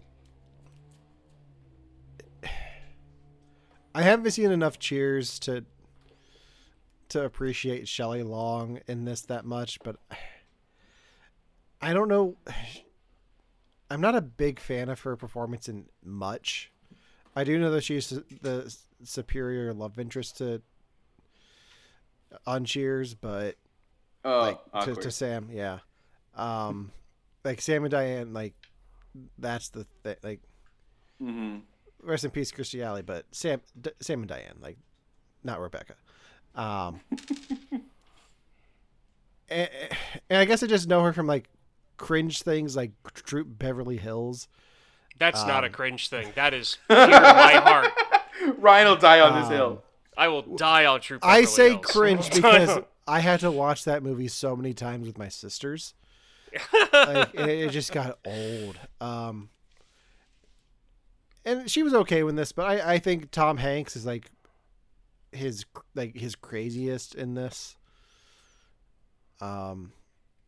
I 3.95 4.03
haven't 4.03 4.31
seen 4.31 4.51
enough 4.51 4.79
Cheers 4.79 5.39
to 5.41 5.65
to 7.09 7.25
appreciate 7.25 7.89
Shelley 7.89 8.23
Long 8.23 8.81
in 8.87 9.05
this 9.05 9.23
that 9.23 9.45
much, 9.45 9.79
but 9.83 9.97
I 11.81 11.93
don't 11.93 12.09
know. 12.09 12.37
I'm 13.91 14.03
not 14.03 14.15
a 14.15 14.21
big 14.21 14.61
fan 14.61 14.91
of 14.91 15.01
her 15.01 15.17
performance 15.17 15.67
in 15.67 15.87
much. 16.05 16.71
I 17.37 17.45
do 17.45 17.59
know 17.59 17.71
that 17.71 17.85
she's 17.85 18.09
the 18.09 18.75
superior 19.05 19.73
love 19.73 19.99
interest 19.99 20.39
to 20.39 20.63
on 22.47 22.65
Cheers, 22.65 23.15
but 23.15 23.57
Oh, 24.25 24.41
like 24.41 24.85
to, 24.85 24.95
to 24.97 25.11
Sam, 25.11 25.49
yeah. 25.53 25.79
Um, 26.35 26.93
like 27.45 27.61
Sam 27.61 27.85
and 27.85 27.91
Diane, 27.91 28.33
like 28.33 28.55
that's 29.39 29.69
the 29.71 29.85
thing. 30.03 30.17
Like 30.23 30.41
hmm 31.21 31.59
rest 32.03 32.25
in 32.25 32.31
peace, 32.31 32.53
Kirstie 32.53 32.83
Alley, 32.83 33.03
but 33.03 33.25
Sam, 33.33 33.61
D- 33.81 33.91
Sam 34.01 34.21
and 34.21 34.29
Diane, 34.29 34.59
like 34.61 34.79
not 35.43 35.61
Rebecca. 35.61 35.95
Um, 36.55 37.01
and, 39.49 39.69
and 40.31 40.39
I 40.39 40.45
guess 40.45 40.63
I 40.63 40.67
just 40.67 40.89
know 40.89 41.03
her 41.03 41.13
from 41.13 41.27
like 41.27 41.49
cringe 41.97 42.43
things 42.43 42.77
like 42.77 42.93
Troop 43.15 43.47
Beverly 43.51 43.97
Hills. 43.97 44.49
That's 45.19 45.45
not 45.47 45.65
a 45.65 45.69
Um, 45.69 45.73
cringe 45.73 46.09
thing. 46.09 46.33
That 46.35 46.55
is 46.55 46.79
pure 46.89 46.99
my 47.09 47.55
heart. 47.55 47.93
Ryan 48.59 48.89
will 48.89 48.97
die 48.97 49.21
on 49.21 49.35
this 49.41 49.47
Um, 49.49 49.53
hill. 49.53 49.83
I 50.17 50.29
will 50.29 50.43
die 50.43 50.87
on 50.87 51.01
True. 51.01 51.19
I 51.23 51.45
say 51.45 51.71
Hills. 51.71 51.85
cringe 51.87 52.31
because 52.35 52.79
I 53.07 53.21
had 53.21 53.41
to 53.41 53.51
watch 53.51 53.85
that 53.85 54.03
movie 54.03 54.29
so 54.29 54.55
many 54.57 54.75
times 54.75 55.07
with 55.07 55.19
my 55.19 55.29
sisters. 55.29 55.95
like 56.93 57.35
it, 57.35 57.49
it 57.49 57.71
just 57.71 57.93
got 57.93 58.19
old. 58.25 58.79
Um, 59.01 59.51
and 61.45 61.71
she 61.71 61.83
was 61.83 61.95
okay 61.95 62.23
with 62.23 62.37
this, 62.37 62.53
but 62.53 62.67
I, 62.67 62.95
I 62.95 62.99
think 62.99 63.31
Tom 63.31 63.57
Hanks 63.59 63.97
is 63.97 64.05
like 64.07 64.31
his 65.33 65.65
like 65.95 66.17
his 66.17 66.35
craziest 66.35 67.15
in 67.15 67.35
this. 67.35 67.77
Um, 69.41 69.93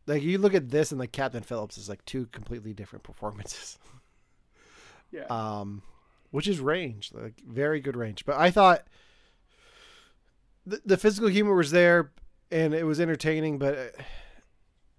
like 0.07 0.21
you 0.23 0.37
look 0.37 0.53
at 0.53 0.69
this 0.69 0.91
and 0.91 0.99
like 0.99 1.11
Captain 1.11 1.43
Phillips 1.43 1.77
is 1.77 1.87
like 1.87 2.03
two 2.05 2.25
completely 2.27 2.73
different 2.73 3.03
performances. 3.03 3.77
Yeah. 5.11 5.25
Um, 5.29 5.81
which 6.31 6.47
is 6.47 6.59
range, 6.59 7.11
like 7.13 7.41
very 7.45 7.79
good 7.81 7.95
range. 7.95 8.25
But 8.25 8.37
I 8.37 8.51
thought 8.51 8.83
the, 10.65 10.81
the 10.85 10.97
physical 10.97 11.29
humor 11.29 11.53
was 11.55 11.71
there 11.71 12.11
and 12.49 12.73
it 12.73 12.83
was 12.85 12.99
entertaining, 12.99 13.59
but 13.59 13.77
uh, 13.77 14.01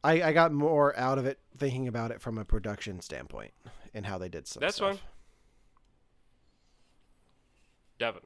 I 0.04 0.22
I 0.22 0.32
got 0.32 0.52
more 0.52 0.96
out 0.98 1.18
of 1.18 1.26
it 1.26 1.38
thinking 1.56 1.88
about 1.88 2.10
it 2.10 2.20
from 2.20 2.36
a 2.38 2.44
production 2.44 3.00
standpoint 3.00 3.52
and 3.94 4.04
how 4.06 4.18
they 4.18 4.28
did 4.28 4.46
some 4.46 4.60
That's 4.60 4.76
stuff. 4.76 4.96
fine. 4.98 5.00
Devin. 7.98 8.22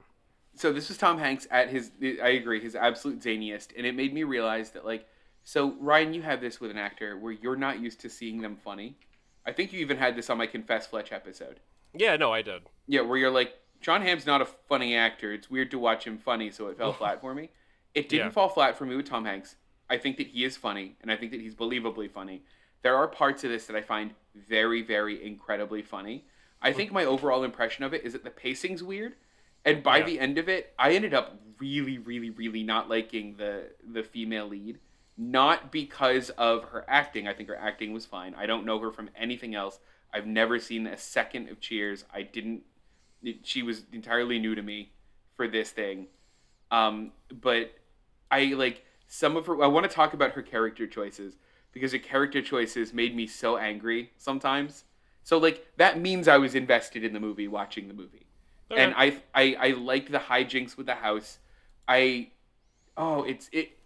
so 0.54 0.72
this 0.72 0.88
was 0.88 0.96
Tom 0.96 1.18
Hanks 1.18 1.46
at 1.50 1.68
his 1.68 1.90
I 2.02 2.28
agree 2.30 2.60
his 2.60 2.74
absolute 2.74 3.20
zaniest 3.20 3.68
and 3.76 3.84
it 3.86 3.94
made 3.94 4.14
me 4.14 4.22
realize 4.24 4.70
that 4.70 4.84
like 4.86 5.06
so 5.44 5.76
Ryan 5.80 6.14
you 6.14 6.22
have 6.22 6.40
this 6.40 6.60
with 6.60 6.70
an 6.70 6.78
actor 6.78 7.16
where 7.18 7.32
you're 7.32 7.56
not 7.56 7.78
used 7.80 8.00
to 8.00 8.08
seeing 8.10 8.40
them 8.40 8.56
funny. 8.56 8.96
I 9.44 9.52
think 9.52 9.72
you 9.72 9.80
even 9.80 9.98
had 9.98 10.16
this 10.16 10.28
on 10.30 10.38
my 10.38 10.46
Confess 10.46 10.86
Fletch 10.88 11.12
episode. 11.12 11.60
Yeah, 11.98 12.16
no, 12.16 12.32
I 12.32 12.42
did. 12.42 12.62
Yeah, 12.86 13.02
where 13.02 13.18
you're 13.18 13.30
like 13.30 13.54
Jon 13.80 14.02
Hamm's 14.02 14.26
not 14.26 14.40
a 14.42 14.46
funny 14.46 14.94
actor. 14.96 15.32
It's 15.32 15.50
weird 15.50 15.70
to 15.72 15.78
watch 15.78 16.04
him 16.06 16.18
funny, 16.18 16.50
so 16.50 16.68
it 16.68 16.78
fell 16.78 16.92
flat 17.00 17.20
for 17.20 17.34
me. 17.34 17.50
It 17.94 18.08
didn't 18.08 18.26
Yeah. 18.26 18.32
fall 18.32 18.48
flat 18.48 18.76
for 18.76 18.84
me 18.86 18.96
with 18.96 19.06
Tom 19.06 19.24
Hanks. 19.24 19.56
I 19.88 19.96
think 19.98 20.16
that 20.16 20.28
he 20.28 20.44
is 20.44 20.56
funny 20.56 20.96
and 21.00 21.10
I 21.10 21.16
think 21.16 21.30
that 21.32 21.40
he's 21.40 21.54
believably 21.54 22.10
funny. 22.10 22.42
There 22.82 22.96
are 22.96 23.08
parts 23.08 23.44
of 23.44 23.50
this 23.50 23.66
that 23.66 23.76
I 23.76 23.82
find 23.82 24.12
very 24.34 24.82
very 24.82 25.24
incredibly 25.24 25.82
funny. 25.82 26.24
I 26.62 26.72
think 26.72 26.90
my 26.92 27.04
overall 27.04 27.44
impression 27.44 27.84
of 27.84 27.92
it 27.94 28.04
is 28.04 28.12
that 28.14 28.24
the 28.24 28.30
pacing's 28.30 28.82
weird. 28.82 29.14
And 29.64 29.82
by 29.82 29.98
Yeah. 29.98 30.04
the 30.06 30.20
end 30.20 30.38
of 30.38 30.48
it, 30.48 30.74
I 30.78 30.92
ended 30.92 31.12
up 31.14 31.40
really, 31.58 31.98
really, 31.98 32.30
really 32.30 32.62
not 32.62 32.88
liking 32.88 33.36
the 33.36 33.72
the 33.86 34.02
female 34.02 34.46
lead. 34.46 34.78
Not 35.18 35.72
because 35.72 36.28
of 36.30 36.64
her 36.64 36.84
acting. 36.88 37.26
I 37.26 37.32
think 37.32 37.48
her 37.48 37.56
acting 37.56 37.92
was 37.92 38.04
fine. 38.04 38.34
I 38.34 38.44
don't 38.46 38.66
know 38.66 38.78
her 38.80 38.90
from 38.90 39.08
anything 39.16 39.54
else. 39.54 39.80
I've 40.16 40.26
never 40.26 40.58
seen 40.58 40.86
a 40.86 40.96
second 40.96 41.48
of 41.50 41.60
Cheers. 41.60 42.04
I 42.12 42.22
didn't. 42.22 42.62
it- 43.22 43.46
she 43.46 43.62
was 43.62 43.84
entirely 43.92 44.38
new 44.38 44.54
to 44.54 44.62
me 44.62 44.92
for 45.36 45.46
this 45.48 45.70
thing. 45.70 46.06
Um, 46.70 47.12
but 47.30 47.72
I 48.30 48.54
like 48.54 48.84
some 49.06 49.36
of 49.36 49.46
her. 49.46 49.62
I 49.62 49.66
want 49.66 49.88
to 49.88 49.94
talk 49.94 50.14
about 50.14 50.32
her 50.32 50.42
character 50.42 50.86
choices 50.86 51.36
because 51.72 51.92
her 51.92 51.98
character 51.98 52.40
choices 52.42 52.92
made 52.92 53.14
me 53.14 53.26
so 53.26 53.56
angry 53.56 54.10
sometimes. 54.16 54.84
So 55.22 55.38
like 55.38 55.66
that 55.76 56.00
means 56.00 56.28
I 56.28 56.38
was 56.38 56.54
invested 56.54 57.04
in 57.04 57.12
the 57.12 57.20
movie, 57.20 57.48
watching 57.48 57.88
the 57.88 57.94
movie 57.94 58.26
Okay. 58.70 58.82
and 58.82 58.94
I, 58.96 59.20
I 59.34 59.56
I 59.60 59.70
liked 59.72 60.10
the 60.10 60.18
hijinks 60.18 60.76
with 60.76 60.86
the 60.86 60.94
house. 60.96 61.38
I 61.86 62.30
oh 62.96 63.22
it's 63.24 63.48
it 63.52 63.78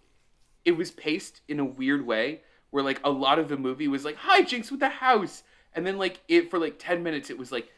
it 0.64 0.72
was 0.72 0.90
paced 0.90 1.40
in 1.48 1.58
a 1.60 1.64
weird 1.64 2.06
way 2.06 2.42
where 2.70 2.84
like 2.84 3.00
a 3.04 3.10
lot 3.10 3.38
of 3.38 3.48
the 3.48 3.56
movie 3.56 3.88
was 3.88 4.04
like 4.04 4.16
hijinks 4.18 4.70
with 4.70 4.80
the 4.80 4.88
house, 4.88 5.42
and 5.74 5.86
then 5.86 5.98
like 5.98 6.20
it 6.28 6.50
for 6.50 6.58
like 6.58 6.76
ten 6.78 7.02
minutes 7.02 7.30
it 7.30 7.38
was 7.38 7.50
like 7.52 7.68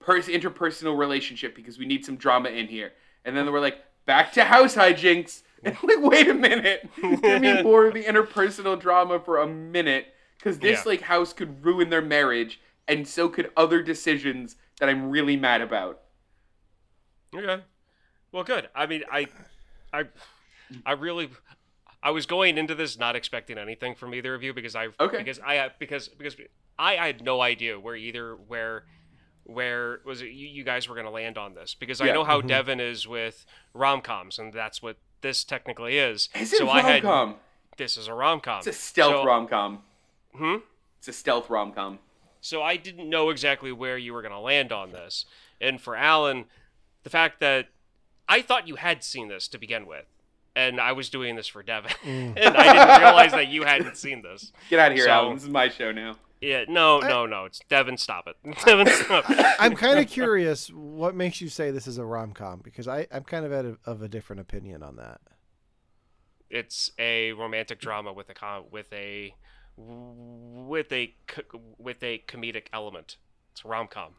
pers- 0.00 0.28
interpersonal 0.28 0.96
relationship 0.98 1.54
because 1.54 1.78
we 1.78 1.86
need 1.86 2.04
some 2.04 2.16
drama 2.16 2.48
in 2.50 2.66
here, 2.68 2.92
and 3.24 3.36
then 3.36 3.44
they 3.46 3.52
were 3.52 3.60
like 3.60 3.78
back 4.06 4.32
to 4.32 4.44
house 4.44 4.74
hijinks. 4.74 5.42
And 5.62 5.76
I'm 5.82 5.88
like 5.88 6.10
wait 6.10 6.26
a 6.26 6.32
minute, 6.32 6.88
give 7.02 7.42
me 7.42 7.62
more 7.62 7.86
of 7.86 7.92
the 7.92 8.04
interpersonal 8.04 8.80
drama 8.80 9.20
for 9.20 9.36
a 9.42 9.46
minute 9.46 10.06
because 10.38 10.58
this 10.58 10.78
Yeah. 10.86 10.92
like 10.92 11.02
house 11.02 11.34
could 11.34 11.62
ruin 11.62 11.90
their 11.90 12.00
marriage, 12.00 12.58
and 12.88 13.06
so 13.06 13.28
could 13.28 13.50
other 13.58 13.82
decisions 13.82 14.56
that 14.78 14.88
I'm 14.88 15.10
really 15.10 15.36
mad 15.36 15.60
about. 15.60 16.00
Okay. 17.34 17.62
Well, 18.32 18.42
good. 18.44 18.70
I 18.74 18.86
mean, 18.86 19.04
I, 19.12 19.26
I, 19.92 20.04
I 20.86 20.92
really, 20.92 21.28
I 22.02 22.10
was 22.12 22.24
going 22.26 22.56
into 22.58 22.74
this 22.74 22.98
not 22.98 23.14
expecting 23.16 23.58
anything 23.58 23.94
from 23.94 24.14
either 24.14 24.34
of 24.34 24.42
you 24.42 24.54
because 24.54 24.74
I, 24.74 24.88
Okay. 24.98 25.18
because 25.18 25.38
I, 25.40 25.70
because 25.78 26.08
because 26.08 26.36
I, 26.78 26.96
I 26.96 27.06
had 27.08 27.22
no 27.22 27.40
idea 27.42 27.78
where 27.78 27.94
either 27.96 28.34
where, 28.34 28.84
where 29.44 30.00
was 30.04 30.22
it 30.22 30.30
you, 30.30 30.46
you 30.46 30.64
guys 30.64 30.88
were 30.88 30.94
going 30.94 31.06
to 31.06 31.10
land 31.10 31.36
on 31.36 31.54
this 31.54 31.74
because 31.74 32.00
I 32.00 32.06
know 32.12 32.24
how 32.24 32.40
Mhm. 32.40 32.48
Devin 32.48 32.80
is 32.80 33.06
with 33.06 33.44
rom 33.74 34.00
coms 34.00 34.38
and 34.38 34.52
that's 34.52 34.80
what 34.82 34.96
this 35.20 35.44
technically 35.44 35.98
is. 35.98 36.28
Is 36.34 36.52
it 36.52 36.58
so 36.58 36.66
rom 36.66 36.76
I 36.76 36.80
had 36.82 37.02
com? 37.02 37.36
this 37.76 37.96
is 37.98 38.08
a 38.08 38.14
rom 38.14 38.40
com. 38.40 38.58
It's 38.58 38.66
a 38.68 38.72
stealth 38.72 39.12
so, 39.16 39.24
rom 39.24 39.46
com. 39.48 39.82
Hmm. 40.34 40.56
It's 40.98 41.08
a 41.08 41.12
stealth 41.12 41.50
rom 41.50 41.72
com. 41.72 41.98
So 42.40 42.62
I 42.62 42.76
didn't 42.76 43.10
know 43.10 43.28
exactly 43.28 43.72
where 43.72 43.98
you 43.98 44.14
were 44.14 44.22
going 44.22 44.32
to 44.32 44.38
land 44.38 44.72
on 44.72 44.92
this. 44.92 45.26
And 45.60 45.78
for 45.80 45.94
Alan, 45.94 46.46
the 47.02 47.10
fact 47.10 47.40
that 47.40 47.68
I 48.26 48.40
thought 48.40 48.66
you 48.68 48.76
had 48.76 49.04
seen 49.04 49.28
this 49.28 49.46
to 49.48 49.58
begin 49.58 49.86
with, 49.86 50.06
and 50.56 50.80
I 50.80 50.92
was 50.92 51.08
doing 51.10 51.36
this 51.36 51.46
for 51.46 51.62
Devin, 51.62 51.92
and 52.04 52.38
I 52.38 52.72
didn't 52.72 53.02
realize 53.02 53.32
that 53.32 53.48
you 53.48 53.62
hadn't 53.64 53.96
seen 53.96 54.22
this. 54.22 54.52
Get 54.70 54.78
out 54.78 54.92
of 54.92 54.96
here, 54.96 55.06
So- 55.06 55.10
Alan. 55.12 55.34
This 55.34 55.44
is 55.44 55.48
my 55.50 55.68
show 55.68 55.92
now. 55.92 56.16
Yeah, 56.40 56.64
no, 56.68 57.00
no, 57.00 57.26
no. 57.26 57.44
It's 57.44 57.60
Devin. 57.68 57.98
Stop 57.98 58.26
it, 58.26 58.36
Devin. 58.64 58.86
Stop. 58.88 59.24
I'm 59.58 59.76
kind 59.76 59.98
of 59.98 60.08
curious 60.08 60.68
what 60.72 61.14
makes 61.14 61.42
you 61.42 61.50
say 61.50 61.70
this 61.70 61.86
is 61.86 61.98
a 61.98 62.04
rom 62.04 62.32
com 62.32 62.60
because 62.64 62.88
I 62.88 63.06
I'm 63.12 63.24
kind 63.24 63.44
of 63.44 63.52
at 63.52 63.66
a, 63.66 63.76
of 63.84 64.00
a 64.00 64.08
different 64.08 64.40
opinion 64.40 64.82
on 64.82 64.96
that. 64.96 65.20
It's 66.48 66.92
a 66.98 67.32
romantic 67.32 67.78
drama 67.78 68.14
with 68.14 68.30
a 68.30 68.34
com- 68.34 68.64
with 68.70 68.90
a 68.94 69.34
with 69.76 70.90
a 70.92 71.14
with 71.78 72.02
a 72.02 72.22
comedic 72.26 72.68
element. 72.72 73.18
It's 73.52 73.62
a 73.64 73.68
rom 73.68 73.86
com. 73.88 74.14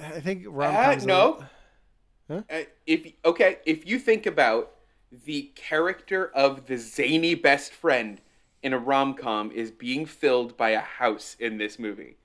I 0.00 0.20
think 0.20 0.44
rom 0.46 0.74
Uh, 0.74 0.84
coms. 0.92 1.04
no. 1.06 1.44
Huh? 2.30 2.42
Uh, 2.48 2.60
if 2.86 3.12
okay, 3.24 3.58
if 3.66 3.86
you 3.86 3.98
think 3.98 4.24
about 4.24 4.70
the 5.10 5.50
character 5.56 6.30
of 6.34 6.66
the 6.66 6.76
zany 6.76 7.34
best 7.34 7.72
friend 7.72 8.20
in 8.62 8.72
a 8.72 8.78
rom 8.78 9.14
com 9.14 9.50
is 9.50 9.70
being 9.70 10.06
filled 10.06 10.56
by 10.56 10.70
a 10.70 10.80
house 10.80 11.36
in 11.40 11.58
this 11.58 11.78
movie, 11.78 12.16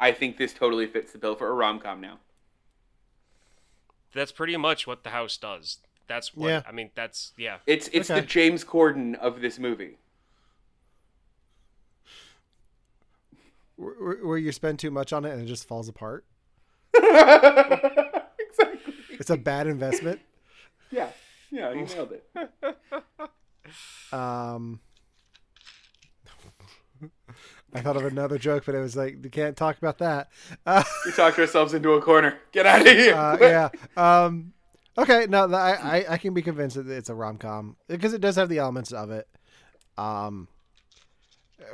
I 0.00 0.10
think 0.10 0.38
this 0.38 0.52
totally 0.52 0.86
fits 0.86 1.12
the 1.12 1.18
bill 1.18 1.36
for 1.36 1.48
a 1.48 1.54
rom 1.54 1.78
com 1.78 2.00
now. 2.00 2.18
That's 4.12 4.32
pretty 4.32 4.56
much 4.56 4.86
what 4.86 5.04
the 5.04 5.10
house 5.10 5.36
does. 5.36 5.78
That's 6.08 6.34
what 6.34 6.48
Yeah. 6.48 6.62
I 6.66 6.72
mean. 6.72 6.90
That's 6.96 7.32
yeah. 7.36 7.58
It's 7.66 7.88
it's 7.92 8.08
the 8.08 8.22
James 8.22 8.64
Corden 8.64 9.14
of 9.14 9.40
this 9.40 9.58
movie. 9.58 9.98
where, 13.76 14.16
where 14.24 14.38
you 14.38 14.52
spend 14.52 14.78
too 14.78 14.90
much 14.90 15.12
on 15.12 15.24
it 15.24 15.32
and 15.32 15.42
it 15.42 15.46
just 15.46 15.66
falls 15.66 15.88
apart. 15.88 16.24
It's 19.20 19.30
a 19.30 19.36
bad 19.36 19.66
investment. 19.66 20.20
Yeah. 20.90 21.08
Yeah, 21.50 21.72
you 21.72 21.86
nailed 21.86 22.12
it. 22.12 22.24
Um, 24.12 24.78
I 27.74 27.80
thought 27.80 27.96
of 27.96 28.04
another 28.04 28.38
joke, 28.38 28.64
but 28.66 28.74
it 28.76 28.78
was 28.80 28.94
like 28.94 29.24
you 29.24 29.30
can't 29.30 29.56
talk 29.56 29.76
about 29.78 29.98
that. 29.98 30.28
Uh, 30.64 30.84
We 31.04 31.12
talked 31.12 31.38
ourselves 31.38 31.74
into 31.74 31.92
a 31.94 32.00
corner. 32.00 32.38
Get 32.52 32.66
out 32.66 32.82
of 32.82 32.86
here. 32.86 33.14
uh, 33.16 33.38
yeah. 33.40 33.68
Um, 33.96 34.52
okay. 34.96 35.26
No, 35.28 35.52
I, 35.52 35.72
I 35.98 36.04
I 36.10 36.18
can 36.18 36.34
be 36.34 36.42
convinced 36.42 36.76
that 36.76 36.88
it's 36.88 37.08
a 37.08 37.14
rom 37.14 37.38
com 37.38 37.76
because 37.88 38.12
it 38.12 38.20
does 38.20 38.36
have 38.36 38.48
the 38.48 38.58
elements 38.58 38.92
of 38.92 39.10
it. 39.10 39.26
Um, 39.98 40.46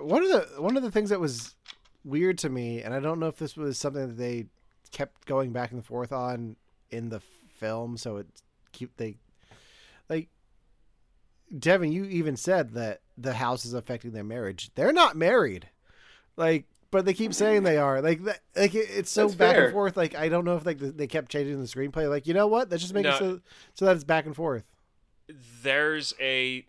one 0.01 0.23
of 0.23 0.29
the 0.31 0.63
one 0.63 0.77
of 0.79 0.83
the 0.83 0.91
things 0.91 1.11
that 1.11 1.21
was 1.21 1.55
weird 2.05 2.39
to 2.39 2.49
me, 2.49 2.83
and 2.83 2.95
I 2.95 3.01
don't 3.01 3.21
know 3.21 3.27
if 3.27 3.37
this 3.37 3.57
was 3.57 3.77
something 3.77 4.07
that 4.09 4.17
they 4.17 4.47
kept 4.93 5.27
going 5.27 5.53
back 5.53 5.73
and 5.73 5.85
forth 5.85 6.13
on 6.13 6.57
in 6.91 7.09
the 7.09 7.21
film, 7.21 7.97
so 7.97 8.17
it 8.19 8.27
keep 8.73 8.97
they 8.97 9.17
like 10.09 10.29
Devin. 11.57 11.93
You 11.93 12.05
even 12.05 12.37
said 12.37 12.73
that 12.75 13.01
the 13.19 13.35
house 13.35 13.65
is 13.65 13.75
affecting 13.75 14.13
their 14.13 14.25
marriage. 14.25 14.71
They're 14.75 14.93
not 14.93 15.17
married. 15.17 15.69
Like 16.37 16.67
but 16.93 17.05
they 17.05 17.15
keep 17.15 17.33
saying 17.33 17.63
they 17.63 17.77
are. 17.77 18.03
Like, 18.03 18.25
that, 18.25 18.41
like 18.57 18.75
it, 18.75 18.89
it's 18.91 19.13
so 19.13 19.27
That's 19.27 19.37
back 19.37 19.55
fair. 19.55 19.65
and 19.67 19.73
forth. 19.73 19.97
Like, 19.97 20.17
I 20.17 20.29
don't 20.29 20.45
know 20.45 20.57
if 20.57 20.67
like 20.67 20.79
they 20.81 21.07
kept 21.07 21.31
changing 21.31 21.61
the 21.61 21.67
screenplay. 21.69 22.09
Like, 22.11 22.27
you 22.27 22.35
know 22.35 22.49
what? 22.49 22.69
Let's 22.69 22.83
just 22.83 22.95
make 22.95 23.05
No. 23.05 23.11
it 23.15 23.19
so 23.19 23.41
so 23.75 23.85
that 23.85 23.95
it's 23.95 24.03
back 24.05 24.27
and 24.27 24.35
forth. 24.35 24.65
there's 25.63 26.15
a 26.21 26.65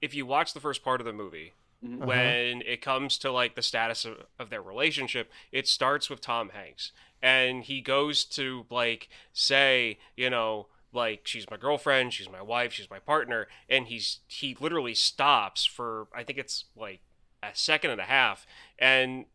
if 0.00 0.14
you 0.14 0.26
watch 0.26 0.52
the 0.54 0.60
first 0.60 0.84
part 0.84 1.00
of 1.00 1.06
the 1.06 1.12
movie 1.12 1.54
Uh-huh. 1.84 2.06
when 2.06 2.62
it 2.62 2.80
comes 2.82 3.18
to 3.18 3.32
like 3.32 3.54
the 3.56 3.62
status 3.62 4.04
of, 4.04 4.18
of 4.38 4.50
their 4.50 4.62
relationship 4.62 5.30
it 5.50 5.66
starts 5.66 6.08
with 6.08 6.20
tom 6.20 6.50
hanks 6.50 6.92
and 7.22 7.64
he 7.64 7.80
goes 7.80 8.24
to 8.24 8.66
like 8.70 9.08
say 9.32 9.98
you 10.16 10.30
know 10.30 10.66
like 10.92 11.22
she's 11.24 11.50
my 11.50 11.56
girlfriend 11.56 12.12
she's 12.12 12.30
my 12.30 12.42
wife 12.42 12.72
she's 12.72 12.90
my 12.90 12.98
partner 12.98 13.46
and 13.68 13.86
he's 13.88 14.20
he 14.26 14.56
literally 14.60 14.94
stops 14.94 15.64
for 15.64 16.06
i 16.14 16.22
think 16.22 16.38
it's 16.38 16.64
like 16.76 17.00
a 17.42 17.48
second 17.52 17.90
and 17.90 18.00
a 18.00 18.04
half 18.04 18.46
and 18.78 19.26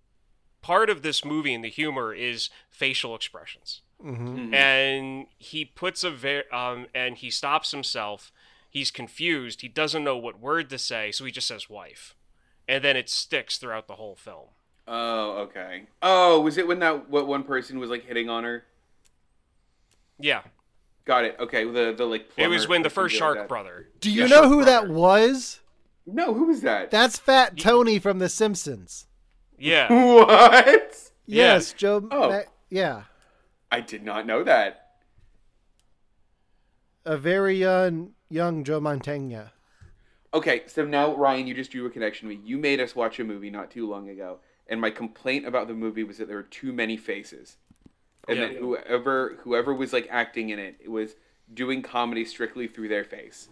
part 0.62 0.90
of 0.90 1.02
this 1.02 1.26
movie 1.26 1.54
and 1.54 1.64
the 1.64 1.70
humor 1.70 2.14
is 2.14 2.50
facial 2.70 3.16
expressions. 3.16 3.82
Mm-hmm. 4.04 4.52
and 4.52 5.28
he 5.38 5.64
puts 5.64 6.04
a 6.04 6.10
ver- 6.10 6.46
um 6.52 6.88
and 6.96 7.18
he 7.18 7.30
stops 7.30 7.70
himself. 7.70 8.32
He's 8.68 8.90
confused. 8.90 9.62
He 9.62 9.68
doesn't 9.68 10.04
know 10.04 10.18
what 10.18 10.40
word 10.40 10.72
to 10.72 10.80
say 10.80 11.12
so 11.12 11.24
he 11.26 11.32
just 11.32 11.48
says 11.48 11.70
wife. 11.70 12.16
And 12.68 12.84
then 12.84 12.98
it 12.98 13.10
sticks 13.10 13.60
throughout 13.60 13.88
the 13.88 13.96
whole 13.96 14.16
film 14.16 14.50
Oh, 14.94 15.44
okay. 15.44 15.84
Oh, 16.02 16.42
was 16.42 16.58
it 16.58 16.68
when 16.68 16.80
that 16.80 17.10
what 17.10 17.26
one 17.26 17.44
person 17.44 17.80
was 17.80 17.89
like 17.89 18.06
hitting 18.06 18.30
on 18.30 18.44
her? 18.44 18.66
yeah 20.20 20.42
Got 21.06 21.26
it. 21.26 21.36
Okay, 21.39 21.64
the 21.64 21.94
the 21.98 22.06
like. 22.06 22.30
it 22.38 22.48
was 22.48 22.68
when 22.68 22.84
the 22.84 22.89
first 22.89 23.16
shark 23.16 23.36
with 23.36 23.44
that. 23.44 23.48
brother 23.50 23.88
Do 24.02 24.12
you 24.12 24.24
Yeah, 24.24 24.28
know 24.28 24.36
Shark 24.44 24.48
who 24.50 24.66
that 24.66 24.88
was? 24.89 25.60
No, 26.06 26.34
who 26.34 26.46
was 26.46 26.62
that? 26.62 26.92
That's 26.92 27.18
Fat 27.18 27.58
Tony 27.58 27.98
from 28.00 28.20
The 28.20 28.30
Simpsons. 28.30 29.08
yeah 29.58 29.88
what? 30.16 31.12
Yeah. 31.26 31.54
Yes, 31.54 31.74
Joe. 31.74 32.08
Oh. 32.12 32.30
Ma- 32.30 32.42
yeah, 32.70 33.04
I 33.72 33.80
did 33.82 34.04
not 34.04 34.26
know 34.28 34.44
that. 34.44 34.88
a 37.06 37.18
very 37.18 37.58
young 37.58 38.12
young 38.30 38.64
Joe 38.64 38.80
Mantegna. 38.82 39.52
Okay, 40.34 40.64
so 40.68 40.86
now 40.86 41.16
Ryan, 41.16 41.48
you 41.48 41.54
just 41.54 41.72
drew 41.72 41.86
a 41.86 41.89
connection 41.89 42.30
to 42.30 42.36
me. 42.36 42.42
You 42.46 42.58
made 42.58 42.80
us 42.80 42.96
watch 42.96 43.20
a 43.20 43.24
movie 43.24 43.50
not 43.50 43.72
too 43.72 43.89
long 43.89 44.08
ago, 44.10 44.39
and 44.68 44.80
my 44.80 44.89
complaint 44.91 45.45
about 45.45 45.68
the 45.68 45.74
movie 45.74 46.03
was 46.03 46.18
that 46.18 46.28
there 46.28 46.38
were 46.38 46.43
too 46.43 46.72
many 46.74 46.97
faces, 46.97 47.57
and 48.28 48.38
Yeah. 48.39 48.47
that 48.47 48.57
whoever 48.57 49.38
whoever 49.41 49.74
was 49.74 49.93
like 49.93 50.07
acting 50.09 50.49
in 50.49 50.59
it, 50.59 50.76
it 50.80 50.89
was 50.89 51.16
doing 51.53 51.82
comedy 51.82 52.24
strictly 52.26 52.68
through 52.68 52.88
their 52.88 53.03
face, 53.03 53.49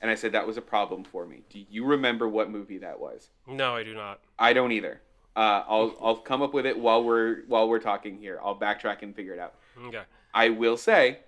and 0.00 0.10
I 0.10 0.14
said 0.14 0.32
that 0.32 0.46
was 0.46 0.56
a 0.56 0.62
problem 0.62 1.04
for 1.04 1.26
me. 1.26 1.42
Do 1.50 1.64
you 1.70 1.84
remember 1.84 2.28
what 2.28 2.50
movie 2.50 2.78
that 2.78 2.98
was? 3.00 3.30
no 3.46 3.74
i 3.76 3.82
do 3.82 3.94
not 3.94 4.20
I 4.38 4.52
don't 4.52 4.72
either. 4.72 5.00
Uh, 5.36 5.62
I'll 5.68 5.94
I'll 6.00 6.16
come 6.16 6.40
up 6.40 6.54
with 6.54 6.64
it 6.66 6.78
while 6.78 7.04
we're 7.04 7.42
while 7.46 7.68
we're 7.68 7.78
talking 7.78 8.16
here. 8.18 8.38
I'll 8.42 8.58
backtrack 8.58 9.02
and 9.02 9.14
figure 9.14 9.34
it 9.34 9.38
out. 9.38 9.54
okay 9.86 10.02
I 10.34 10.48
will 10.50 10.76
say, 10.76 11.20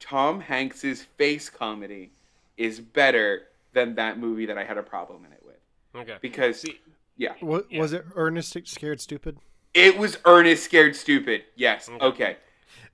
Tom 0.00 0.40
Hanks's 0.40 1.02
face 1.02 1.48
comedy 1.50 2.10
is 2.56 2.80
better 2.80 3.48
than 3.72 3.94
that 3.96 4.18
movie 4.18 4.46
that 4.46 4.56
I 4.58 4.64
had 4.64 4.78
a 4.78 4.82
problem 4.82 5.24
in 5.24 5.32
it 5.32 5.42
with 5.44 5.56
okay 5.94 6.16
because 6.20 6.60
See- 6.60 6.80
yeah, 7.16 7.34
Wa- 7.40 7.62
Yeah. 7.70 7.80
Was 7.80 7.92
it 7.92 8.04
Ernest 8.14 8.56
Scared 8.66 9.00
Stupid? 9.00 9.38
it 9.74 9.98
was 9.98 10.18
Ernest 10.24 10.64
Scared 10.64 10.96
Stupid. 10.96 11.44
Yes, 11.54 11.88
Okay. 11.88 12.04
okay, 12.06 12.36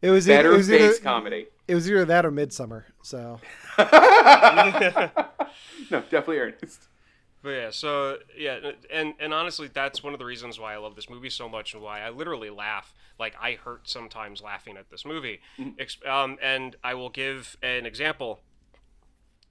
It 0.00 0.10
was 0.10 0.28
either- 0.28 0.38
better 0.38 0.52
it 0.52 0.56
was 0.56 0.68
face 0.68 0.80
either, 0.96 1.02
comedy. 1.02 1.46
It 1.68 1.74
was 1.74 1.88
either 1.90 2.04
that 2.04 2.26
or 2.26 2.32
Midsommar. 2.32 2.84
So 3.02 3.40
no, 3.78 5.10
definitely 5.90 6.38
Ernest. 6.38 6.88
But 7.42 7.50
yeah, 7.50 7.70
so 7.70 8.18
yeah, 8.38 8.58
and 8.90 9.14
and 9.18 9.34
honestly, 9.34 9.68
that's 9.72 10.02
one 10.02 10.12
of 10.12 10.20
the 10.20 10.24
reasons 10.24 10.60
why 10.60 10.74
I 10.74 10.76
love 10.76 10.94
this 10.94 11.10
movie 11.10 11.30
so 11.30 11.48
much, 11.48 11.74
and 11.74 11.82
why 11.82 12.00
I 12.00 12.10
literally 12.10 12.50
laugh. 12.50 12.94
Like 13.18 13.34
I 13.40 13.54
hurt 13.54 13.88
sometimes 13.88 14.42
laughing 14.42 14.76
at 14.76 14.90
this 14.90 15.04
movie. 15.04 15.40
Ex- 15.78 15.98
Um, 16.06 16.38
and 16.40 16.76
I 16.84 16.94
will 16.94 17.10
give 17.10 17.56
an 17.62 17.84
example. 17.86 18.40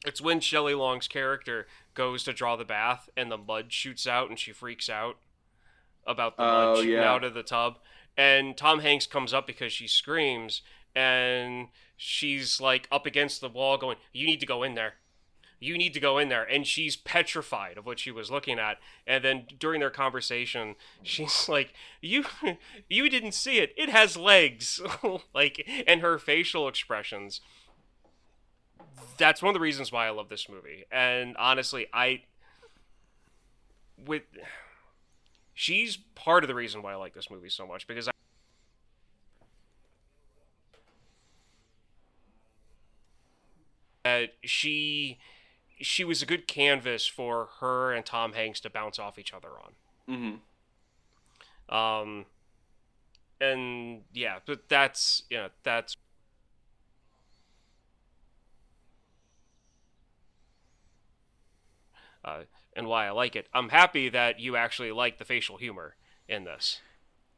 It's 0.05 0.21
when 0.21 0.39
Shelley 0.39 0.73
Long's 0.73 1.07
character 1.07 1.67
goes 1.93 2.23
to 2.23 2.33
draw 2.33 2.55
the 2.55 2.65
bath, 2.65 3.09
and 3.17 3.31
the 3.31 3.37
mud 3.37 3.71
shoots 3.73 4.07
out, 4.07 4.29
and 4.29 4.37
she 4.39 4.51
freaks 4.51 4.89
out 4.89 5.17
about 6.05 6.37
the 6.37 6.43
Oh, 6.43 6.45
mud 6.45 6.77
shooting 6.77 6.91
yeah. 6.93 7.11
out 7.11 7.23
of 7.23 7.33
the 7.33 7.43
tub. 7.43 7.79
And 8.17 8.57
Tom 8.57 8.79
Hanks 8.79 9.05
comes 9.07 9.33
up 9.33 9.47
because 9.47 9.71
she 9.73 9.87
screams, 9.87 10.61
and 10.95 11.67
she's 11.95 12.59
like 12.59 12.87
up 12.91 13.05
against 13.05 13.41
the 13.41 13.49
wall, 13.49 13.77
going, 13.77 13.97
"You 14.13 14.25
need 14.27 14.39
to 14.41 14.45
go 14.45 14.63
in 14.63 14.75
there." 14.75 14.95
you 15.63 15.77
need 15.77 15.93
to 15.93 15.99
go 15.99 16.17
in 16.17 16.27
there 16.27 16.41
and 16.43 16.65
she's 16.65 16.95
petrified 16.95 17.77
of 17.77 17.85
what 17.85 17.99
she 17.99 18.09
was 18.09 18.31
looking 18.31 18.57
at 18.57 18.79
and 19.05 19.23
then 19.23 19.45
during 19.59 19.79
their 19.79 19.91
conversation 19.91 20.73
she's 21.03 21.47
like 21.47 21.71
you 22.01 22.25
you 22.89 23.07
didn't 23.07 23.33
see 23.33 23.59
it 23.59 23.71
it 23.77 23.87
has 23.87 24.17
legs 24.17 24.81
like 25.35 25.63
and 25.85 26.01
her 26.01 26.17
facial 26.17 26.67
expressions 26.67 27.41
that's 29.17 29.41
one 29.41 29.49
of 29.49 29.53
the 29.53 29.59
reasons 29.59 29.91
why 29.91 30.07
i 30.07 30.09
love 30.09 30.29
this 30.29 30.49
movie 30.49 30.85
and 30.91 31.35
honestly 31.37 31.87
i 31.93 32.21
with 34.05 34.23
she's 35.53 35.97
part 36.15 36.43
of 36.43 36.47
the 36.47 36.55
reason 36.55 36.81
why 36.81 36.93
i 36.93 36.95
like 36.95 37.13
this 37.13 37.29
movie 37.29 37.49
so 37.49 37.67
much 37.67 37.87
because 37.87 38.07
I, 38.07 38.11
that 44.03 44.33
she 44.43 45.19
she 45.79 46.03
was 46.03 46.21
a 46.21 46.25
good 46.25 46.47
canvas 46.47 47.07
for 47.07 47.49
her 47.59 47.91
and 47.91 48.05
Tom 48.05 48.33
Hanks 48.33 48.59
to 48.61 48.69
bounce 48.69 48.99
off 48.99 49.17
each 49.17 49.33
other 49.33 49.49
on. 49.49 50.15
Mm-hmm. 50.15 51.75
on. 51.75 52.01
Um, 52.01 52.25
and 53.39 54.01
yeah, 54.13 54.39
but 54.45 54.69
that's 54.69 55.23
you 55.29 55.37
know 55.37 55.49
that's 55.63 55.97
uh, 62.23 62.41
and 62.75 62.87
why 62.87 63.07
I 63.07 63.11
like 63.11 63.35
it. 63.35 63.47
I'm 63.53 63.69
happy 63.69 64.09
that 64.09 64.39
you 64.39 64.55
actually 64.55 64.91
like 64.91 65.17
the 65.17 65.25
facial 65.25 65.57
humor 65.57 65.95
in 66.27 66.43
this. 66.43 66.79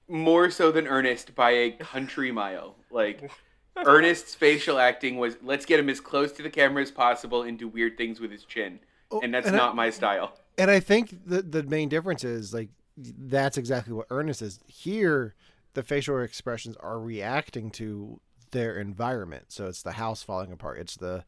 More 0.07 0.49
so 0.49 0.71
than 0.71 0.87
Ernest 0.87 1.33
by 1.35 1.51
a 1.51 1.71
country 1.71 2.31
mile. 2.31 2.75
Like 2.91 3.31
Ernest's 3.85 4.35
facial 4.35 4.77
acting 4.79 5.17
was 5.17 5.37
let's 5.41 5.65
get 5.65 5.79
him 5.79 5.89
as 5.89 5.99
close 5.99 6.31
to 6.33 6.43
the 6.43 6.49
camera 6.49 6.81
as 6.83 6.91
possible 6.91 7.43
and 7.43 7.57
do 7.57 7.67
weird 7.67 7.97
things 7.97 8.19
with 8.19 8.29
his 8.31 8.43
chin, 8.45 8.79
Oh, 9.11 9.21
and 9.23 9.33
that's 9.33 9.47
and 9.47 9.55
I- 9.55 9.59
not 9.59 9.75
my 9.75 9.89
style. 9.89 10.37
And 10.57 10.69
I 10.69 10.79
think 10.79 11.25
the 11.25 11.41
the 11.41 11.63
main 11.63 11.89
difference 11.89 12.23
is 12.23 12.53
like 12.53 12.69
that's 12.95 13.57
exactly 13.57 13.93
what 13.93 14.05
Ernest 14.11 14.41
is. 14.43 14.59
Here, 14.67 15.33
the 15.73 15.81
facial 15.81 16.19
expressions 16.21 16.75
are 16.77 16.99
reacting 16.99 17.71
to 17.71 18.19
their 18.51 18.77
environment. 18.77 19.45
So 19.47 19.65
it's 19.65 19.81
the 19.81 19.93
house 19.93 20.21
falling 20.21 20.51
apart. 20.51 20.77
It's 20.77 20.95
the 20.95 21.23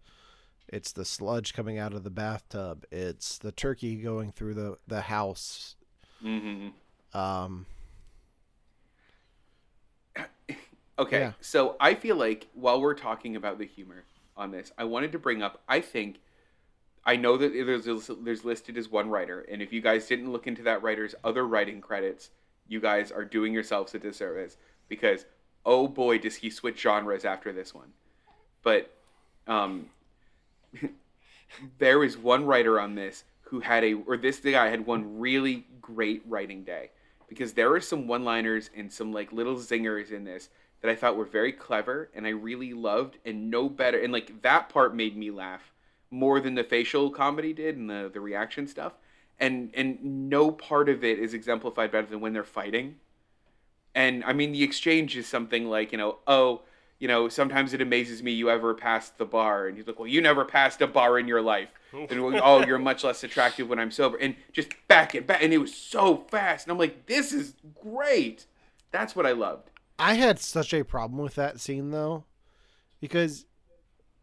it's 0.68 0.92
the 0.92 1.06
sludge 1.06 1.54
coming 1.54 1.78
out 1.78 1.94
of 1.94 2.04
the 2.04 2.10
bathtub. 2.10 2.86
It's 2.92 3.38
the 3.38 3.52
turkey 3.52 3.96
going 3.98 4.32
through 4.32 4.54
the 4.56 4.78
the 4.88 5.02
house. 5.02 5.76
hmm 6.22 6.70
Um, 7.14 7.66
Okay, 10.98 11.20
Yeah. 11.20 11.34
so 11.42 11.76
I 11.80 11.94
feel 11.94 12.16
like 12.16 12.48
while 12.54 12.80
we're 12.80 12.94
talking 12.94 13.36
about 13.36 13.58
the 13.60 13.66
humor 13.66 14.06
on 14.38 14.52
this, 14.52 14.72
I 14.78 14.86
wanted 14.86 15.12
to 15.12 15.20
bring 15.20 15.44
up. 15.44 15.62
I 15.68 15.82
think 15.82 16.20
I 17.06 17.18
know 17.18 17.36
that 17.38 17.52
there's 17.54 18.10
there's 18.22 18.46
listed 18.46 18.78
as 18.78 18.90
one 18.90 19.10
writer, 19.10 19.42
and 19.42 19.62
if 19.62 19.74
you 19.74 19.82
guys 19.82 20.08
didn't 20.08 20.32
look 20.32 20.48
into 20.48 20.64
that 20.64 20.82
writer's 20.82 21.14
other 21.24 21.46
writing 21.46 21.82
credits, 21.82 22.30
you 22.68 22.80
guys 22.80 23.12
are 23.12 23.26
doing 23.26 23.54
yourselves 23.54 23.94
a 23.94 24.00
disservice 24.00 24.58
because 24.88 25.26
oh 25.66 25.88
boy, 25.88 26.18
does 26.18 26.36
he 26.36 26.50
switch 26.50 26.80
genres 26.80 27.26
after 27.26 27.52
this 27.52 27.74
one. 27.74 27.92
But 28.64 28.92
um, 29.48 29.90
there 31.78 32.04
is 32.04 32.18
one 32.18 32.46
writer 32.46 32.80
on 32.80 32.96
this 32.96 33.24
who 33.44 33.60
had 33.60 33.84
a 33.84 33.94
or 33.94 34.18
this 34.18 34.40
guy 34.40 34.70
had 34.70 34.86
one 34.86 35.20
really 35.20 35.66
great 35.82 36.24
writing 36.28 36.64
day. 36.64 36.92
Because 37.28 37.54
there 37.54 37.74
are 37.74 37.82
some 37.82 38.08
one-liners 38.08 38.70
and 38.76 38.92
some 38.92 39.12
like 39.12 39.32
little 39.32 39.56
zingers 39.56 40.12
in 40.12 40.26
this 40.26 40.50
that 40.82 40.92
I 40.92 40.96
thought 40.96 41.18
were 41.18 41.26
very 41.26 41.52
clever 41.52 42.10
and 42.14 42.28
I 42.28 42.30
really 42.30 42.74
loved 42.74 43.18
and 43.26 43.50
no 43.50 43.68
better 43.68 44.00
and 44.00 44.14
like 44.14 44.42
that 44.44 44.70
part 44.70 44.96
made 44.96 45.18
me 45.18 45.32
laugh 45.32 45.74
more 46.12 46.40
than 46.40 46.54
the 46.54 46.64
facial 46.64 47.10
comedy 47.10 47.52
did 47.54 47.78
and 47.78 47.90
the 47.90 48.10
the 48.14 48.22
reaction 48.22 48.68
stuff. 48.68 48.94
And 49.40 49.72
and 49.74 50.30
no 50.30 50.52
part 50.52 50.88
of 50.88 51.04
it 51.04 51.20
is 51.20 51.34
exemplified 51.34 51.92
better 51.92 52.08
than 52.08 52.22
when 52.22 52.34
they're 52.34 52.44
fighting. 52.44 52.98
And 53.94 54.24
I 54.24 54.34
mean 54.34 54.52
the 54.52 54.64
exchange 54.64 55.18
is 55.18 55.28
something 55.28 55.68
like 55.68 55.92
you 55.92 55.98
know 55.98 56.20
oh 56.28 56.62
you 57.00 57.08
know 57.08 57.28
sometimes 57.28 57.74
it 57.74 57.82
amazes 57.82 58.24
me 58.24 58.32
you 58.32 58.50
ever 58.50 58.74
passed 58.74 59.18
the 59.18 59.26
bar 59.26 59.68
and 59.68 59.78
he's 59.78 59.88
like 59.88 60.00
well 60.00 60.08
you 60.08 60.22
never 60.22 60.46
passed 60.46 60.82
a 60.82 60.88
bar 60.88 61.20
in 61.20 61.28
your 61.28 61.42
life 61.42 61.70
and 62.10 62.24
we're, 62.24 62.40
oh 62.44 62.66
you're 62.66 62.80
much 62.80 63.04
less 63.04 63.24
attractive 63.24 63.70
when 63.70 63.80
I'm 63.80 63.92
sober 63.92 64.18
and 64.18 64.36
just 64.54 64.70
back 64.88 65.16
it 65.16 65.28
back 65.28 65.44
and 65.44 65.54
it 65.54 65.58
was 65.58 65.76
so 65.76 66.26
fast 66.30 66.66
and 66.66 66.72
I'm 66.72 66.78
like 66.78 67.06
this 67.06 67.32
is 67.32 67.56
great 67.82 68.46
that's 68.92 69.16
what 69.16 69.26
I 69.26 69.32
loved 69.32 69.70
I 69.98 70.16
had 70.16 70.40
such 70.40 70.74
a 70.74 70.84
problem 70.84 71.22
with 71.22 71.36
that 71.36 71.60
scene 71.60 71.92
though, 71.92 72.26
because 73.00 73.46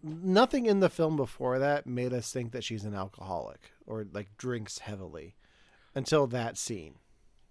nothing 0.02 0.66
in 0.66 0.80
the 0.80 0.90
film 0.90 1.16
before 1.16 1.58
that 1.58 1.86
made 1.86 2.12
us 2.12 2.32
think 2.32 2.52
that 2.52 2.64
she's 2.64 2.84
an 2.84 2.94
alcoholic 2.94 3.72
or 3.86 4.06
like 4.12 4.36
drinks 4.36 4.80
heavily 4.80 5.34
until 5.94 6.26
that 6.26 6.58
scene. 6.58 6.96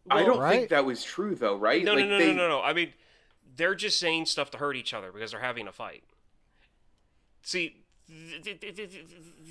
I 0.10 0.24
don't 0.24 0.40
right? 0.40 0.58
think 0.58 0.70
that 0.70 0.86
was 0.86 1.04
true 1.04 1.36
though, 1.36 1.58
right? 1.58 1.84
No, 1.84 1.94
like 1.94 2.06
no, 2.06 2.12
no, 2.12 2.18
they, 2.18 2.34
no, 2.34 2.48
no, 2.48 2.50
no. 2.50 2.62
I 2.62 2.74
mean, 2.74 2.94
they're 3.56 3.76
just 3.76 4.00
saying 4.00 4.26
stuff 4.26 4.52
to 4.52 4.58
hurt 4.58 4.76
each 4.76 4.94
other 4.94 5.12
because 5.12 5.32
they're 5.32 5.42
having 5.42 5.68
a 5.68 5.72
fight. 5.72 6.04
See, 7.44 7.84
the, 8.08 8.54
the, 8.54 8.72
the, 8.72 8.90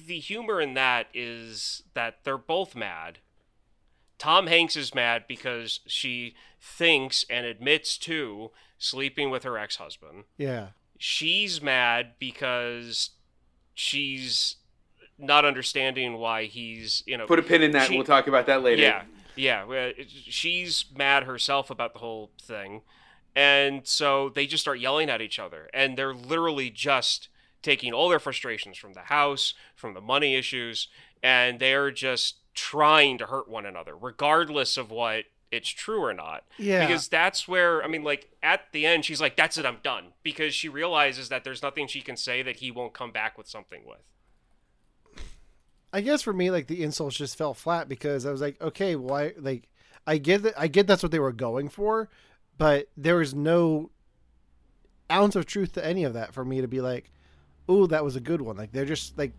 the 0.06 0.18
humor 0.18 0.60
in 0.60 0.74
that 0.74 1.06
is 1.14 1.82
that 1.94 2.18
they're 2.24 2.38
both 2.38 2.74
mad. 2.74 3.18
Tom 4.18 4.46
Hanks 4.48 4.76
is 4.76 4.94
mad 4.94 5.24
because 5.26 5.80
she 5.86 6.34
thinks 6.60 7.24
and 7.30 7.46
admits 7.46 7.96
to 7.98 8.50
sleeping 8.78 9.30
with 9.30 9.44
her 9.44 9.56
ex 9.58 9.76
husband. 9.76 10.24
Yeah. 10.36 10.68
She's 10.98 11.62
mad 11.62 12.12
because 12.18 13.10
she's 13.74 14.56
not 15.18 15.44
understanding 15.46 16.18
why 16.18 16.44
he's, 16.44 17.02
you 17.06 17.16
know, 17.16 17.26
Put 17.26 17.38
a 17.38 17.42
pin 17.42 17.62
in 17.62 17.70
that. 17.72 17.88
She- 17.88 17.96
we'll 17.96 18.04
talk 18.04 18.26
about 18.26 18.46
that 18.46 18.62
later. 18.62 18.82
yeah, 18.82 19.64
yeah. 19.64 19.92
She's 20.06 20.84
mad 20.94 21.24
herself 21.24 21.70
about 21.70 21.94
the 21.94 22.00
whole 22.00 22.30
thing, 22.42 22.82
and 23.34 23.86
so 23.86 24.28
they 24.28 24.46
just 24.46 24.62
start 24.62 24.80
yelling 24.80 25.10
at 25.10 25.20
each 25.20 25.38
other, 25.38 25.68
and 25.72 25.96
they're 25.96 26.14
literally 26.14 26.70
just 26.70 27.28
taking 27.62 27.92
all 27.92 28.08
their 28.08 28.18
frustrations 28.18 28.78
from 28.78 28.94
the 28.94 29.00
house, 29.00 29.54
from 29.74 29.94
the 29.94 30.00
money 30.00 30.34
issues, 30.34 30.88
and 31.22 31.60
they're 31.60 31.90
just 31.90 32.36
trying 32.54 33.18
to 33.18 33.26
hurt 33.26 33.48
one 33.48 33.66
another, 33.66 33.96
regardless 33.96 34.76
of 34.76 34.90
what 34.90 35.24
it's 35.50 35.68
true 35.68 36.02
or 36.02 36.14
not. 36.14 36.44
Yeah. 36.58 36.86
Because 36.86 37.08
that's 37.08 37.48
where 37.48 37.82
I 37.82 37.88
mean, 37.88 38.04
like 38.04 38.30
at 38.42 38.72
the 38.72 38.86
end, 38.86 39.04
she's 39.04 39.20
like, 39.20 39.36
"That's 39.36 39.58
it, 39.58 39.66
I'm 39.66 39.78
done," 39.82 40.12
because 40.22 40.54
she 40.54 40.68
realizes 40.68 41.28
that 41.28 41.44
there's 41.44 41.62
nothing 41.62 41.86
she 41.86 42.00
can 42.00 42.16
say 42.16 42.42
that 42.42 42.56
he 42.56 42.70
won't 42.70 42.92
come 42.92 43.10
back 43.10 43.36
with 43.36 43.48
something 43.48 43.82
with. 43.84 44.00
I 45.92 46.00
guess 46.00 46.22
for 46.22 46.32
me, 46.32 46.50
like 46.50 46.68
the 46.68 46.82
insults 46.82 47.16
just 47.16 47.36
fell 47.36 47.54
flat 47.54 47.88
because 47.88 48.24
I 48.24 48.30
was 48.30 48.40
like, 48.40 48.60
okay, 48.60 48.94
why? 48.94 49.32
Like, 49.36 49.68
I 50.06 50.18
get 50.18 50.42
that. 50.44 50.54
I 50.58 50.68
get 50.68 50.86
that's 50.86 51.02
what 51.02 51.12
they 51.12 51.18
were 51.18 51.32
going 51.32 51.68
for, 51.68 52.08
but 52.60 52.88
there 52.94 53.16
was 53.16 53.34
no 53.34 53.90
ounce 55.10 55.34
of 55.34 55.46
truth 55.46 55.72
to 55.72 55.84
any 55.84 56.04
of 56.04 56.12
that 56.12 56.34
for 56.34 56.44
me 56.44 56.60
to 56.60 56.68
be 56.68 56.82
like, 56.82 57.10
oh, 57.70 57.86
that 57.86 58.04
was 58.04 58.16
a 58.16 58.20
good 58.20 58.42
one. 58.42 58.54
Like 58.54 58.70
they're 58.70 58.84
just 58.84 59.16
like, 59.16 59.32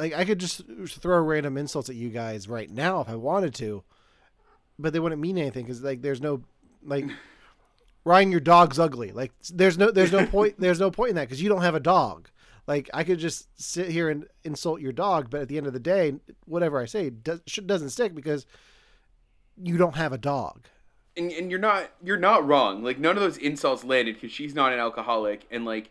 like 0.00 0.14
I 0.14 0.24
could 0.24 0.40
just 0.40 0.62
throw 0.88 1.20
random 1.20 1.56
insults 1.56 1.88
at 1.88 1.94
you 1.94 2.08
guys 2.08 2.48
right 2.48 2.68
now 2.68 3.00
if 3.00 3.08
I 3.08 3.14
wanted 3.14 3.54
to, 3.54 3.84
but 4.80 4.92
they 4.92 4.98
wouldn't 4.98 5.20
mean 5.20 5.38
anything 5.38 5.64
because 5.64 5.80
like 5.80 6.02
there's 6.02 6.20
no 6.20 6.42
like. 6.84 7.04
Ryan, 8.04 8.32
your 8.32 8.40
dog's 8.40 8.80
ugly. 8.80 9.12
Like, 9.12 9.32
there's 9.52 9.76
no, 9.76 9.90
there's 9.90 10.12
no 10.12 10.26
point, 10.26 10.54
there's 10.58 10.80
no 10.80 10.90
point 10.90 11.10
in 11.10 11.16
that 11.16 11.28
because 11.28 11.42
you 11.42 11.48
don't 11.48 11.62
have 11.62 11.74
a 11.76 11.80
dog. 11.80 12.30
Like 12.66 12.90
I 12.92 13.04
could 13.04 13.20
just 13.20 13.46
sit 13.62 13.90
here 13.90 14.08
and 14.08 14.26
insult 14.42 14.80
your 14.80 14.92
dog, 14.92 15.30
but 15.30 15.40
at 15.40 15.48
the 15.48 15.56
end 15.56 15.68
of 15.68 15.72
the 15.72 15.78
day, 15.78 16.14
whatever 16.46 16.80
I 16.80 16.86
say 16.86 17.10
does, 17.10 17.42
doesn't 17.42 17.90
stick 17.90 18.12
because 18.12 18.44
you 19.62 19.76
don't 19.76 19.96
have 19.96 20.12
a 20.12 20.18
dog. 20.18 20.66
and, 21.16 21.32
and 21.32 21.50
you're 21.50 21.60
not 21.60 21.90
you're 22.02 22.16
not 22.16 22.46
wrong. 22.46 22.82
Like 22.84 22.98
none 22.98 23.16
of 23.16 23.22
those 23.22 23.36
insults 23.38 23.84
landed 23.84 24.14
because 24.14 24.32
she's 24.32 24.54
not 24.54 24.72
an 24.72 24.78
alcoholic, 24.78 25.46
and 25.50 25.64
like 25.64 25.90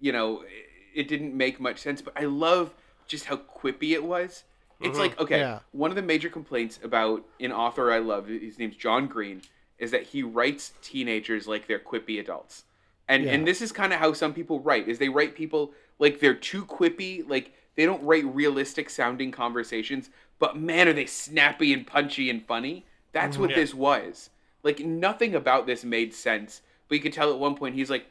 you 0.00 0.12
know 0.12 0.42
it, 0.42 1.00
it 1.02 1.08
didn't 1.08 1.36
make 1.36 1.60
much 1.60 1.78
sense. 1.78 2.00
But 2.02 2.14
I 2.16 2.24
love 2.26 2.74
just 3.06 3.26
how 3.26 3.36
quippy 3.36 3.92
it 3.92 4.04
was. 4.04 4.44
It's 4.80 4.90
mm-hmm. 4.90 4.98
like 4.98 5.20
okay, 5.20 5.40
Yeah. 5.40 5.60
one 5.72 5.90
of 5.90 5.96
the 5.96 6.02
major 6.02 6.28
complaints 6.28 6.78
about 6.82 7.24
an 7.40 7.52
author 7.52 7.90
I 7.92 7.98
love, 7.98 8.28
his 8.28 8.58
name's 8.58 8.76
John 8.76 9.06
Green, 9.06 9.42
is 9.78 9.90
that 9.90 10.04
he 10.04 10.22
writes 10.22 10.72
teenagers 10.82 11.48
like 11.48 11.66
they're 11.66 11.78
quippy 11.80 12.20
adults. 12.20 12.64
And 13.08 13.24
Yeah. 13.24 13.32
and 13.32 13.46
this 13.46 13.60
is 13.60 13.72
kind 13.72 13.92
of 13.92 13.98
how 13.98 14.12
some 14.12 14.32
people 14.32 14.60
write 14.60 14.88
is 14.88 14.98
they 14.98 15.08
write 15.08 15.34
people 15.34 15.72
like 15.98 16.20
they're 16.20 16.34
too 16.34 16.64
quippy, 16.64 17.28
like 17.28 17.52
they 17.74 17.84
don't 17.86 18.02
write 18.04 18.24
realistic 18.26 18.88
sounding 18.90 19.32
conversations, 19.32 20.10
but 20.38 20.56
man 20.56 20.86
are 20.86 20.92
they 20.92 21.06
snappy 21.06 21.72
and 21.72 21.84
punchy 21.86 22.30
and 22.30 22.46
funny. 22.46 22.84
That's 23.12 23.38
what 23.38 23.50
Yeah. 23.50 23.56
this 23.56 23.74
was. 23.74 24.30
Like 24.62 24.80
nothing 24.80 25.34
about 25.34 25.66
this 25.66 25.84
made 25.84 26.12
sense, 26.14 26.62
but 26.88 26.96
you 26.96 27.00
could 27.00 27.12
tell 27.12 27.32
at 27.32 27.38
one 27.38 27.54
point 27.54 27.74
he's 27.74 27.90
like, 27.90 28.06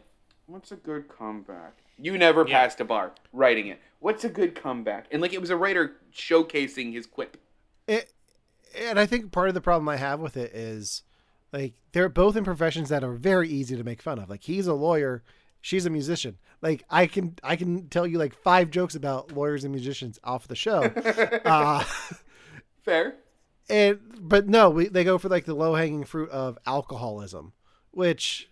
"What's 0.46 0.72
a 0.72 0.76
good 0.76 1.08
comeback?" 1.10 1.74
You 2.00 2.18
never 2.18 2.48
Yeah. 2.48 2.60
passed 2.60 2.80
a 2.80 2.86
bar 2.86 3.14
writing 3.34 3.68
it. 3.68 3.80
What's 4.00 4.24
a 4.24 4.30
good 4.30 4.56
comeback? 4.56 5.08
And 5.12 5.22
like 5.22 5.34
it 5.34 5.42
was 5.42 5.50
a 5.50 5.58
writer 5.58 5.96
showcasing 6.14 6.94
his 6.94 7.06
quip. 7.06 7.38
It, 7.88 8.12
and 8.78 9.00
I 9.00 9.06
think 9.06 9.32
part 9.32 9.48
of 9.50 9.56
the 9.56 9.62
problem 9.62 9.90
I 9.90 9.98
have 9.98 10.20
with 10.20 10.38
it 10.38 10.54
is 10.54 11.04
like 11.52 11.74
they're 11.92 12.10
both 12.10 12.36
in 12.36 12.44
professions 12.44 12.90
that 12.90 13.04
are 13.04 13.14
very 13.14 13.50
easy 13.50 13.76
to 13.76 13.84
make 13.84 14.02
fun 14.02 14.20
of. 14.20 14.30
Like 14.30 14.44
he's 14.44 14.68
a 14.68 14.74
lawyer, 14.74 15.24
she's 15.62 15.86
a 15.86 15.90
musician. 15.90 16.38
Like 16.62 16.84
I 16.90 17.08
can 17.08 17.36
I 17.44 17.56
can 17.56 17.88
tell 17.90 18.06
you 18.08 18.18
like 18.20 18.34
five 18.34 18.70
jokes 18.70 18.96
about 18.96 19.32
lawyers 19.32 19.64
and 19.64 19.74
musicians 19.74 20.20
off 20.24 20.48
the 20.48 20.56
show. 20.56 20.82
uh, 21.46 21.84
Fair. 22.84 23.16
And 23.70 24.00
but 24.20 24.48
no, 24.48 24.70
we, 24.70 24.88
they 24.88 25.04
go 25.04 25.18
for 25.18 25.30
like 25.30 25.46
the 25.46 25.54
low 25.54 25.76
hanging 25.76 26.04
fruit 26.04 26.30
of 26.30 26.58
alcoholism, 26.66 27.54
which 27.92 28.50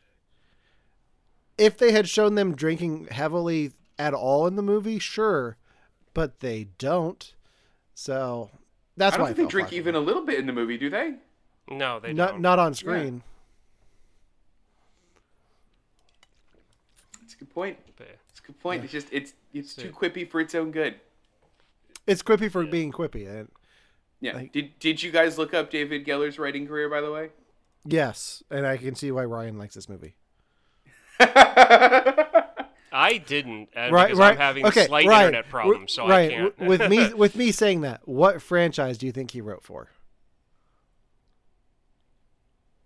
if 1.57 1.77
they 1.77 1.91
had 1.91 2.07
shown 2.09 2.35
them 2.35 2.55
drinking 2.55 3.07
heavily 3.11 3.71
at 3.97 4.13
all 4.13 4.45
in 4.47 4.55
the 4.55 4.61
movie, 4.61 4.99
sure, 4.99 5.57
but 6.13 6.39
they 6.39 6.67
don't. 6.77 7.33
So 7.93 8.49
that's 8.97 9.15
I 9.15 9.17
don't 9.17 9.23
why 9.23 9.33
think 9.33 9.39
it 9.39 9.43
they 9.43 9.51
drink 9.51 9.73
even 9.73 9.93
me. 9.93 9.99
a 9.99 10.03
little 10.03 10.25
bit 10.25 10.39
in 10.39 10.47
the 10.47 10.53
movie, 10.53 10.77
do 10.77 10.89
they? 10.89 11.15
No, 11.69 11.99
they 11.99 12.13
not 12.13 12.33
don't. 12.33 12.41
not 12.41 12.59
on 12.59 12.73
screen. 12.73 13.23
That's 17.21 17.33
a 17.33 17.37
good 17.37 17.49
point. 17.53 17.77
It's 18.29 18.39
a 18.39 18.43
good 18.43 18.59
point. 18.59 18.83
It's 18.83 18.91
just 18.91 19.07
it's 19.11 19.33
it's 19.53 19.73
too 19.73 19.91
quippy 19.91 20.29
for 20.29 20.41
its 20.41 20.53
own 20.53 20.71
good. 20.71 20.95
It's 22.05 22.21
quippy 22.21 22.51
for 22.51 22.65
being 22.65 22.91
quippy. 22.91 23.27
And 23.27 23.49
Yeah. 24.25 24.33
Like- 24.37 24.51
did 24.51 24.77
did 24.79 25.03
you 25.03 25.11
guys 25.11 25.37
look 25.37 25.53
up 25.53 25.69
David 25.69 26.03
Giler's 26.05 26.39
writing 26.39 26.67
career 26.67 26.89
by 26.89 27.01
the 27.01 27.11
way? 27.11 27.29
yes, 27.85 28.41
and 28.49 28.65
I 28.65 28.77
can 28.77 28.95
see 28.95 29.11
why 29.11 29.23
Ryan 29.25 29.57
likes 29.59 29.75
this 29.75 29.87
movie. 29.87 30.15
I 31.19 33.17
didn't, 33.25 33.69
and 33.75 33.93
Right, 33.93 34.05
because 34.07 34.19
right. 34.19 34.31
I'm 34.31 34.37
having 34.37 34.65
okay, 34.65 34.85
slight 34.87 35.05
Ryan, 35.05 35.27
internet 35.27 35.49
problems, 35.49 35.91
so 35.93 36.07
Ryan, 36.07 36.31
I 36.31 36.35
can't. 36.49 36.59
with 36.59 36.89
me, 36.89 37.13
with 37.23 37.35
me 37.35 37.51
saying 37.51 37.81
that, 37.81 38.01
what 38.07 38.41
franchise 38.41 38.97
do 38.97 39.05
you 39.05 39.11
think 39.11 39.31
he 39.31 39.41
wrote 39.41 39.63
for? 39.63 39.89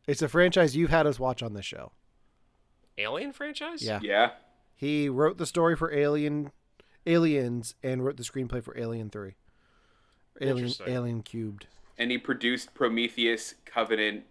It's 0.08 0.22
a 0.24 0.28
franchise 0.28 0.76
you've 0.76 0.90
had 0.90 1.06
us 1.06 1.20
watch 1.20 1.44
on 1.44 1.54
this 1.54 1.66
show. 1.66 1.92
Alien 2.98 3.32
franchise? 3.32 3.84
Yeah. 3.84 4.00
yeah. 4.02 4.32
He 4.76 5.08
wrote 5.08 5.38
the 5.38 5.46
story 5.46 5.76
for 5.76 5.94
Alien, 5.94 6.52
Aliens, 7.06 7.76
and 7.84 8.04
wrote 8.04 8.18
the 8.18 8.24
screenplay 8.24 8.64
for 8.64 8.78
Alien 8.78 9.10
Three. 9.12 9.36
Alien, 10.42 10.72
Alien 10.88 11.24
Cubed. 11.24 11.68
And 11.98 12.12
he 12.12 12.18
produced 12.18 12.74
Prometheus, 12.74 13.56
Covenant, 13.66 14.24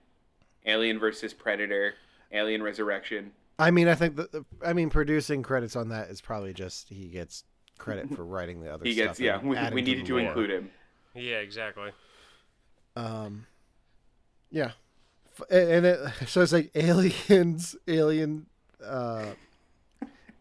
Alien 0.66 0.98
versus 0.98 1.34
Predator, 1.34 1.94
Alien 2.32 2.62
Resurrection. 2.62 3.32
I 3.59 3.70
mean, 3.70 3.88
I 3.88 3.94
think 3.94 4.16
that 4.16 4.32
the, 4.32 4.44
I 4.64 4.72
mean 4.72 4.88
producing 4.90 5.42
credits 5.42 5.74
on 5.76 5.88
that 5.88 6.09
is 6.11 6.20
probably 6.20 6.52
just 6.54 6.88
he 6.88 7.06
gets 7.09 7.44
credit 7.78 8.14
for 8.14 8.24
writing 8.24 8.61
the 8.61 8.72
other 8.72 8.84
He 8.84 8.94
stuff. 8.94 9.06
gets 9.06 9.20
yeah. 9.20 9.40
We, 9.40 9.56
we 9.74 9.82
needed 9.82 10.04
the 10.04 10.09
to 10.09 10.18
include 10.18 10.50
him. 10.50 10.70
Yeah, 11.14 11.38
exactly. 11.38 11.90
Um, 12.96 13.46
yeah, 14.50 14.72
F- 15.38 15.46
and 15.50 15.86
it, 15.86 16.00
so 16.26 16.40
it's 16.42 16.52
like 16.52 16.70
Aliens, 16.74 17.76
Alien, 17.86 18.46
uh, 18.84 19.26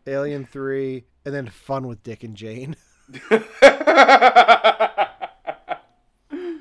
Alien 0.06 0.46
Three, 0.46 1.06
and 1.26 1.34
then 1.34 1.48
Fun 1.48 1.88
with 1.88 2.04
Dick 2.04 2.24
and 2.24 2.36
Jane. 2.36 2.76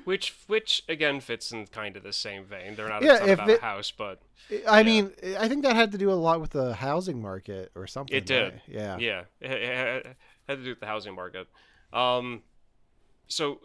Which, 0.07 0.34
which 0.46 0.82
again 0.88 1.20
fits 1.20 1.50
in 1.52 1.66
kind 1.66 1.96
of 1.96 2.02
the 2.02 2.12
same 2.12 2.44
vein. 2.44 2.76
They're 2.76 2.88
not 2.88 3.02
Yeah, 3.02 3.16
it's 3.16 3.26
if 3.26 3.34
about 3.34 3.50
it- 3.50 3.59
a 3.59 3.62
house, 3.62 3.90
but 3.90 4.20
I 4.68 4.82
mean, 4.84 5.12
I 5.38 5.48
think 5.48 5.64
that 5.64 5.74
had 5.74 5.90
to 5.92 5.98
do 5.98 6.11
a 6.11 6.14
lot 6.14 6.40
with 6.40 6.50
the 6.50 6.74
housing 6.74 7.20
market 7.20 7.72
or 7.74 7.86
something. 7.88 8.16
It 8.16 8.24
did. 8.24 8.52
right? 8.52 8.62
Yeah. 8.68 8.96
yeah, 8.98 9.22
it, 9.40 9.50
it- 9.52 10.07
it 10.07 10.16
had 10.48 10.59
to 10.59 10.62
do 10.64 10.70
with 10.70 10.80
the 10.80 10.86
housing 10.86 11.14
market. 11.16 11.48
Um, 11.92 12.42
so 13.26 13.59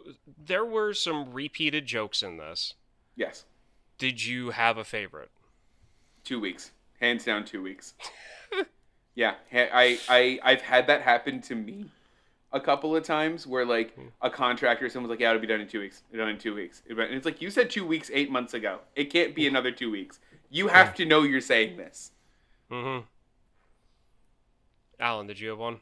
there 0.46 0.64
were 0.64 0.92
some 0.94 1.32
repeated 1.32 1.86
jokes 1.86 2.22
in 2.22 2.36
this. 2.38 2.74
yes. 3.16 3.44
Did 3.98 4.24
you 4.24 4.50
have 4.50 4.78
a 4.78 4.84
favorite? 4.84 5.30
Two 6.24 6.40
weeks. 6.40 6.72
Hands 7.00 7.24
down 7.24 7.44
two 7.44 7.62
weeks. 7.62 7.94
yeah. 9.14 9.34
I, 9.52 10.00
I 10.08 10.40
I've 10.42 10.62
had 10.62 10.88
that 10.88 11.02
happen 11.02 11.40
to 11.42 11.54
me 11.54 11.84
a 12.52 12.60
couple 12.60 12.94
of 12.94 13.02
times 13.04 13.46
where 13.46 13.64
like 13.64 13.96
a 14.20 14.30
contractor 14.30 14.88
someone's 14.88 15.10
like, 15.10 15.20
Yeah, 15.20 15.30
it'll 15.30 15.40
be 15.40 15.46
done 15.46 15.60
in 15.60 15.68
two 15.68 15.80
weeks. 15.80 16.02
It'll 16.10 16.18
be 16.18 16.18
done 16.18 16.34
in 16.34 16.38
two 16.38 16.54
weeks. 16.54 16.82
And 16.88 16.98
it's 17.00 17.24
like 17.24 17.40
you 17.40 17.50
said 17.50 17.70
two 17.70 17.86
weeks 17.86 18.10
eight 18.12 18.30
months 18.30 18.54
ago. 18.54 18.80
It 18.94 19.06
can't 19.06 19.34
be 19.34 19.46
another 19.46 19.70
two 19.70 19.90
weeks. 19.90 20.20
You 20.50 20.68
have 20.68 20.94
to 20.96 21.06
know 21.06 21.22
you're 21.22 21.40
saying 21.40 21.76
this. 21.76 22.12
Mm-hmm. 22.70 23.04
Alan, 25.00 25.26
did 25.26 25.40
you 25.40 25.48
have 25.50 25.58
one? 25.58 25.80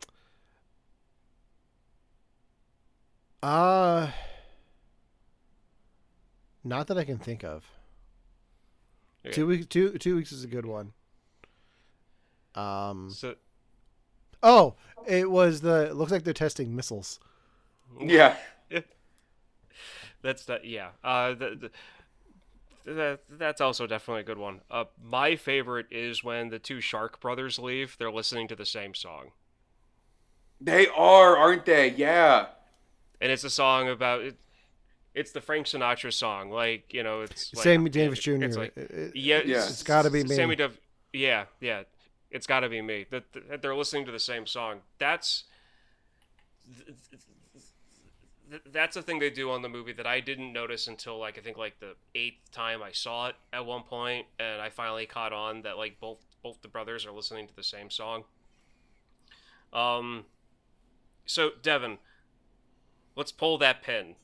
Uh 3.42 4.10
not 6.62 6.88
that 6.88 6.98
I 6.98 7.04
can 7.04 7.18
think 7.18 7.42
of. 7.42 7.64
Okay. 9.24 9.32
Two 9.32 9.46
weeks. 9.46 9.66
Two 9.66 9.98
two 9.98 10.16
weeks 10.16 10.32
is 10.32 10.44
a 10.44 10.46
good 10.46 10.66
one. 10.66 10.92
Um. 12.54 13.10
So, 13.10 13.34
Oh, 14.42 14.74
it 15.06 15.30
was 15.30 15.60
the. 15.60 15.86
It 15.90 15.94
looks 15.96 16.12
like 16.12 16.24
they're 16.24 16.32
testing 16.34 16.74
missiles. 16.74 17.20
Yeah. 18.00 18.36
that's 20.22 20.44
that. 20.46 20.64
Yeah. 20.64 20.90
Uh, 21.02 21.34
the, 21.34 21.70
the, 22.84 22.92
that 22.92 23.20
that's 23.30 23.60
also 23.60 23.86
definitely 23.86 24.22
a 24.22 24.24
good 24.24 24.38
one. 24.38 24.60
Uh, 24.70 24.84
my 25.02 25.36
favorite 25.36 25.86
is 25.90 26.24
when 26.24 26.48
the 26.48 26.58
two 26.58 26.80
Shark 26.80 27.20
brothers 27.20 27.58
leave. 27.58 27.96
They're 27.98 28.10
listening 28.12 28.48
to 28.48 28.56
the 28.56 28.66
same 28.66 28.94
song, 28.94 29.32
They 30.60 30.86
are, 30.88 31.36
aren't 31.36 31.66
they? 31.66 31.90
Yeah. 31.90 32.46
and 33.20 33.30
it's 33.30 33.44
a 33.44 33.50
song 33.50 33.88
about 33.88 34.22
it. 34.22 34.36
It's 35.14 35.32
the 35.32 35.40
Frank 35.40 35.66
Sinatra 35.66 36.12
song, 36.12 36.50
like 36.50 36.94
you 36.94 37.02
know, 37.02 37.22
it's 37.22 37.52
like, 37.54 37.64
Sammy 37.64 37.90
Davis 37.90 38.20
Jr. 38.20 38.44
It's 38.44 38.56
like 38.56 38.76
It- 38.76 38.90
it- 38.90 39.16
yeah, 39.16 39.40
Yeah. 39.44 39.56
It's 39.66 39.82
gotta 39.82 40.08
be 40.10 40.22
me. 40.24 40.34
Sammy 40.36 40.56
Dav- 40.56 40.78
yeah, 41.12 41.46
yeah, 41.60 41.82
it's 42.30 42.46
got 42.46 42.60
to 42.60 42.68
be 42.68 42.80
me. 42.82 43.06
That 43.10 43.24
that 43.48 43.62
they're 43.62 43.74
listening 43.74 44.06
to 44.06 44.12
the 44.12 44.18
same 44.18 44.46
song. 44.46 44.80
That's 44.98 45.44
th- 46.86 46.96
th- 48.50 48.62
that's 48.72 48.96
a 48.96 49.02
thing 49.02 49.18
they 49.18 49.30
do 49.30 49.50
on 49.50 49.62
the 49.62 49.68
movie 49.68 49.92
that 49.92 50.06
I 50.06 50.20
didn't 50.20 50.52
notice 50.52 50.86
until 50.86 51.18
like 51.18 51.38
I 51.38 51.40
think 51.40 51.56
like 51.56 51.78
the 51.80 51.94
eighth 52.14 52.50
time 52.52 52.82
I 52.82 52.92
saw 52.92 53.28
it 53.28 53.36
at 53.52 53.64
one 53.66 53.82
point, 53.82 54.26
and 54.38 54.60
I 54.60 54.70
finally 54.70 55.06
caught 55.06 55.32
on 55.32 55.62
that 55.62 55.76
like 55.76 55.98
both 56.00 56.18
both 56.42 56.60
the 56.62 56.68
brothers 56.68 57.06
are 57.06 57.12
listening 57.12 57.46
to 57.46 57.56
the 57.56 57.62
same 57.62 57.90
song. 57.90 58.24
Um, 59.72 60.24
so 61.26 61.50
Devin, 61.62 61.98
let's 63.16 63.32
pull 63.32 63.58
that 63.58 63.82
pin. 63.82 64.14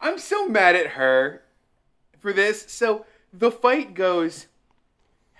I'm 0.00 0.18
so 0.18 0.48
mad 0.48 0.76
at 0.76 0.88
her 0.88 1.42
for 2.18 2.32
this. 2.32 2.70
So 2.70 3.06
the 3.32 3.50
fight 3.50 3.94
goes, 3.94 4.46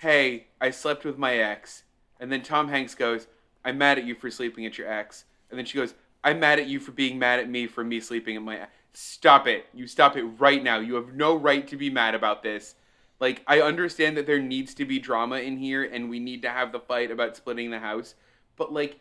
Hey, 0.05 0.49
I 0.61 0.69
slept 0.69 1.03
with 1.03 1.17
my 1.17 1.37
ex. 1.37 1.81
And 2.19 2.31
then 2.31 2.43
Tom 2.43 2.67
Hanks 2.67 2.93
goes, 2.93 3.25
I'm 3.63 3.79
mad 3.79 3.97
at 3.97 4.05
you 4.05 4.13
for 4.13 4.29
sleeping 4.29 4.63
at 4.67 4.77
your 4.77 4.87
ex. 4.87 5.25
And 5.49 5.57
then 5.57 5.65
she 5.65 5.79
goes, 5.79 5.95
I'm 6.23 6.39
mad 6.39 6.59
at 6.59 6.67
you 6.67 6.79
for 6.79 6.91
being 6.91 7.17
mad 7.17 7.39
at 7.39 7.49
me 7.49 7.65
for 7.65 7.83
me 7.83 7.99
sleeping 7.99 8.35
at 8.35 8.43
my 8.43 8.59
ex. 8.59 8.71
Stop 8.93 9.47
it. 9.47 9.65
You 9.73 9.87
stop 9.87 10.15
it 10.15 10.21
right 10.37 10.63
now. 10.63 10.77
You 10.77 10.93
have 10.93 11.15
no 11.15 11.35
right 11.35 11.67
to 11.67 11.75
be 11.75 11.89
mad 11.89 12.13
about 12.13 12.43
this. 12.43 12.75
Like, 13.19 13.41
I 13.47 13.61
understand 13.61 14.15
that 14.17 14.27
there 14.27 14.39
needs 14.39 14.75
to 14.75 14.85
be 14.85 14.99
drama 14.99 15.37
in 15.37 15.57
here 15.57 15.83
and 15.83 16.07
we 16.07 16.19
need 16.19 16.43
to 16.43 16.51
have 16.51 16.71
the 16.71 16.79
fight 16.79 17.09
about 17.09 17.35
splitting 17.35 17.71
the 17.71 17.79
house. 17.79 18.13
But, 18.57 18.71
like, 18.71 18.99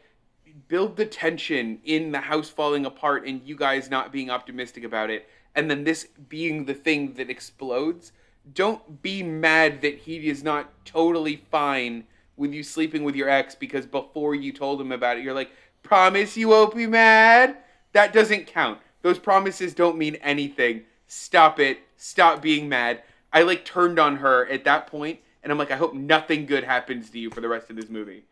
build 0.68 0.96
the 0.96 1.04
tension 1.04 1.80
in 1.84 2.12
the 2.12 2.20
house 2.20 2.48
falling 2.48 2.86
apart 2.86 3.26
and 3.26 3.46
you 3.46 3.56
guys 3.56 3.90
not 3.90 4.10
being 4.10 4.30
optimistic 4.30 4.84
about 4.84 5.10
it 5.10 5.28
and 5.54 5.70
then 5.70 5.84
this 5.84 6.08
being 6.28 6.64
the 6.64 6.74
thing 6.74 7.14
that 7.14 7.30
explodes 7.30 8.12
don't 8.52 9.02
be 9.02 9.22
mad 9.22 9.80
that 9.82 9.98
he 9.98 10.28
is 10.28 10.42
not 10.42 10.70
totally 10.84 11.42
fine 11.50 12.04
with 12.36 12.52
you 12.52 12.62
sleeping 12.62 13.04
with 13.04 13.14
your 13.14 13.28
ex 13.28 13.54
because 13.54 13.86
before 13.86 14.34
you 14.34 14.52
told 14.52 14.80
him 14.80 14.92
about 14.92 15.16
it 15.16 15.24
you're 15.24 15.34
like 15.34 15.50
promise 15.82 16.36
you 16.36 16.48
won't 16.48 16.74
be 16.74 16.86
mad? 16.86 17.56
That 17.92 18.12
doesn't 18.12 18.46
count. 18.46 18.80
Those 19.02 19.18
promises 19.18 19.74
don't 19.74 19.98
mean 19.98 20.16
anything. 20.16 20.82
Stop 21.06 21.60
it. 21.60 21.78
Stop 21.96 22.42
being 22.42 22.68
mad. 22.68 23.02
I 23.32 23.42
like 23.42 23.64
turned 23.64 23.98
on 23.98 24.16
her 24.16 24.46
at 24.48 24.64
that 24.64 24.86
point 24.86 25.20
and 25.44 25.52
i'm 25.52 25.58
like 25.58 25.70
i 25.70 25.76
hope 25.76 25.94
nothing 25.94 26.46
good 26.46 26.64
happens 26.64 27.10
to 27.10 27.18
you 27.18 27.30
for 27.30 27.40
the 27.40 27.48
rest 27.48 27.70
of 27.70 27.76
this 27.76 27.88
movie. 27.88 28.24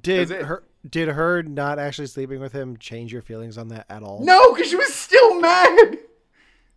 Did 0.00 0.30
her 0.30 0.64
did 0.88 1.08
her 1.08 1.42
not 1.42 1.78
actually 1.78 2.06
sleeping 2.06 2.40
with 2.40 2.52
him 2.52 2.76
change 2.76 3.12
your 3.12 3.22
feelings 3.22 3.58
on 3.58 3.68
that 3.68 3.86
at 3.88 4.02
all? 4.02 4.24
No, 4.24 4.54
because 4.54 4.70
she 4.70 4.76
was 4.76 4.94
still 4.94 5.40
mad. 5.40 5.98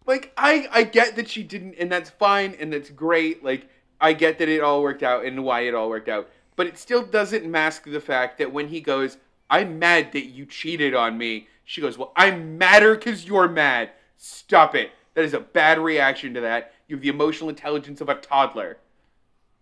Like 0.09 0.33
I, 0.35 0.67
I 0.71 0.83
get 0.85 1.15
that 1.17 1.29
she 1.29 1.43
didn't, 1.43 1.75
and 1.75 1.91
that's 1.91 2.09
fine, 2.09 2.55
and 2.59 2.73
that's 2.73 2.89
great. 2.89 3.43
Like 3.43 3.69
I 4.01 4.13
get 4.13 4.39
that 4.39 4.49
it 4.49 4.59
all 4.61 4.81
worked 4.81 5.03
out 5.03 5.23
and 5.23 5.43
why 5.43 5.61
it 5.61 5.75
all 5.75 5.87
worked 5.87 6.09
out, 6.09 6.27
but 6.55 6.65
it 6.65 6.79
still 6.79 7.03
doesn't 7.03 7.45
mask 7.45 7.83
the 7.83 8.01
fact 8.01 8.39
that 8.39 8.51
when 8.51 8.69
he 8.69 8.81
goes, 8.81 9.17
"I'm 9.51 9.77
mad 9.77 10.11
that 10.13 10.25
you 10.25 10.47
cheated 10.47 10.95
on 10.95 11.15
me," 11.19 11.47
she 11.63 11.79
goes, 11.79 11.95
"Well, 11.95 12.11
I'm 12.15 12.57
madder 12.57 12.95
because 12.95 13.25
you're 13.25 13.47
mad." 13.47 13.91
Stop 14.17 14.73
it. 14.73 14.89
That 15.13 15.25
is 15.25 15.35
a 15.35 15.39
bad 15.39 15.77
reaction 15.77 16.33
to 16.33 16.41
that. 16.41 16.73
You 16.87 16.95
have 16.95 17.03
the 17.03 17.09
emotional 17.09 17.47
intelligence 17.51 18.01
of 18.01 18.09
a 18.09 18.15
toddler. 18.15 18.79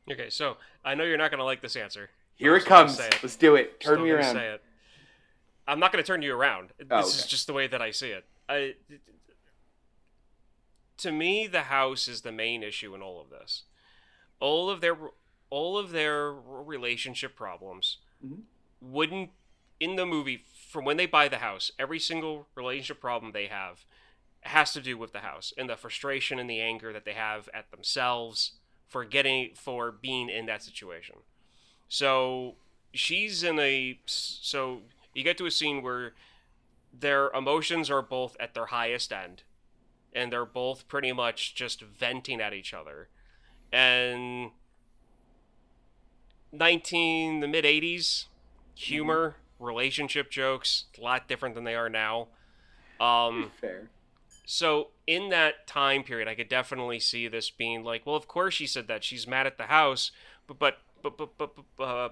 Okay, 0.09 0.29
so 0.29 0.55
I 0.85 0.95
know 0.95 1.03
you're 1.03 1.17
not 1.17 1.29
gonna 1.29 1.43
like 1.43 1.61
this 1.61 1.75
answer. 1.75 2.09
Here 2.35 2.55
it 2.55 2.63
comes. 2.63 2.97
it. 3.01 3.19
Let's 3.21 3.35
do 3.35 3.55
it. 3.55 3.81
Turn 3.81 3.95
Still 3.95 4.05
me 4.05 4.11
around. 4.11 4.59
I'm 5.67 5.79
not 5.79 5.91
going 5.91 6.01
to 6.01 6.07
turn 6.07 6.21
you 6.21 6.33
around. 6.33 6.69
This 6.77 6.87
Oh, 6.89 6.99
is 6.99 7.25
just 7.25 7.45
the 7.47 7.51
way 7.51 7.67
that 7.67 7.81
I 7.81 7.91
see 7.91 8.11
it. 8.11 8.23
I, 8.47 8.75
to 10.97 11.11
me, 11.11 11.47
the 11.47 11.63
house 11.63 12.07
is 12.07 12.21
the 12.21 12.31
main 12.31 12.63
issue 12.63 12.95
in 12.95 13.01
all 13.01 13.21
of 13.21 13.29
this. 13.29 13.63
All 14.39 14.69
of 14.69 14.81
their 14.81 14.97
all 15.49 15.77
of 15.77 15.91
their 15.91 16.33
relationship 16.33 17.35
problems 17.35 17.99
Mhm. 18.23 18.43
wouldn't 18.81 19.31
in 19.79 19.95
the 19.95 20.05
movie 20.05 20.37
from 20.37 20.83
when 20.83 20.97
they 20.97 21.05
buy 21.05 21.27
the 21.29 21.37
house. 21.37 21.71
Every 21.79 21.99
single 21.99 22.47
relationship 22.55 22.99
problem 22.99 23.31
they 23.31 23.47
have 23.47 23.85
has 24.41 24.73
to 24.73 24.81
do 24.81 24.97
with 24.97 25.13
the 25.13 25.21
house 25.21 25.53
and 25.57 25.69
the 25.69 25.77
frustration 25.77 26.39
and 26.39 26.49
the 26.49 26.59
anger 26.61 26.91
that 26.93 27.05
they 27.05 27.13
have 27.13 27.49
at 27.53 27.71
themselves 27.71 28.59
for 28.87 29.05
getting 29.05 29.55
for 29.55 29.91
being 29.91 30.29
in 30.29 30.45
that 30.47 30.63
situation. 30.63 31.15
So 31.87 32.57
she's 32.93 33.43
in 33.43 33.59
a 33.59 33.99
so 34.05 34.83
you 35.13 35.23
get 35.23 35.37
to 35.37 35.45
a 35.45 35.51
scene 35.51 35.81
where 35.81 36.15
their 36.93 37.29
emotions 37.31 37.89
are 37.89 38.01
both 38.01 38.35
at 38.39 38.53
their 38.53 38.67
highest 38.67 39.13
end 39.13 39.43
and 40.17 40.31
they're 40.31 40.45
both 40.45 40.87
pretty 40.87 41.11
much 41.13 41.55
just 41.55 41.81
venting 41.81 42.41
at 42.41 42.53
each 42.53 42.73
other 42.73 43.09
and 43.71 44.51
19 46.51 47.39
the 47.39 47.47
mid 47.47 47.65
80s 47.65 48.25
humor 48.75 49.35
relationship 49.59 50.29
jokes 50.29 50.85
a 50.97 51.01
lot 51.01 51.27
different 51.27 51.55
than 51.55 51.63
they 51.63 51.75
are 51.75 51.89
now 51.89 52.27
um 52.99 53.51
Fair. 53.61 53.89
so 54.45 54.89
in 55.07 55.29
that 55.29 55.65
time 55.65 56.03
period, 56.03 56.27
I 56.27 56.35
could 56.35 56.49
definitely 56.49 56.99
see 56.99 57.27
this 57.27 57.49
being 57.49 57.83
like, 57.83 58.05
well, 58.05 58.15
of 58.15 58.27
course 58.27 58.53
she 58.53 58.67
said 58.67 58.87
that 58.89 59.03
she's 59.03 59.25
mad 59.25 59.47
at 59.47 59.57
the 59.57 59.63
house, 59.63 60.11
but 60.45 60.59
but 60.59 60.79
but 61.01 61.17
but 61.17 61.37
but, 61.37 61.55
but 61.77 61.83
uh, 61.83 62.09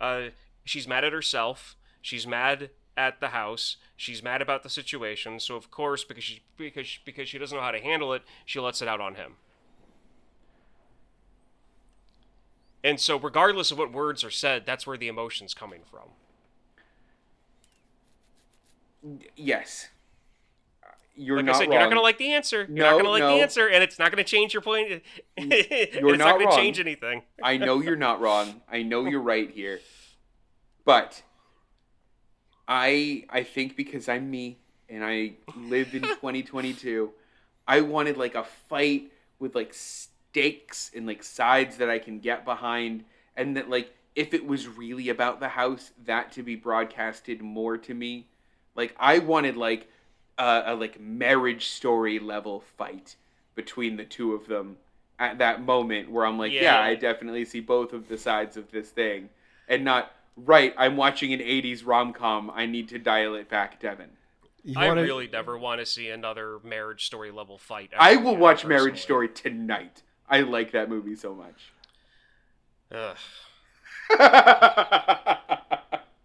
uh, 0.00 0.30
she's 0.64 0.86
mad 0.86 1.04
at 1.04 1.12
herself. 1.12 1.76
She's 2.00 2.26
mad 2.26 2.70
at 3.00 3.20
the 3.20 3.28
house. 3.28 3.76
She's 3.96 4.22
mad 4.22 4.42
about 4.42 4.62
the 4.62 4.68
situation. 4.68 5.40
So 5.40 5.56
of 5.56 5.70
course, 5.70 6.04
because 6.04 6.24
she 6.24 6.42
because 6.56 6.98
because 7.04 7.28
she 7.28 7.38
doesn't 7.38 7.56
know 7.56 7.62
how 7.64 7.70
to 7.70 7.80
handle 7.80 8.12
it, 8.12 8.22
she 8.44 8.60
lets 8.60 8.82
it 8.82 8.88
out 8.88 9.00
on 9.00 9.14
him. 9.14 9.34
And 12.82 12.98
so, 12.98 13.18
regardless 13.18 13.70
of 13.70 13.78
what 13.78 13.92
words 13.92 14.24
are 14.24 14.30
said, 14.30 14.64
that's 14.64 14.86
where 14.86 14.96
the 14.96 15.08
emotion's 15.08 15.52
coming 15.54 15.82
from. 15.90 16.08
Yes. 19.36 19.88
You're 21.16 21.36
Like 21.36 21.44
not 21.46 21.56
I 21.56 21.58
said, 21.58 21.64
wrong. 21.64 21.72
you're 21.72 21.80
not 21.82 21.88
gonna 21.90 22.00
like 22.00 22.18
the 22.18 22.32
answer. 22.32 22.58
You're 22.60 22.68
No, 22.68 22.90
not 22.92 22.96
gonna 22.98 23.10
like 23.10 23.20
no. 23.20 23.36
the 23.36 23.42
answer, 23.42 23.68
and 23.68 23.82
it's 23.82 23.98
not 23.98 24.10
gonna 24.10 24.24
change 24.24 24.54
your 24.54 24.62
point. 24.62 24.88
You're 25.36 25.48
it's 25.50 25.94
not 26.00 26.18
not, 26.18 26.32
gonna 26.34 26.46
wrong. 26.46 26.56
change 26.56 26.80
anything. 26.80 27.22
I 27.42 27.56
know 27.58 27.80
you're 27.82 27.96
not 27.96 28.20
wrong. 28.20 28.62
I 28.70 28.82
know 28.82 29.04
you're 29.04 29.20
right 29.20 29.50
here. 29.50 29.80
But 30.84 31.22
I 32.70 33.24
I 33.28 33.42
think 33.42 33.76
because 33.76 34.08
I'm 34.08 34.30
me 34.30 34.56
and 34.88 35.04
I 35.04 35.32
live 35.56 35.94
in 35.94 36.02
2022, 36.02 37.10
I 37.66 37.80
wanted 37.80 38.16
like 38.16 38.36
a 38.36 38.44
fight 38.44 39.12
with 39.40 39.54
like 39.54 39.74
stakes 39.74 40.92
and 40.94 41.06
like 41.06 41.24
sides 41.24 41.76
that 41.78 41.90
I 41.90 41.98
can 41.98 42.20
get 42.20 42.44
behind 42.44 43.04
and 43.36 43.56
that 43.56 43.68
like 43.68 43.92
if 44.14 44.32
it 44.32 44.46
was 44.46 44.68
really 44.68 45.08
about 45.08 45.40
the 45.40 45.48
house 45.48 45.90
that 46.04 46.32
to 46.32 46.42
be 46.42 46.54
broadcasted 46.54 47.42
more 47.42 47.76
to 47.76 47.92
me. 47.92 48.26
Like 48.76 48.94
I 48.98 49.18
wanted 49.18 49.56
like 49.56 49.88
a, 50.38 50.62
a 50.66 50.74
like 50.74 51.00
marriage 51.00 51.66
story 51.66 52.20
level 52.20 52.60
fight 52.78 53.16
between 53.56 53.96
the 53.96 54.04
two 54.04 54.32
of 54.32 54.46
them 54.46 54.76
at 55.18 55.38
that 55.38 55.64
moment 55.64 56.10
where 56.10 56.24
I'm 56.24 56.38
like, 56.38 56.52
yeah. 56.52 56.62
Yeah. 56.62 56.80
I 56.80 56.94
definitely 56.94 57.44
see 57.44 57.60
both 57.60 57.92
of 57.92 58.08
the 58.08 58.16
sides 58.16 58.56
of 58.56 58.70
this 58.70 58.90
thing, 58.90 59.28
and 59.68 59.84
not 59.84 60.12
right. 60.36 60.74
I'm 60.78 60.96
watching 60.96 61.32
an 61.32 61.40
'80s 61.40 61.84
rom 61.86 62.12
com. 62.12 62.50
I 62.54 62.66
need 62.66 62.88
to 62.88 62.98
dial 62.98 63.34
it 63.34 63.48
back, 63.48 63.80
Devin. 63.80 64.10
I 64.76 64.86
wanna- 64.88 65.02
really 65.02 65.26
never 65.28 65.56
want 65.58 65.80
to 65.80 65.86
see 65.86 66.10
another 66.10 66.58
marriage 66.62 67.06
story 67.06 67.30
level 67.30 67.56
fight. 67.58 67.90
I 67.98 68.16
will 68.16 68.30
again, 68.30 68.40
watch 68.40 68.64
Marriage. 68.66 69.00
Story 69.00 69.28
tonight. 69.28 70.02
I 70.28 70.40
like 70.40 70.72
that 70.72 70.88
movie 70.90 71.16
so 71.16 71.34
much. 71.34 71.72
Ugh. 72.92 73.16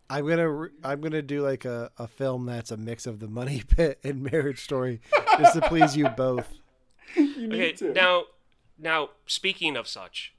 I'm 0.10 0.28
gonna 0.28 0.68
I'm 0.84 1.02
gonna 1.02 1.22
do 1.22 1.42
like 1.42 1.66
a, 1.66 1.92
a 1.98 2.08
film 2.08 2.46
that's 2.46 2.72
a 2.72 2.78
mix 2.78 3.06
of 3.08 3.20
the 3.20 3.28
Money 3.28 3.64
Pit 3.68 4.00
and 4.04 4.22
Marriage 4.22 4.64
Story, 4.64 5.02
just 5.40 5.54
to 5.56 5.62
please 5.62 5.98
you 5.98 6.08
both. 6.10 6.48
you 7.16 7.48
need 7.48 7.54
Okay, 7.54 7.72
to. 7.74 7.94
now, 7.94 8.24
now 8.78 9.10
speaking 9.26 9.76
of 9.76 9.88
such, 9.88 10.34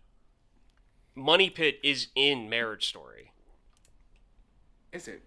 Money 1.15 1.51
Pit 1.51 1.79
is 1.83 2.09
in 2.15 2.49
Marriage 2.49 2.87
Story. 2.87 3.33
Is 4.97 5.09
it? 5.09 5.23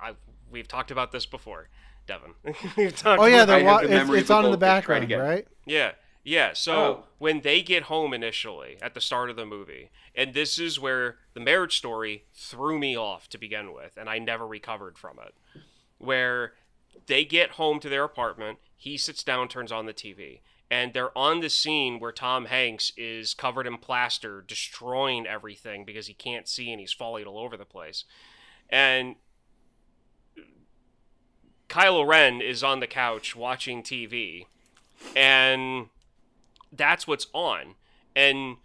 I 0.00 0.12
we've 0.50 0.68
talked 0.68 0.90
about 0.90 1.10
this 1.12 1.26
before, 1.26 1.68
Devin. 2.06 2.34
we've 2.76 2.94
talked 2.96 3.20
Oh 3.20 3.26
yeah, 3.26 3.42
about- 3.42 3.46
the 3.46 3.52
I 3.54 3.58
have 3.58 3.66
wa- 3.66 3.80
the 3.82 4.00
it's, 4.14 4.22
it's 4.22 4.30
of 4.30 4.36
on 4.36 4.44
in 4.46 4.50
the 4.52 4.56
both. 4.56 4.60
Try 4.60 4.76
it 4.76 4.80
background, 4.80 5.04
again. 5.04 5.18
right? 5.20 5.48
yeah, 5.64 5.92
Yeah, 6.22 6.52
so 6.52 6.72
Oh. 6.74 7.04
when 7.18 7.40
they 7.40 7.62
get 7.62 7.84
home 7.84 8.12
initially 8.12 8.76
at 8.82 8.94
the 8.94 9.00
start 9.00 9.30
of 9.30 9.36
the 9.36 9.46
movie, 9.46 9.90
and 10.14 10.34
this 10.34 10.58
is 10.58 10.78
where 10.78 11.16
the 11.34 11.40
marriage 11.40 11.76
story 11.78 12.24
threw 12.34 12.78
me 12.78 12.96
off 12.96 13.28
to 13.30 13.38
begin 13.38 13.72
with, 13.72 13.96
and 13.96 14.08
I 14.08 14.18
never 14.18 14.46
recovered 14.46 14.98
from 14.98 15.18
it. 15.26 15.34
Where 15.98 16.52
they 17.06 17.24
get 17.24 17.52
home 17.52 17.80
to 17.80 17.88
their 17.88 18.04
apartment, 18.04 18.58
he 18.76 18.96
sits 18.98 19.22
down, 19.22 19.48
turns 19.48 19.72
on 19.72 19.86
the 19.86 19.94
TV, 19.94 20.40
and 20.70 20.92
they're 20.92 21.16
on 21.16 21.40
the 21.40 21.50
scene 21.50 22.00
where 22.00 22.12
Tom 22.12 22.46
Hanks 22.46 22.92
is 22.96 23.34
covered 23.34 23.66
in 23.66 23.78
plaster, 23.78 24.44
destroying 24.46 25.26
everything 25.26 25.84
because 25.84 26.06
he 26.08 26.14
can't 26.14 26.48
see 26.48 26.70
and 26.70 26.80
he's 26.80 26.92
falling 26.92 27.24
all 27.24 27.38
over 27.38 27.56
the 27.56 27.64
place. 27.64 28.04
And 28.68 29.16
Kylo 31.68 32.06
Ren 32.06 32.40
is 32.40 32.64
on 32.64 32.80
the 32.80 32.86
couch 32.86 33.36
watching 33.36 33.82
TV, 33.82 34.46
and 35.14 35.86
that's 36.72 37.06
what's 37.06 37.28
on. 37.32 37.74
And 38.14 38.56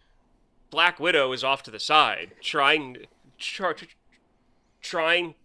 Black 0.70 1.00
Widow 1.00 1.34
is 1.34 1.44
off 1.44 1.62
to 1.64 1.72
the 1.72 1.80
side, 1.80 2.32
trying, 2.42 2.98
try, 3.38 3.74
trying, 4.82 5.36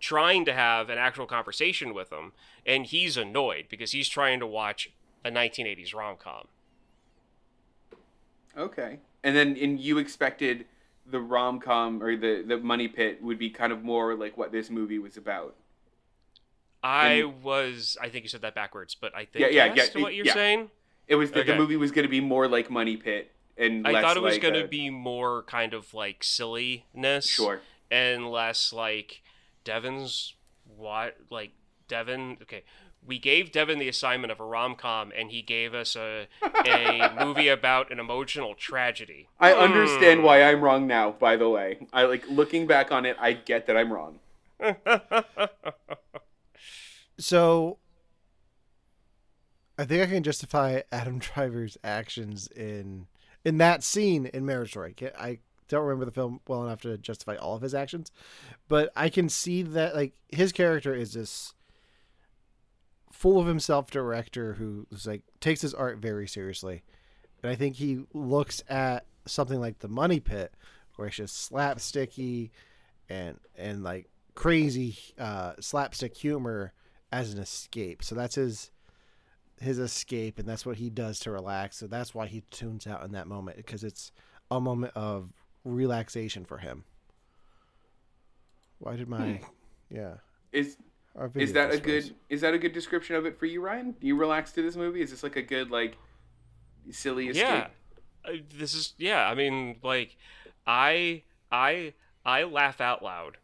trying 0.00 0.44
to 0.44 0.52
have 0.52 0.88
an 0.88 0.98
actual 0.98 1.26
conversation 1.26 1.94
with 1.94 2.12
him, 2.12 2.32
and 2.64 2.86
he's 2.86 3.16
annoyed 3.16 3.66
because 3.68 3.92
he's 3.92 4.08
trying 4.08 4.40
to 4.40 4.46
watch 4.46 4.90
a 5.24 5.30
1980s 5.30 5.94
rom 5.94 6.16
com. 6.16 6.46
Okay. 8.56 8.98
And 9.22 9.36
then 9.36 9.56
and 9.60 9.78
you 9.80 9.98
expected 9.98 10.66
the 11.06 11.20
rom 11.20 11.60
com 11.60 12.02
or 12.02 12.16
the 12.16 12.44
the 12.46 12.58
money 12.58 12.88
pit 12.88 13.22
would 13.22 13.38
be 13.38 13.50
kind 13.50 13.72
of 13.72 13.82
more 13.82 14.14
like 14.14 14.36
what 14.36 14.52
this 14.52 14.70
movie 14.70 14.98
was 14.98 15.16
about. 15.16 15.56
I 16.82 17.08
And- 17.20 17.42
was, 17.42 17.98
I 18.00 18.08
think 18.08 18.24
you 18.24 18.28
said 18.30 18.40
that 18.40 18.54
backwards, 18.54 18.94
but 18.94 19.14
I 19.14 19.26
think 19.26 19.44
Yeah, 19.44 19.48
yeah, 19.66 19.74
yes 19.74 19.88
yeah, 19.88 19.92
to 19.92 20.00
what 20.02 20.14
you're 20.14 20.24
yeah. 20.26 20.32
saying. 20.32 20.70
It 21.08 21.16
was 21.16 21.30
that 21.32 21.46
the 21.46 21.56
movie 21.56 21.76
was 21.76 21.90
going 21.90 22.04
to 22.04 22.10
be 22.10 22.20
more 22.20 22.46
like 22.48 22.70
Money 22.70 22.96
Pit 22.96 23.32
and 23.58 23.86
I 23.86 24.00
thought 24.00 24.16
it 24.16 24.22
was 24.22 24.34
like 24.34 24.42
going 24.42 24.54
a- 24.54 24.62
to 24.62 24.68
be 24.68 24.88
more 24.88 25.42
kind 25.42 25.74
of 25.74 25.92
like 25.92 26.22
silliness. 26.24 27.26
sure. 27.26 27.60
and 27.90 28.30
less 28.30 28.72
like 28.72 29.22
Devin's 29.64 30.34
what 30.76 31.16
like 31.28 31.50
Devin 31.88 32.38
okay 32.42 32.62
we 33.06 33.18
gave 33.18 33.50
Devin 33.50 33.78
the 33.78 33.88
assignment 33.88 34.30
of 34.30 34.40
a 34.40 34.44
rom-com 34.44 35.12
and 35.16 35.30
he 35.30 35.42
gave 35.42 35.74
us 35.74 35.96
a 35.96 36.26
a 36.42 37.10
movie 37.24 37.48
about 37.48 37.90
an 37.90 37.98
emotional 37.98 38.54
tragedy. 38.54 39.28
I 39.38 39.52
understand 39.52 40.20
Hmm. 40.20 40.26
why 40.26 40.42
I'm 40.42 40.60
wrong 40.60 40.86
now. 40.86 41.12
By 41.12 41.36
the 41.36 41.48
way, 41.48 41.86
I 41.92 42.04
like 42.04 42.28
looking 42.28 42.66
back 42.66 42.92
on 42.92 43.06
it. 43.06 43.16
I 43.18 43.32
get 43.32 43.66
that 43.66 43.76
I'm 43.76 43.92
wrong. 43.92 44.18
So 47.18 47.78
I 49.78 49.84
think 49.84 50.02
I 50.02 50.06
can 50.06 50.22
justify 50.22 50.80
Adam 50.90 51.18
Driver's 51.34 51.76
actions 51.84 52.46
in 52.48 53.06
in 53.44 53.58
that 53.58 53.82
scene 53.82 54.26
in 54.26 54.46
Marriage 54.46 54.70
Story. 54.70 54.94
I 55.18 55.38
don't 55.68 55.82
remember 55.84 56.04
the 56.06 56.12
film 56.12 56.40
well 56.48 56.64
enough 56.64 56.80
to 56.82 56.96
justify 56.98 57.36
all 57.36 57.54
of 57.56 57.62
his 57.62 57.74
actions, 57.74 58.10
but 58.68 58.90
I 58.96 59.08
can 59.08 59.28
see 59.28 59.62
that 59.62 59.94
like 59.94 60.14
his 60.28 60.50
character 60.52 60.94
is 60.94 61.12
this 61.12 61.54
full 63.20 63.38
of 63.38 63.46
himself 63.46 63.90
director 63.90 64.54
who's 64.54 65.06
like 65.06 65.20
takes 65.40 65.60
his 65.60 65.74
art 65.74 65.98
very 65.98 66.26
seriously. 66.26 66.82
And 67.42 67.52
I 67.52 67.54
think 67.54 67.76
he 67.76 68.00
looks 68.14 68.62
at 68.66 69.04
something 69.26 69.60
like 69.60 69.80
the 69.80 69.88
Money 69.88 70.20
Pit 70.20 70.54
where 70.96 71.06
it's 71.06 71.18
just 71.18 71.52
slapsticky 71.52 72.48
and 73.10 73.38
and 73.58 73.82
like 73.82 74.08
crazy 74.34 74.96
uh 75.18 75.52
slapstick 75.60 76.16
humor 76.16 76.72
as 77.12 77.34
an 77.34 77.40
escape. 77.40 78.02
So 78.02 78.14
that's 78.14 78.36
his 78.36 78.70
his 79.60 79.78
escape 79.78 80.38
and 80.38 80.48
that's 80.48 80.64
what 80.64 80.78
he 80.78 80.88
does 80.88 81.20
to 81.20 81.30
relax. 81.30 81.76
So 81.76 81.86
that's 81.86 82.14
why 82.14 82.26
he 82.26 82.42
tunes 82.50 82.86
out 82.86 83.04
in 83.04 83.12
that 83.12 83.26
moment 83.26 83.58
because 83.58 83.84
it's 83.84 84.12
a 84.50 84.58
moment 84.58 84.94
of 84.96 85.28
relaxation 85.62 86.46
for 86.46 86.56
him. 86.56 86.84
Why 88.78 88.96
did 88.96 89.10
my 89.10 89.42
yeah. 89.90 90.14
Is 90.52 90.78
is 91.26 91.52
video 91.52 91.52
that 91.54 91.68
a 91.68 91.72
just 91.72 91.82
froze. 91.84 92.04
good 92.08 92.14
is 92.28 92.40
that 92.42 92.54
a 92.54 92.58
good 92.58 92.72
description 92.72 93.16
of 93.16 93.26
it 93.26 93.38
for 93.38 93.46
you, 93.46 93.60
Ryan? 93.60 93.92
Do 93.92 94.06
you 94.06 94.16
relax 94.16 94.52
to 94.52 94.62
this 94.62 94.76
movie? 94.76 95.00
Is 95.02 95.10
this 95.10 95.22
like 95.22 95.36
a 95.36 95.42
good 95.42 95.70
like 95.70 95.96
silly 96.90 97.28
escape? 97.28 97.46
Yeah. 97.46 97.66
Uh, 98.24 98.32
This 98.56 98.74
is 98.74 98.94
yeah, 98.98 99.28
I 99.28 99.34
mean 99.34 99.76
like 99.82 100.16
I 100.66 101.22
I 101.50 101.94
I 102.24 102.44
laugh 102.44 102.80
out 102.80 103.02
loud 103.02 103.38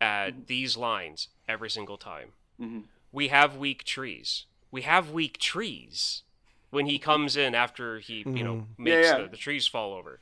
at 0.00 0.46
these 0.46 0.76
lines 0.76 1.28
every 1.48 1.70
single 1.70 1.96
time. 1.98 2.32
Mhm. 2.60 2.84
We 3.12 3.28
have 3.28 3.56
weak 3.56 3.84
trees. 3.84 4.46
We 4.70 4.82
have 4.82 5.10
weak 5.10 5.38
trees. 5.38 6.22
When 6.70 6.86
he 6.86 6.98
comes 6.98 7.36
in 7.36 7.54
after 7.54 7.98
he, 7.98 8.20
you 8.26 8.42
know, 8.42 8.54
Mhm. 8.54 8.66
makes 8.78 9.06
Yeah, 9.06 9.16
yeah. 9.18 9.22
The, 9.24 9.28
the 9.28 9.36
trees 9.36 9.66
fall 9.66 9.92
over. 9.94 10.20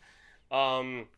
Um 0.51 1.09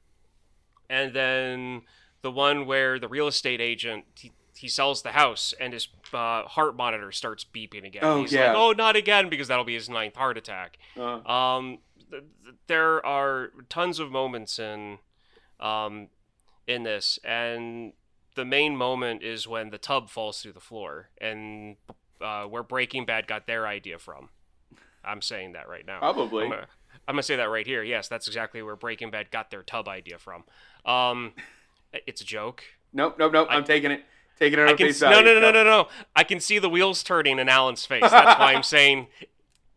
and 0.90 1.14
then 1.14 1.82
the 2.20 2.30
one 2.30 2.66
where 2.66 2.99
the 2.99 3.09
real 3.09 3.26
estate 3.26 3.61
agent 3.61 4.05
he, 4.14 4.30
he 4.63 4.69
sells 4.69 5.03
the 5.03 5.13
house 5.13 5.53
and 5.61 5.73
his 5.73 5.89
uh, 6.15 6.45
heart 6.45 6.77
monitor 6.77 7.13
starts 7.13 7.45
beeping 7.45 7.85
again. 7.87 8.03
Oh, 8.05 8.23
He's 8.23 8.33
yeah. 8.33 8.49
like, 8.49 8.57
"Oh, 8.57 8.73
not 8.73 8.97
again," 8.97 9.29
because 9.29 9.49
that'll 9.49 9.65
be 9.65 9.75
his 9.75 9.89
ninth 9.91 10.17
heart 10.17 10.39
attack. 10.39 10.79
Uh, 10.97 11.17
Um, 11.29 11.79
th- 12.11 12.23
th- 12.45 12.55
there 12.69 13.05
are 13.05 13.51
tons 13.69 13.99
of 13.99 14.11
moments 14.11 14.59
in, 14.59 14.99
um, 15.61 16.09
in 16.67 16.85
this, 16.85 17.19
and 17.25 17.93
the 18.35 18.45
main 18.45 18.77
moment 18.77 19.23
is 19.23 19.47
when 19.47 19.71
the 19.71 19.79
tub 19.79 20.09
falls 20.09 20.41
through 20.41 20.53
the 20.53 20.61
floor, 20.61 21.11
and 21.21 21.77
uh, 22.21 22.45
where 22.45 22.63
Breaking 22.63 23.05
Bad 23.05 23.27
got 23.27 23.47
their 23.47 23.67
idea 23.67 23.99
from. 23.99 24.29
I'm 25.05 25.21
saying 25.23 25.53
that 25.53 25.69
right 25.69 25.85
now. 25.87 25.99
probably. 25.99 26.45
I'm 26.45 26.51
gonna, 26.51 26.67
I'm 27.09 27.15
gonna 27.15 27.23
say 27.25 27.37
that 27.37 27.51
right 27.51 27.67
here. 27.67 27.83
Yes, 27.83 28.07
that's 28.09 28.29
exactly 28.29 28.63
where 28.63 28.77
Breaking 28.77 29.11
Bad 29.11 29.31
got 29.33 29.51
their 29.51 29.63
tub 29.65 29.89
idea 29.89 30.19
from. 30.19 30.45
Um, 30.85 31.33
it's 32.07 32.21
a 32.21 32.25
joke. 32.25 32.63
Nope, 32.93 33.17
nope, 33.19 33.33
nope. 33.33 33.49
I- 33.51 33.57
am 33.57 33.65
taking 33.65 33.91
it. 33.91 34.05
Taking 34.39 34.59
it 34.59 34.62
I 34.62 34.70
on 34.72 34.76
can 34.76 34.87
face 34.89 34.97
s- 34.97 35.03
no, 35.03 35.11
value. 35.11 35.24
no, 35.26 35.35
no, 35.35 35.51
no, 35.53 35.62
no, 35.62 35.64
no. 35.64 35.89
I 36.16 36.24
can 36.24 36.41
see 36.41 36.59
the 36.59 36.68
wheels 36.68 37.03
turning 37.03 37.39
in 37.39 37.49
Alan's 37.49 37.87
face. 37.87 38.03
That's 38.03 38.39
why 38.41 38.55
I'm 38.55 38.62
saying. 38.62 39.07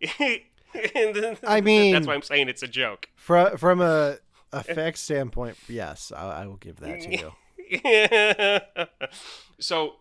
I 1.48 1.62
mean- 1.64 1.94
that's 1.94 2.08
why 2.08 2.14
I'm 2.16 2.22
saying 2.22 2.50
it's 2.50 2.64
a 2.64 2.68
joke. 2.68 3.10
From 3.16 3.58
from 3.58 3.82
a 3.82 4.18
effects 4.54 5.02
standpoint, 5.02 5.58
yes, 5.68 6.12
I, 6.16 6.44
I 6.44 6.48
will 6.48 6.58
give 6.58 6.78
that 6.80 7.02
to 7.02 7.12
you. 7.12 7.32
so, 9.60 9.96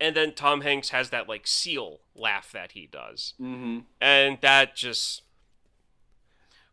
and 0.00 0.14
then 0.16 0.34
Tom 0.34 0.60
Hanks 0.62 0.90
has 0.90 1.10
that 1.10 1.28
like 1.28 1.46
seal 1.46 2.00
laugh 2.14 2.50
that 2.52 2.72
he 2.72 2.86
does, 2.86 3.34
Mm-hmm. 3.40 3.80
and 4.00 4.38
that 4.40 4.74
just. 4.76 5.22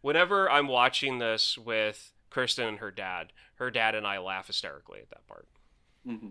Whenever 0.02 0.50
I'm 0.50 0.68
watching 0.68 1.20
this 1.20 1.60
with 1.60 2.12
Kristen 2.32 2.68
and 2.68 2.78
her 2.80 2.90
dad, 2.90 3.34
her 3.58 3.70
dad 3.70 3.94
and 3.94 4.08
I 4.08 4.18
laugh 4.18 4.48
hysterically 4.48 5.00
at 5.00 5.12
that 5.12 5.28
part. 5.28 5.48
Mm-hmm. 6.08 6.30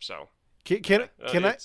So 0.00 0.28
Can 0.64 0.82
can, 0.82 1.02
uh, 1.02 1.28
can 1.28 1.44
I 1.46 1.56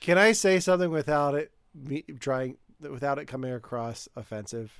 can 0.00 0.18
I 0.18 0.32
say 0.32 0.60
something 0.60 0.90
without 0.90 1.34
it 1.34 1.50
me 1.74 2.04
trying 2.20 2.56
without 2.80 3.18
it 3.18 3.26
coming 3.26 3.52
across 3.52 4.08
offensive? 4.16 4.72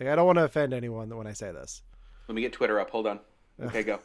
Like 0.00 0.08
I 0.08 0.16
don't 0.16 0.26
want 0.26 0.38
to 0.38 0.44
offend 0.44 0.72
anyone 0.72 1.08
when 1.16 1.26
I 1.26 1.32
say 1.32 1.52
this. 1.52 1.82
Let 2.28 2.34
me 2.34 2.42
get 2.42 2.52
Twitter 2.52 2.80
up. 2.80 2.90
Hold 2.90 3.06
on. 3.06 3.20
Okay, 3.62 3.82
go. 3.82 4.00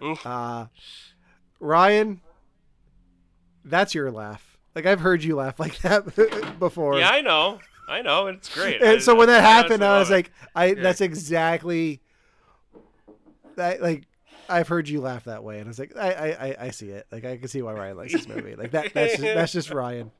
Uh 0.24 0.66
Ryan, 1.60 2.20
that's 3.64 3.94
your 3.94 4.10
laugh. 4.10 4.58
Like 4.74 4.86
I've 4.86 5.00
heard 5.00 5.22
you 5.22 5.36
laugh 5.36 5.58
like 5.60 5.78
that 5.82 6.58
before. 6.58 6.98
Yeah, 6.98 7.10
I 7.10 7.20
know, 7.20 7.60
I 7.88 8.02
know, 8.02 8.26
and 8.26 8.38
it's 8.38 8.52
great. 8.54 8.80
and 8.82 8.90
I- 8.90 8.98
so 8.98 9.14
when 9.14 9.28
that 9.28 9.44
I 9.44 9.48
happened, 9.48 9.82
honestly 9.82 9.86
I 9.86 9.98
was 9.98 10.10
love 10.10 10.18
it. 10.18 10.30
like, 10.64 10.76
I 10.78 10.82
that's 10.82 11.00
exactly 11.00 12.00
that. 13.56 13.80
Like 13.80 14.04
I've 14.48 14.68
heard 14.68 14.88
you 14.88 15.00
laugh 15.00 15.24
that 15.24 15.42
way, 15.44 15.58
and 15.58 15.66
I 15.66 15.68
was 15.68 15.78
like, 15.78 15.96
I 15.96 16.12
I, 16.12 16.26
I, 16.26 16.56
I 16.66 16.70
see 16.70 16.90
it. 16.90 17.06
Like 17.10 17.24
I 17.24 17.36
can 17.36 17.48
see 17.48 17.62
why 17.62 17.72
Ryan 17.72 17.96
likes 17.96 18.12
this 18.12 18.28
movie. 18.28 18.54
Like 18.54 18.70
that 18.72 18.92
that's 18.94 19.12
just, 19.12 19.22
that's 19.22 19.52
just 19.52 19.70
Ryan. 19.70 20.10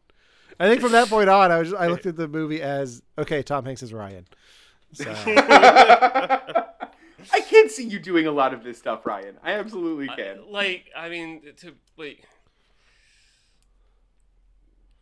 I 0.60 0.68
think 0.68 0.80
from 0.80 0.92
that 0.92 1.08
point 1.08 1.28
on, 1.28 1.50
I 1.50 1.58
was 1.58 1.72
I 1.72 1.88
looked 1.88 2.06
at 2.06 2.16
the 2.16 2.28
movie 2.28 2.62
as 2.62 3.02
okay. 3.18 3.42
Tom 3.42 3.64
Hanks 3.64 3.82
is 3.82 3.92
Ryan. 3.92 4.26
So 4.92 5.12
I 7.32 7.40
can't 7.48 7.70
see 7.70 7.84
you 7.84 7.98
doing 7.98 8.26
a 8.26 8.32
lot 8.32 8.54
of 8.54 8.62
this 8.62 8.78
stuff, 8.78 9.04
Ryan. 9.04 9.36
I 9.42 9.52
absolutely 9.52 10.08
I- 10.08 10.16
can. 10.16 10.38
like, 10.50 10.90
I 10.96 11.08
mean, 11.08 11.42
to 11.58 11.74
like, 11.96 12.24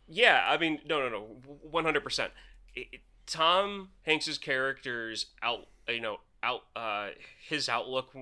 yeah, 0.07 0.43
I 0.47 0.57
mean, 0.57 0.79
no, 0.87 0.99
no, 0.99 1.09
no, 1.09 1.19
one 1.69 1.83
hundred 1.83 2.03
percent. 2.03 2.31
Tom 3.27 3.89
Hanks's 4.03 4.37
character's 4.37 5.27
out, 5.41 5.67
you 5.87 6.01
know, 6.01 6.17
out, 6.43 6.61
uh, 6.75 7.09
his 7.47 7.69
outlook, 7.69 8.13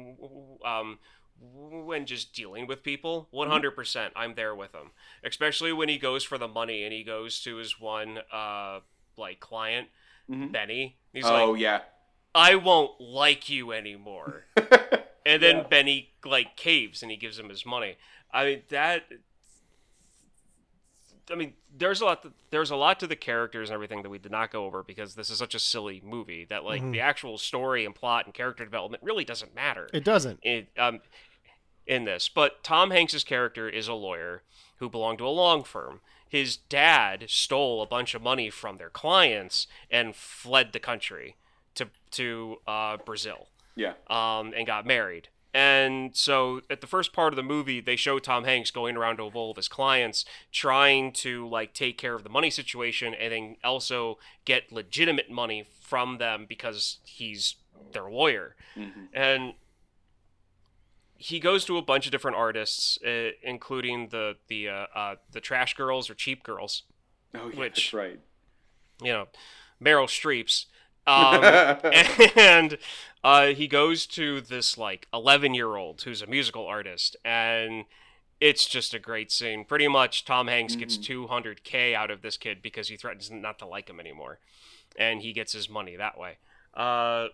um, 0.63 0.99
when 1.39 2.05
just 2.05 2.33
dealing 2.33 2.67
with 2.67 2.83
people, 2.83 3.27
one 3.31 3.49
hundred 3.49 3.71
percent, 3.71 4.13
I'm 4.15 4.35
there 4.35 4.53
with 4.55 4.73
him. 4.73 4.91
Especially 5.23 5.73
when 5.73 5.89
he 5.89 5.97
goes 5.97 6.23
for 6.23 6.37
the 6.37 6.47
money 6.47 6.83
and 6.83 6.93
he 6.93 7.03
goes 7.03 7.41
to 7.41 7.55
his 7.57 7.79
one, 7.79 8.19
uh, 8.31 8.79
like 9.17 9.39
client, 9.39 9.87
Mhm. 10.29 10.51
Benny. 10.51 10.97
He's 11.13 11.25
oh 11.25 11.51
like, 11.51 11.59
yeah. 11.61 11.81
I 12.35 12.55
won't 12.55 13.01
like 13.01 13.49
you 13.49 13.71
anymore. 13.71 14.45
And 15.23 15.41
then 15.43 15.57
Yeah. 15.57 15.63
Benny 15.67 16.09
like 16.25 16.55
caves 16.57 17.03
and 17.03 17.11
he 17.11 17.17
gives 17.17 17.37
him 17.37 17.49
his 17.49 17.63
money. 17.65 17.97
I 18.33 18.45
mean 18.45 18.61
that 18.69 19.03
I 21.31 21.35
mean, 21.35 21.53
there's 21.77 22.01
a 22.01 22.05
lot. 22.05 22.25
there's 22.49 22.71
a 22.71 22.75
lot 22.75 22.99
to 22.99 23.07
the 23.07 23.15
characters 23.15 23.69
and 23.69 23.73
everything 23.73 24.01
that 24.03 24.09
we 24.09 24.17
did 24.19 24.31
not 24.31 24.51
go 24.51 24.65
over 24.65 24.83
because 24.83 25.15
this 25.15 25.29
is 25.29 25.37
such 25.37 25.55
a 25.55 25.59
silly 25.59 26.01
movie 26.03 26.45
that 26.45 26.63
like 26.63 26.81
Mhm. 26.81 26.91
the 26.91 26.99
actual 27.01 27.37
story 27.37 27.85
and 27.85 27.95
plot 27.95 28.25
and 28.25 28.33
character 28.33 28.63
development 28.65 29.01
really 29.03 29.23
doesn't 29.23 29.55
matter. 29.55 29.89
It 29.93 30.03
doesn't. 30.03 30.39
in 30.43 30.67
um 30.77 31.01
in 31.87 32.05
this. 32.05 32.29
But 32.29 32.63
Tom 32.63 32.91
Hanks's 32.91 33.23
character 33.23 33.67
is 33.69 33.87
a 33.87 33.93
lawyer 33.93 34.43
who 34.77 34.89
belonged 34.89 35.17
to 35.19 35.27
a 35.27 35.29
long 35.29 35.63
firm. 35.63 36.01
His 36.27 36.55
dad 36.57 37.25
stole 37.27 37.81
a 37.81 37.85
bunch 37.85 38.13
of 38.13 38.21
money 38.21 38.49
from 38.49 38.77
their 38.77 38.89
clients 38.89 39.67
and 39.89 40.15
fled 40.15 40.71
the 40.73 40.79
country 40.79 41.35
to 41.75 41.89
to 42.11 42.61
uh, 42.67 42.97
Brazil 42.97 43.47
Yeah. 43.75 43.93
um, 44.07 44.53
and 44.55 44.65
got 44.67 44.85
married. 44.85 45.29
And 45.53 46.15
so 46.15 46.61
at 46.69 46.79
the 46.79 46.87
first 46.87 47.11
part 47.11 47.33
of 47.33 47.35
the 47.37 47.43
movie, 47.43 47.81
they 47.81 47.97
show 47.97 48.19
Tom 48.19 48.45
Hanks 48.45 48.71
going 48.71 48.95
around 48.95 49.17
to 49.17 49.23
all 49.23 49.51
of 49.51 49.57
his 49.57 49.67
clients, 49.67 50.23
trying 50.51 51.11
to 51.13 51.47
like 51.47 51.73
take 51.73 51.97
care 51.97 52.13
of 52.15 52.23
the 52.23 52.29
money 52.29 52.49
situation, 52.49 53.13
and 53.13 53.33
then 53.33 53.55
also 53.63 54.17
get 54.45 54.71
legitimate 54.71 55.29
money 55.29 55.65
from 55.81 56.19
them 56.19 56.45
because 56.47 56.99
he's 57.03 57.55
their 57.91 58.09
lawyer. 58.09 58.55
Mhm. 58.77 59.09
And 59.13 59.53
he 61.17 61.39
goes 61.39 61.65
to 61.65 61.77
a 61.77 61.81
bunch 61.81 62.05
of 62.05 62.11
different 62.11 62.37
artists, 62.37 62.97
uh, 63.05 63.31
including 63.43 64.07
the 64.09 64.37
the 64.47 64.69
uh, 64.69 64.85
uh, 64.95 65.15
the 65.31 65.41
Trash 65.41 65.73
Girls 65.75 66.09
or 66.09 66.13
Cheap 66.15 66.43
Girls, 66.43 66.83
Oh, 67.33 67.49
yeah, 67.49 67.59
Which- 67.59 67.75
that's 67.75 67.93
right. 67.93 68.19
you 69.01 69.11
know, 69.13 69.27
Meryl 69.81 70.07
Streep's. 70.07 70.65
Um, 71.07 71.43
and 72.35 72.77
uh, 73.23 73.47
he 73.47 73.67
goes 73.67 74.05
to 74.07 74.41
this 74.41 74.77
like 74.77 75.07
11 75.13 75.53
year 75.53 75.75
old 75.75 76.01
who's 76.01 76.21
a 76.21 76.27
musical 76.27 76.65
artist 76.65 77.15
and 77.23 77.85
it's 78.39 78.67
just 78.67 78.93
a 78.93 78.99
great 78.99 79.31
scene. 79.31 79.65
Pretty 79.65 79.87
much 79.87 80.25
tom 80.25 80.47
hanks 80.47 80.75
gets 80.75 80.97
200k 80.97 81.93
out 81.93 82.11
of 82.11 82.21
this 82.21 82.37
kid 82.37 82.61
because 82.61 82.87
he 82.87 82.97
threatens 82.97 83.29
not 83.29 83.59
to 83.59 83.65
like 83.65 83.89
him 83.89 83.99
anymore 83.99 84.39
and 84.97 85.21
he 85.21 85.33
gets 85.33 85.53
his 85.53 85.69
money 85.69 85.95
that 85.95 86.17
way. 86.17 86.37
Uh, 86.73 87.27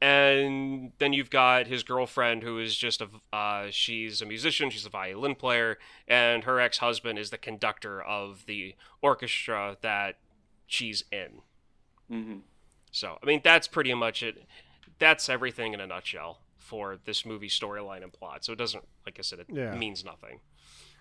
and 0.00 0.92
then 0.98 1.12
you've 1.12 1.30
got 1.30 1.66
his 1.66 1.82
girlfriend 1.82 2.42
who 2.42 2.58
is 2.58 2.76
just 2.76 3.00
a 3.00 3.08
uh, 3.32 3.68
she's 3.70 4.20
a 4.20 4.26
musician 4.26 4.68
she's 4.68 4.84
a 4.84 4.90
violin 4.90 5.34
player 5.34 5.78
and 6.06 6.44
her 6.44 6.60
ex-husband 6.60 7.18
is 7.18 7.30
the 7.30 7.38
conductor 7.38 8.02
of 8.02 8.44
the 8.46 8.74
orchestra 9.00 9.76
that 9.80 10.16
she's 10.66 11.04
in 11.10 11.40
hmm 12.08 12.38
so, 12.90 13.18
I 13.22 13.26
mean, 13.26 13.40
that's 13.42 13.66
pretty 13.66 13.92
much 13.94 14.22
it. 14.22 14.44
That's 14.98 15.28
everything 15.28 15.74
in 15.74 15.80
a 15.80 15.86
nutshell 15.86 16.38
for 16.56 16.98
this 17.04 17.26
movie 17.26 17.48
storyline 17.48 18.02
and 18.02 18.12
plot. 18.12 18.44
So 18.44 18.52
it 18.52 18.58
doesn't, 18.58 18.84
like 19.04 19.18
I 19.18 19.22
said, 19.22 19.40
it 19.40 19.48
Yeah. 19.52 19.74
means 19.74 20.04
nothing. 20.04 20.40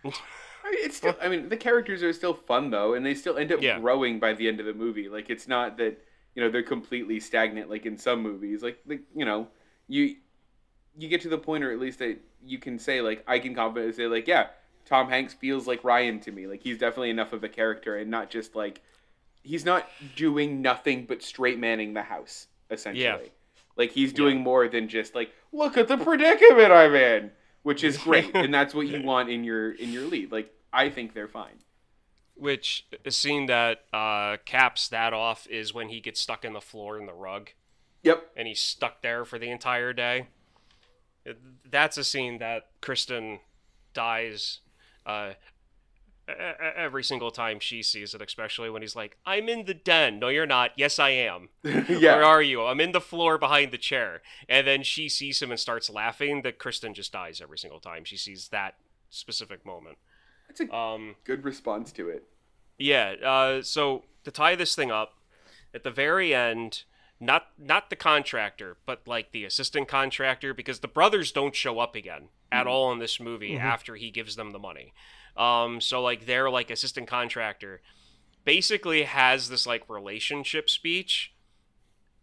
I 0.03 0.71
mean, 0.71 0.79
it's 0.85 0.97
still. 0.97 1.15
I 1.21 1.29
mean, 1.29 1.49
the 1.49 1.57
characters 1.57 2.03
are 2.03 2.13
still 2.13 2.33
fun 2.33 2.69
though, 2.69 2.93
and 2.93 3.05
they 3.05 3.13
still 3.13 3.37
end 3.37 3.51
up 3.51 3.61
Yeah. 3.61 3.79
growing 3.79 4.19
by 4.19 4.33
the 4.33 4.47
end 4.47 4.59
of 4.59 4.65
the 4.65 4.73
movie. 4.73 5.09
Like 5.09 5.29
it's 5.29 5.47
not 5.47 5.77
that 5.77 5.97
you 6.35 6.41
know 6.43 6.49
they're 6.49 6.63
completely 6.63 7.19
stagnant 7.19 7.69
like 7.69 7.85
in 7.85 7.97
some 7.97 8.21
movies. 8.21 8.63
Like, 8.63 8.79
like 8.85 9.01
you 9.15 9.25
know, 9.25 9.47
you 9.87 10.15
you 10.97 11.07
get 11.09 11.21
to 11.21 11.29
the 11.29 11.37
point, 11.37 11.63
or 11.63 11.71
at 11.71 11.79
least 11.79 11.99
that 11.99 12.19
you 12.45 12.59
can 12.59 12.79
say 12.79 13.01
like 13.01 13.23
I 13.27 13.39
can 13.39 13.55
confidently 13.55 13.93
say 13.93 14.07
like 14.07 14.27
yeah, 14.27 14.47
Tom 14.85 15.09
Hanks 15.09 15.33
feels 15.33 15.67
like 15.67 15.83
Ryan 15.83 16.19
to 16.21 16.31
me. 16.31 16.47
Like 16.47 16.61
he's 16.61 16.77
definitely 16.77 17.09
enough 17.09 17.33
of 17.33 17.43
a 17.43 17.49
character, 17.49 17.97
and 17.97 18.09
not 18.11 18.29
just 18.29 18.55
like 18.55 18.81
he's 19.43 19.65
not 19.65 19.87
doing 20.15 20.61
nothing 20.61 21.05
but 21.05 21.21
straight 21.21 21.59
manning 21.59 21.93
the 21.93 22.01
house 22.03 22.47
essentially. 22.71 23.03
Yeah. 23.03 23.17
Like 23.75 23.91
he's 23.91 24.13
doing 24.13 24.39
more 24.39 24.67
than 24.67 24.87
just 24.87 25.13
like 25.15 25.31
look 25.51 25.77
at 25.77 25.87
the 25.87 25.97
predicament 25.97 26.71
I'm 26.71 26.95
in, 26.95 27.31
which 27.63 27.83
is 27.83 27.97
great, 28.03 28.31
and 28.35 28.53
that's 28.53 28.73
what 28.73 28.87
you 28.87 29.01
want 29.03 29.29
in 29.29 29.43
your 29.43 29.71
in 29.71 29.89
your 29.91 30.03
lead. 30.05 30.31
Like 30.31 30.51
I 30.71 30.89
think 30.89 31.13
they're 31.13 31.27
fine. 31.27 31.59
Which 32.35 32.87
a 33.05 33.11
scene 33.11 33.45
that 33.47 33.81
uh, 33.93 34.37
caps 34.45 34.87
that 34.89 35.13
off 35.13 35.45
is 35.47 35.73
when 35.73 35.89
he 35.89 35.99
gets 35.99 36.19
stuck 36.19 36.43
in 36.43 36.53
the 36.53 36.61
floor 36.61 36.97
in 36.99 37.05
the 37.05 37.13
rug 37.13 37.51
Yep. 38.01 38.31
and 38.35 38.47
he's 38.47 38.59
stuck 38.59 39.01
there 39.03 39.23
for 39.23 39.37
the 39.37 39.49
entire 39.51 39.93
day. 39.93 40.27
That's 41.69 41.97
a 41.97 42.03
scene 42.03 42.39
that 42.39 42.67
Kristen 42.81 43.39
dies 43.93 44.59
uh, 45.05 45.33
every 46.27 47.03
single 47.03 47.31
time 47.31 47.59
she 47.59 47.83
sees 47.83 48.13
it, 48.13 48.21
especially 48.21 48.69
when 48.69 48.81
he's 48.81 48.95
like, 48.95 49.17
I'm 49.25 49.49
in 49.49 49.65
the 49.65 49.73
den. 49.73 50.19
No, 50.19 50.29
you're 50.29 50.45
not. 50.45 50.71
Yes, 50.77 50.99
I 50.99 51.09
am. 51.09 51.49
Where 51.61 52.23
are 52.23 52.41
you? 52.41 52.63
I'm 52.65 52.79
in 52.79 52.91
the 52.93 53.01
floor 53.01 53.37
behind 53.37 53.71
the 53.71 53.77
chair. 53.77 54.21
And 54.47 54.65
then 54.65 54.83
she 54.83 55.09
sees 55.09 55.41
him 55.41 55.51
and 55.51 55.59
starts 55.59 55.89
laughing. 55.89 56.41
That 56.43 56.59
Kristen 56.59 56.93
just 56.93 57.11
dies 57.11 57.41
every 57.41 57.57
single 57.57 57.79
time 57.79 58.03
she 58.05 58.17
sees 58.17 58.47
that 58.49 58.75
specific 59.09 59.65
moment. 59.65 59.97
That's 60.47 60.61
a 60.61 60.73
Um, 60.75 61.15
good 61.23 61.43
response 61.43 61.91
to 61.93 62.09
it. 62.09 62.23
yeah. 62.77 63.15
Uh, 63.23 63.61
so 63.61 64.03
to 64.23 64.31
tie 64.31 64.55
this 64.55 64.75
thing 64.75 64.91
up, 64.91 65.15
at 65.73 65.83
the 65.83 65.91
very 65.91 66.33
end, 66.35 66.83
not 67.19 67.47
not 67.57 67.89
the 67.89 67.95
contractor, 67.95 68.77
but 68.85 69.07
like 69.07 69.31
the 69.31 69.43
assistant 69.45 69.87
contractor, 69.87 70.53
because 70.53 70.79
the 70.79 70.87
brothers 70.87 71.31
don't 71.31 71.55
show 71.55 71.79
up 71.79 71.95
again 71.95 72.29
at 72.51 72.67
all 72.67 72.91
in 72.91 72.99
this 72.99 73.19
movie 73.19 73.57
after 73.57 73.95
he 73.95 74.11
gives 74.11 74.35
them 74.35 74.51
the 74.51 74.59
money. 74.59 74.93
Um, 75.35 75.81
so 75.81 76.01
like 76.01 76.25
their 76.25 76.49
like 76.49 76.69
assistant 76.69 77.07
contractor 77.07 77.81
basically 78.45 79.03
has 79.03 79.49
this 79.49 79.65
like 79.65 79.89
relationship 79.89 80.69
speech 80.69 81.33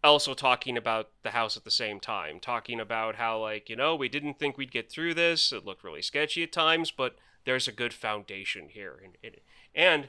also 0.03 0.35
talking 0.35 0.77
about 0.77 1.11
the 1.23 1.31
house 1.31 1.57
at 1.57 1.65
the 1.65 1.71
same 1.71 2.01
time 2.01 2.41
talking 2.41 2.81
about 2.81 3.17
how 3.17 3.39
like 3.39 3.69
you 3.69 3.77
know 3.77 3.95
we 3.95 4.09
didn't 4.09 4.39
think 4.39 4.57
we'd 4.57 4.73
get 4.73 4.91
through 4.91 5.15
this. 5.15 5.53
It 5.53 5.65
looked 5.65 5.85
really 5.85 6.03
sketchy 6.03 6.43
at 6.43 6.53
times 6.53 6.91
but 6.91 7.17
there's 7.45 7.69
a 7.69 7.73
good 7.73 7.93
foundation 7.93 8.69
here. 8.69 9.01
And 9.03 9.17
it, 9.23 9.43
and 9.75 10.09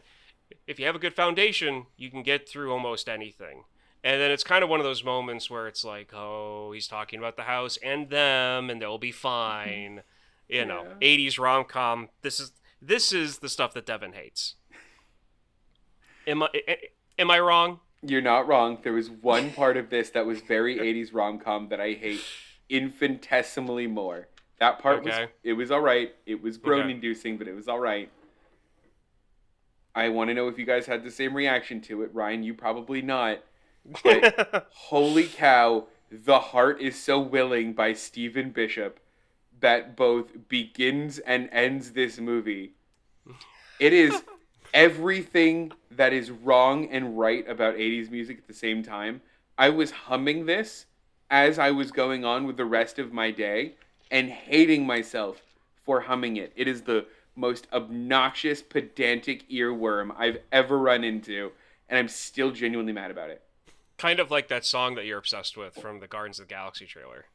if 0.67 0.79
you 0.79 0.85
have 0.85 0.95
a 0.95 0.99
good 0.99 1.13
foundation 1.13 1.87
you 1.97 2.09
can 2.09 2.23
get 2.23 2.47
through 2.47 2.71
almost 2.71 3.09
anything. 3.09 3.63
And 4.03 4.19
then 4.19 4.31
it's 4.31 4.43
kind 4.43 4.63
of 4.63 4.69
one 4.69 4.79
of 4.79 4.85
those 4.85 5.03
moments 5.03 5.49
where 5.49 5.67
it's 5.67 5.83
like 5.83 6.13
oh 6.13 6.71
he's 6.71 6.87
talking 6.87 7.19
about 7.19 7.35
the 7.35 7.43
house 7.43 7.77
and 7.83 8.09
them 8.09 8.69
and 8.69 8.81
they'll 8.81 8.97
be 8.97 9.11
fine. 9.11 10.03
You 10.47 10.65
know 10.65 10.85
80s 11.01 11.37
rom-com 11.37 12.09
this 12.21 12.39
is 12.39 12.51
this 12.81 13.13
is 13.13 13.39
the 13.39 13.49
stuff 13.49 13.73
that 13.73 13.85
devin 13.85 14.13
hates 14.13 14.55
am 16.27 16.43
i 16.43 16.49
am 17.19 17.29
i 17.31 17.39
wrong 17.39 17.79
You're 18.03 18.21
not 18.21 18.47
wrong. 18.47 18.79
There 18.81 18.93
was 18.93 19.11
one 19.11 19.51
part 19.51 19.77
of 19.77 19.91
this 19.91 20.09
that 20.11 20.25
was 20.25 20.41
very 20.41 20.77
80s 20.79 21.13
rom 21.13 21.37
com 21.37 21.69
that 21.69 21.79
I 21.79 21.91
hate 21.93 22.21
infinitesimally 22.67 23.85
more. 23.85 24.27
That 24.59 24.79
part 24.79 25.03
was 25.03 25.13
it 25.43 25.53
was 25.53 25.69
all 25.69 25.81
right. 25.81 26.09
It 26.25 26.41
was 26.41 26.57
groan 26.57 26.89
inducing, 26.89 27.37
but 27.37 27.47
it 27.47 27.53
was 27.55 27.67
all 27.67 27.79
right. 27.79 28.09
I 29.93 30.09
want 30.09 30.29
to 30.29 30.33
know 30.33 30.47
if 30.47 30.57
you 30.57 30.65
guys 30.65 30.87
had 30.87 31.03
the 31.03 31.11
same 31.11 31.35
reaction 31.35 31.79
to 31.81 32.01
it. 32.01 32.09
Ryan, 32.11 32.41
you 32.43 32.55
probably 32.55 33.03
not. 33.03 33.43
But 34.03 34.67
holy 34.73 35.25
cow, 35.27 35.85
The 36.11 36.39
Heart 36.39 36.81
is 36.81 36.95
So 36.99 37.19
Willing 37.19 37.73
by 37.73 37.93
Stephen 37.93 38.49
Bishop 38.49 38.99
that 39.61 39.95
both 39.95 40.47
begins 40.49 41.19
and 41.19 41.49
ends 41.51 41.93
this 41.93 42.19
movie. 42.19 42.73
It 43.79 43.93
is 43.93 44.23
everything 44.73 45.71
that 45.91 46.13
is 46.13 46.31
wrong 46.31 46.87
and 46.89 47.17
right 47.17 47.47
about 47.47 47.75
80s 47.75 48.11
music 48.11 48.39
at 48.39 48.47
the 48.47 48.53
same 48.53 48.83
time. 48.83 49.21
I 49.57 49.69
was 49.69 49.91
humming 49.91 50.45
this 50.45 50.85
as 51.29 51.57
I 51.59 51.71
was 51.71 51.91
going 51.91 52.25
on 52.25 52.45
with 52.45 52.57
the 52.57 52.65
rest 52.65 52.99
of 52.99 53.13
my 53.13 53.31
day 53.31 53.73
and 54.09 54.29
hating 54.29 54.85
myself 54.85 55.41
for 55.85 56.01
humming 56.01 56.37
it. 56.37 56.51
It 56.55 56.67
is 56.67 56.81
the 56.81 57.05
most 57.35 57.67
obnoxious, 57.71 58.61
pedantic 58.61 59.49
earworm 59.49 60.13
I've 60.17 60.39
ever 60.51 60.77
run 60.77 61.03
into, 61.03 61.51
and 61.87 61.97
I'm 61.97 62.07
still 62.09 62.51
genuinely 62.51 62.93
mad 62.93 63.11
about 63.11 63.29
it. 63.29 63.41
kind 63.97 64.19
of 64.19 64.31
like 64.31 64.47
that 64.49 64.65
song 64.65 64.95
that 64.95 65.05
you're 65.05 65.19
obsessed 65.19 65.55
with 65.55 65.75
from 65.75 65.99
the 65.99 66.07
Guardians 66.07 66.39
of 66.39 66.47
the 66.47 66.53
Galaxy 66.53 66.85
trailer. 66.85 67.25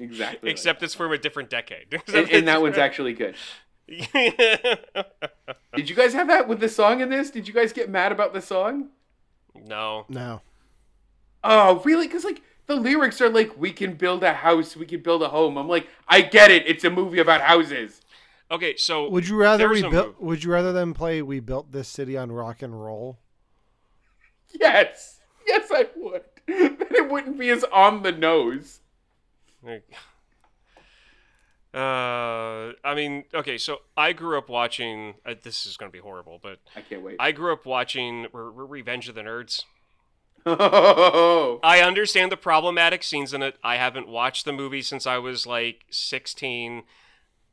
Exactly. 0.00 0.48
like 0.48 0.52
Except 0.52 0.82
it's 0.82 0.94
from 0.94 1.12
a 1.12 1.18
different 1.18 1.50
decade. 1.50 2.00
and, 2.12 2.30
and 2.30 2.48
that 2.48 2.62
one's 2.62 2.78
actually 2.78 3.12
good. 3.12 3.36
Did 3.86 5.88
you 5.88 5.94
guys 5.94 6.14
have 6.14 6.28
that 6.28 6.48
with 6.48 6.60
the 6.60 6.68
song 6.68 7.00
in 7.00 7.10
this? 7.10 7.30
Did 7.30 7.46
you 7.46 7.54
guys 7.54 7.72
get 7.72 7.90
mad 7.90 8.12
about 8.12 8.32
the 8.32 8.40
song? 8.40 8.88
no. 9.54 10.06
No. 10.08 10.42
Oh, 11.42 11.80
really? 11.84 12.06
Because 12.06 12.24
like 12.24 12.42
the 12.66 12.76
lyrics 12.76 13.20
are 13.20 13.30
like, 13.30 13.58
"We 13.58 13.72
can 13.72 13.94
build 13.94 14.22
a 14.22 14.34
house, 14.34 14.76
we 14.76 14.86
can 14.86 15.00
build 15.00 15.22
a 15.22 15.28
home." 15.28 15.56
I'm 15.56 15.68
like, 15.68 15.88
I 16.06 16.20
get 16.20 16.50
it. 16.50 16.66
It's 16.66 16.84
a 16.84 16.90
movie 16.90 17.18
about 17.18 17.40
houses. 17.40 18.00
Okay, 18.50 18.76
so 18.76 19.08
Would 19.08 19.28
you 19.28 19.36
rather 19.36 19.68
there's 19.68 19.82
we 19.82 19.88
a 19.88 19.90
built? 19.90 20.20
Would 20.20 20.44
you 20.44 20.52
rather 20.52 20.72
them 20.72 20.92
play 20.92 21.22
"We 21.22 21.40
Built 21.40 21.72
This 21.72 21.88
City 21.88 22.16
on 22.16 22.30
Rock 22.30 22.62
and 22.62 22.80
Roll"? 22.80 23.18
Yes, 24.50 25.20
yes, 25.46 25.68
I 25.72 25.86
would. 25.96 26.22
then 26.46 26.76
it 26.90 27.10
wouldn't 27.10 27.38
be 27.38 27.50
as 27.50 27.64
on 27.72 28.02
the 28.02 28.12
nose. 28.12 28.80
Uh, 31.72 32.72
I 32.82 32.96
mean, 32.96 33.24
okay, 33.32 33.56
so 33.56 33.82
I 33.96 34.12
grew 34.12 34.36
up 34.36 34.48
watching. 34.48 35.14
Uh, 35.24 35.34
this 35.40 35.66
is 35.66 35.76
going 35.76 35.88
to 35.88 35.92
be 35.92 36.02
horrible, 36.02 36.40
but 36.42 36.58
I 36.74 36.80
can't 36.80 37.00
wait. 37.00 37.16
I 37.20 37.30
grew 37.30 37.52
up 37.52 37.64
watching 37.64 38.22
Re- 38.22 38.28
Re- 38.32 38.66
Revenge 38.80 39.08
of 39.08 39.14
the 39.14 39.20
Nerds. 39.20 39.62
oh, 40.44 41.60
I 41.62 41.80
understand 41.80 42.32
the 42.32 42.36
problematic 42.36 43.04
scenes 43.04 43.32
in 43.32 43.42
it. 43.42 43.56
I 43.62 43.76
haven't 43.76 44.08
watched 44.08 44.46
the 44.46 44.52
movie 44.52 44.82
since 44.82 45.06
I 45.06 45.18
was 45.18 45.46
like 45.46 45.84
16. 45.90 46.82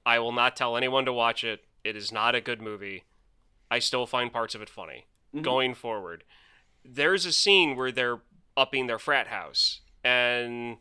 I 0.04 0.18
will 0.18 0.32
not 0.32 0.56
tell 0.56 0.76
anyone 0.76 1.06
to 1.06 1.14
watch 1.14 1.44
it. 1.44 1.66
It 1.84 1.96
is 1.96 2.12
not 2.12 2.34
a 2.34 2.42
good 2.42 2.60
movie. 2.62 3.04
I 3.70 3.78
still 3.78 4.08
find 4.08 4.34
parts 4.34 4.56
of 4.56 4.64
it 4.64 4.70
funny. 4.70 5.06
Going 5.42 5.76
forward, 5.76 6.24
there's 6.84 7.28
a 7.28 7.32
scene 7.32 7.76
where 7.76 7.92
they're 7.92 8.22
upping 8.56 8.88
their 8.88 8.98
frat 8.98 9.28
house 9.28 9.82
and 10.04 10.78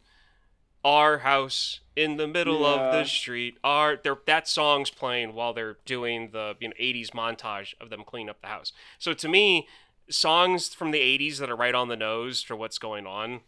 our 0.86 1.18
house 1.18 1.80
in 1.96 2.16
the 2.16 2.28
middle 2.28 2.64
of 2.64 2.92
the 2.92 3.04
street. 3.04 3.58
Our 3.64 3.96
their 3.96 4.16
that 4.26 4.46
song's 4.46 4.88
playing 4.88 5.34
while 5.34 5.52
they're 5.52 5.78
doing 5.84 6.30
the 6.32 6.54
you 6.60 6.68
know 6.68 6.74
80s 6.80 7.10
montage 7.10 7.74
of 7.80 7.90
them 7.90 8.04
cleaning 8.04 8.30
up 8.30 8.40
the 8.40 8.46
house. 8.46 8.72
So 9.00 9.12
to 9.12 9.28
me, 9.28 9.66
songs 10.08 10.72
from 10.72 10.92
the 10.92 11.00
80s 11.00 11.38
that 11.38 11.50
are 11.50 11.56
right 11.56 11.74
on 11.74 11.88
the 11.88 11.96
nose 11.96 12.40
for 12.40 12.54
what's 12.54 12.78
going 12.78 13.04
on, 13.04 13.40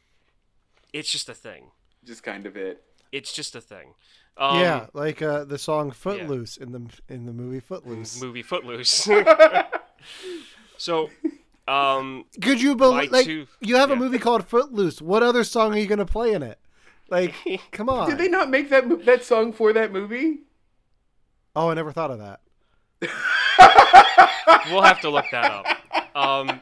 it's 0.92 1.12
just 1.12 1.28
a 1.28 1.34
thing. 1.34 1.70
Just 2.04 2.24
kind 2.24 2.44
of 2.44 2.56
it. 2.56 2.82
It's 3.12 3.32
just 3.32 3.54
a 3.54 3.60
thing. 3.60 3.94
Um, 4.36 4.58
yeah, 4.58 4.86
like 4.92 5.22
uh, 5.22 5.44
the 5.44 5.58
song 5.58 5.92
"Footloose" 5.92 6.56
in 6.56 6.72
the 6.72 6.82
in 7.08 7.26
the 7.26 7.32
movie 7.32 7.60
Footloose. 7.60 8.20
movie 8.22 8.42
Footloose. 8.42 9.08
so, 10.76 11.10
um, 11.68 12.24
Could 12.40 12.60
you 12.60 12.70
My 12.70 12.74
believe? 12.74 13.12
Like, 13.12 13.26
two- 13.26 13.46
you 13.60 13.76
have 13.76 13.90
a 13.92 13.96
movie 13.96 14.18
called 14.18 14.46
Footloose. 14.46 15.00
What 15.00 15.22
other 15.22 15.44
song 15.44 15.74
are 15.74 15.78
you 15.78 15.86
gonna 15.86 16.06
play 16.06 16.32
in 16.32 16.42
it? 16.42 16.58
Like, 17.08 17.34
come 17.72 17.88
on. 17.88 18.08
Did 18.10 18.18
they 18.18 18.28
not 18.28 18.50
make 18.50 18.70
that 18.70 18.86
mo- 18.86 18.96
that 18.96 19.24
song 19.24 19.52
for 19.52 19.72
that 19.72 19.92
movie? 19.92 20.40
Oh, 21.56 21.70
I 21.70 21.74
never 21.74 21.92
thought 21.92 22.10
of 22.10 22.18
that. 22.18 22.40
we'll 24.70 24.82
have 24.82 25.00
to 25.00 25.10
look 25.10 25.24
that 25.32 25.50
up. 25.50 26.16
Um, 26.16 26.60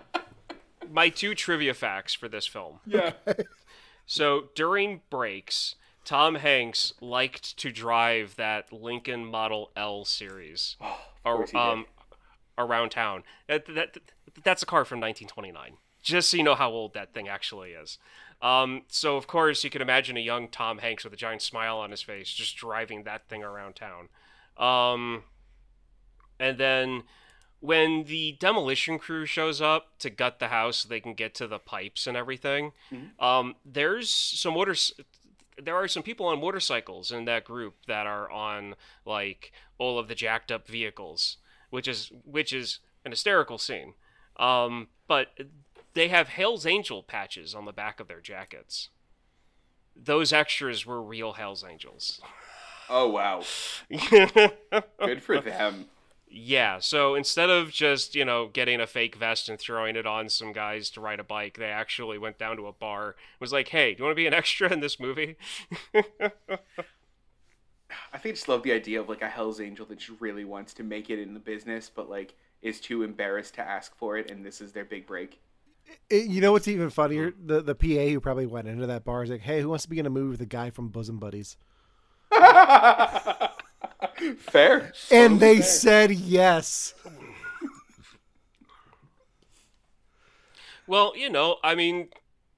my 0.90 1.08
two 1.08 1.34
trivia 1.34 1.74
facts 1.74 2.14
for 2.14 2.28
this 2.28 2.46
film. 2.46 2.80
Yeah. 2.86 3.12
So 4.06 4.48
during 4.54 5.00
breaks, 5.10 5.74
Tom 6.04 6.36
Hanks 6.36 6.92
liked 7.00 7.56
to 7.58 7.72
drive 7.72 8.36
that 8.36 8.72
Lincoln 8.72 9.24
Model 9.26 9.70
L 9.76 10.04
series 10.04 10.76
ar- 11.24 11.36
course 11.36 11.50
he 11.50 11.56
did. 11.58 11.62
um, 11.62 11.86
around 12.56 12.90
town. 12.90 13.24
That, 13.48 13.66
that, 13.74 13.96
that's 14.44 14.62
a 14.62 14.66
car 14.66 14.84
from 14.84 15.00
1929. 15.00 15.78
Just 16.02 16.30
so 16.30 16.36
you 16.36 16.44
know 16.44 16.54
how 16.54 16.70
old 16.70 16.94
that 16.94 17.12
thing 17.12 17.28
actually 17.28 17.72
is. 17.72 17.98
Um, 18.42 18.82
so 18.88 19.16
of 19.16 19.26
course 19.26 19.64
you 19.64 19.70
can 19.70 19.82
imagine 19.82 20.16
a 20.16 20.20
young 20.20 20.48
Tom 20.48 20.78
Hanks 20.78 21.04
with 21.04 21.12
a 21.12 21.16
giant 21.16 21.42
smile 21.42 21.78
on 21.78 21.90
his 21.90 22.02
face 22.02 22.30
just 22.32 22.56
driving 22.56 23.04
that 23.04 23.28
thing 23.28 23.42
around 23.42 23.76
town. 23.76 24.08
Um, 24.58 25.24
and 26.38 26.58
then 26.58 27.04
when 27.60 28.04
the 28.04 28.36
demolition 28.38 28.98
crew 28.98 29.24
shows 29.24 29.60
up 29.62 29.98
to 30.00 30.10
gut 30.10 30.38
the 30.38 30.48
house 30.48 30.78
so 30.78 30.88
they 30.88 31.00
can 31.00 31.14
get 31.14 31.34
to 31.36 31.46
the 31.46 31.58
pipes 31.58 32.06
and 32.06 32.16
everything, 32.16 32.72
um, 33.18 33.54
there's 33.64 34.10
some 34.10 34.54
motor. 34.54 34.74
There 35.62 35.74
are 35.74 35.88
some 35.88 36.02
people 36.02 36.26
on 36.26 36.38
motorcycles 36.40 37.10
in 37.10 37.24
that 37.24 37.44
group 37.44 37.74
that 37.86 38.06
are 38.06 38.30
on 38.30 38.74
like 39.06 39.52
all 39.78 39.98
of 39.98 40.08
the 40.08 40.14
jacked 40.14 40.52
up 40.52 40.68
vehicles, 40.68 41.38
which 41.70 41.88
is 41.88 42.12
which 42.24 42.52
is 42.52 42.80
an 43.06 43.12
hysterical 43.12 43.56
scene. 43.56 43.94
Um, 44.38 44.88
but 45.08 45.28
they 45.96 46.08
have 46.08 46.28
Hell's 46.28 46.66
Angel 46.66 47.02
patches 47.02 47.54
on 47.54 47.64
the 47.64 47.72
back 47.72 48.00
of 48.00 48.06
their 48.06 48.20
jackets. 48.20 48.90
Those 49.96 50.30
extras 50.30 50.84
were 50.84 51.02
real 51.02 51.32
Hell's 51.32 51.64
Angels. 51.64 52.20
Oh 52.90 53.08
wow. 53.08 53.42
Good 55.00 55.22
for 55.22 55.40
them. 55.40 55.86
Yeah, 56.28 56.80
so 56.80 57.14
instead 57.14 57.48
of 57.48 57.70
just, 57.70 58.14
you 58.14 58.26
know, 58.26 58.48
getting 58.48 58.78
a 58.78 58.86
fake 58.86 59.16
vest 59.16 59.48
and 59.48 59.58
throwing 59.58 59.96
it 59.96 60.06
on 60.06 60.28
some 60.28 60.52
guys 60.52 60.90
to 60.90 61.00
ride 61.00 61.18
a 61.18 61.24
bike, 61.24 61.56
they 61.56 61.70
actually 61.70 62.18
went 62.18 62.36
down 62.36 62.58
to 62.58 62.66
a 62.66 62.72
bar 62.72 63.06
and 63.06 63.14
was 63.40 63.52
like, 63.52 63.68
hey, 63.68 63.94
do 63.94 64.00
you 64.00 64.04
want 64.04 64.12
to 64.12 64.20
be 64.20 64.26
an 64.26 64.34
extra 64.34 64.70
in 64.70 64.80
this 64.80 65.00
movie? 65.00 65.36
I 65.94 66.02
think 68.18 68.22
I 68.26 68.30
just 68.32 68.48
love 68.48 68.64
the 68.64 68.72
idea 68.72 69.00
of 69.00 69.08
like 69.08 69.22
a 69.22 69.28
Hell's 69.28 69.60
Angel 69.60 69.86
that 69.86 69.98
just 69.98 70.20
really 70.20 70.44
wants 70.44 70.74
to 70.74 70.82
make 70.82 71.08
it 71.08 71.18
in 71.18 71.32
the 71.32 71.40
business, 71.40 71.88
but 71.88 72.10
like 72.10 72.34
is 72.60 72.80
too 72.80 73.02
embarrassed 73.02 73.54
to 73.54 73.62
ask 73.62 73.96
for 73.96 74.18
it, 74.18 74.30
and 74.30 74.44
this 74.44 74.60
is 74.60 74.72
their 74.72 74.84
big 74.84 75.06
break. 75.06 75.40
It- 76.10 76.26
you 76.28 76.40
know 76.40 76.52
what's 76.52 76.68
even 76.68 76.90
funnier? 76.90 77.32
The 77.44 77.60
the 77.62 77.74
PA 77.74 78.08
who 78.12 78.20
probably 78.20 78.46
went 78.46 78.68
into 78.68 78.86
that 78.86 79.04
bar 79.04 79.22
is 79.24 79.30
like, 79.30 79.40
"Hey, 79.42 79.60
who 79.60 79.68
wants 79.68 79.84
to 79.84 79.90
be 79.90 79.98
in 79.98 80.06
a 80.06 80.10
movie 80.10 80.30
with 80.30 80.38
the 80.40 80.46
guy 80.46 80.70
from 80.70 80.88
Bosom 80.88 81.18
Buddies?" 81.18 81.56
Fair. 84.38 84.92
And 85.10 85.40
they 85.40 85.60
said 85.60 86.10
yes. 86.12 86.94
well, 90.86 91.12
you 91.16 91.28
know, 91.30 91.56
I 91.64 91.74
mean, 91.74 92.08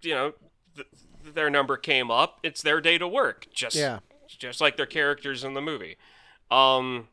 you 0.03 0.15
know, 0.15 0.33
th- 0.77 0.89
their 1.35 1.51
number 1.51 1.77
came 1.77 2.11
up. 2.11 2.39
It's 2.43 2.63
their 2.63 2.81
day 2.81 2.99
to 2.99 3.09
work. 3.09 3.47
Just 3.53 3.77
Yeah. 3.77 4.01
just 4.27 4.61
like 4.61 4.77
their 4.77 4.87
characters 4.87 5.43
in 5.45 5.55
the 5.55 5.61
movie. 5.63 5.97
Um 6.51 7.09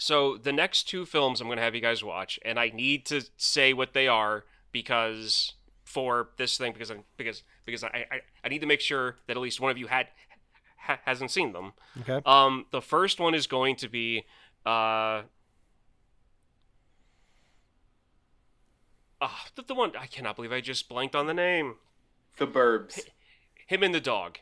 so 0.00 0.36
the 0.36 0.52
next 0.52 0.84
two 0.84 1.04
films 1.04 1.40
I'm 1.40 1.48
going 1.48 1.56
to 1.58 1.62
have 1.64 1.74
you 1.74 1.80
guys 1.80 2.04
watch 2.04 2.38
and 2.44 2.58
I 2.58 2.68
need 2.68 3.04
to 3.06 3.22
say 3.36 3.72
what 3.72 3.92
they 3.94 4.06
are 4.06 4.44
because 4.72 5.54
for 5.84 6.28
this 6.36 6.58
thing 6.58 6.72
because 6.72 6.90
I, 6.90 6.96
because 7.16 7.42
because 7.64 7.82
I, 7.84 8.06
I 8.10 8.20
I 8.44 8.48
need 8.48 8.60
to 8.60 8.66
make 8.66 8.80
sure 8.80 9.16
that 9.26 9.36
at 9.36 9.40
least 9.40 9.60
one 9.60 9.70
of 9.70 9.78
you 9.78 9.86
had 9.86 10.08
ha, 10.76 10.98
hasn't 11.04 11.30
seen 11.30 11.52
them. 11.52 11.72
Okay. 12.02 12.20
Um 12.26 12.66
the 12.70 12.82
first 12.82 13.18
one 13.20 13.34
is 13.34 13.46
going 13.46 13.76
to 13.76 13.88
be 13.88 14.24
uh 14.66 15.22
Ah, 19.20 19.46
the, 19.56 19.62
the 19.62 19.74
one 19.74 19.92
I 19.98 20.06
cannot 20.06 20.36
believe 20.36 20.52
I 20.52 20.60
just 20.60 20.88
blanked 20.88 21.16
on 21.16 21.26
the 21.26 21.34
name. 21.34 21.74
The 22.36 22.46
Burbs. 22.46 23.00
Him 23.66 23.82
and 23.82 23.92
the 23.94 24.00
dog. 24.00 24.38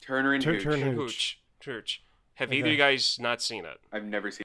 Turner 0.00 0.32
and 0.34 0.42
Tur- 0.42 0.54
Hooch. 0.54 0.62
Turner- 0.64 0.92
Hooch. 0.92 0.94
Hooch. 0.94 1.38
Hooch. 1.64 2.02
Have 2.34 2.52
either 2.52 2.66
of 2.66 2.72
you 2.72 2.78
guys 2.78 3.18
not 3.20 3.42
seen 3.42 3.64
it? 3.64 3.78
I've 3.92 4.04
never 4.04 4.30
seen. 4.30 4.44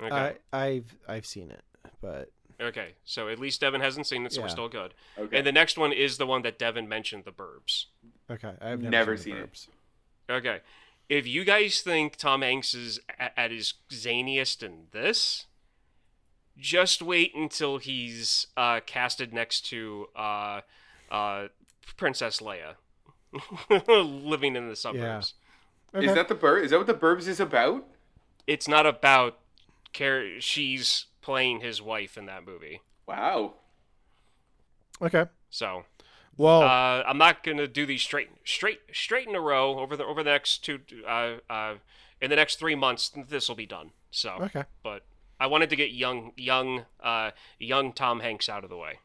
Okay. 0.00 0.36
I 0.52 0.58
I've 0.66 0.96
I've 1.08 1.26
seen 1.26 1.50
it, 1.50 1.62
but 2.00 2.30
Okay, 2.62 2.94
so 3.04 3.28
at 3.28 3.38
least 3.38 3.60
Devin 3.60 3.80
hasn't 3.80 4.06
seen 4.06 4.24
it, 4.24 4.32
so 4.32 4.42
we're 4.42 4.48
still 4.48 4.68
good. 4.68 4.94
Okay. 5.18 5.36
And 5.38 5.46
the 5.46 5.52
next 5.52 5.76
one 5.76 5.92
is 5.92 6.16
the 6.18 6.26
one 6.26 6.42
that 6.42 6.58
Devin 6.58 6.88
mentioned, 6.88 7.24
The 7.24 7.32
Burbs. 7.32 7.86
okay, 8.30 8.52
I've 8.60 8.80
never, 8.80 8.90
Never 8.90 9.16
seen, 9.16 9.24
seen 9.24 9.34
the 9.36 9.40
it. 9.42 9.52
Burbs. 9.52 9.68
Okay, 10.30 10.60
if 11.08 11.26
you 11.26 11.44
guys 11.44 11.80
think 11.80 12.16
Tom 12.16 12.42
Hanks 12.42 12.72
is 12.74 13.00
a- 13.18 13.38
at 13.38 13.50
his 13.50 13.74
zaniest 13.90 14.62
in 14.62 14.84
this, 14.92 15.46
just 16.58 17.02
wait 17.02 17.34
until 17.34 17.78
he's 17.78 18.46
uh, 18.56 18.80
casted 18.86 19.32
next 19.32 19.66
to 19.70 20.06
uh, 20.14 20.60
uh, 21.10 21.48
Princess 21.96 22.40
Leia, 22.40 22.74
living 23.88 24.56
in 24.56 24.68
the 24.68 24.76
suburbs. 24.76 25.34
Okay. 25.94 26.06
Is 26.06 26.14
that 26.14 26.28
the 26.28 26.34
Bur? 26.34 26.58
Is 26.58 26.70
that 26.70 26.78
what 26.78 26.86
the 26.86 26.94
Burbs 26.94 27.26
is 27.26 27.40
about? 27.40 27.84
It's 28.46 28.68
not 28.68 28.86
about 28.86 29.38
care. 29.92 30.40
She's 30.40 31.06
playing 31.22 31.60
his 31.60 31.80
wife 31.80 32.18
in 32.18 32.26
that 32.26 32.44
movie, 32.44 32.82
Wow. 33.06 33.54
okay? 35.00 35.26
so. 35.50 35.84
Well, 36.38 36.62
Uh, 36.62 37.02
I'm 37.06 37.18
not 37.18 37.42
gonna 37.44 37.66
do 37.68 37.84
these 37.84 38.00
straight, 38.02 38.30
straight, 38.44 38.80
straight 38.92 39.28
in 39.28 39.34
a 39.34 39.40
row 39.40 39.78
over 39.78 39.96
the 39.98 40.04
over 40.04 40.22
the 40.22 40.30
next 40.30 40.64
two, 40.64 40.80
uh, 41.06 41.36
uh, 41.50 41.74
in 42.22 42.30
the 42.30 42.36
next 42.36 42.56
three 42.58 42.74
months. 42.74 43.10
This 43.28 43.48
will 43.48 43.54
be 43.54 43.66
done. 43.66 43.92
So, 44.10 44.30
okay. 44.40 44.64
but 44.82 45.04
I 45.38 45.46
wanted 45.46 45.68
to 45.70 45.76
get 45.76 45.90
young, 45.92 46.32
young, 46.38 46.86
uh, 47.02 47.32
young 47.58 47.92
Tom 47.92 48.20
Hanks 48.20 48.48
out 48.48 48.64
of 48.64 48.70
the 48.70 48.78
way. 48.78 49.00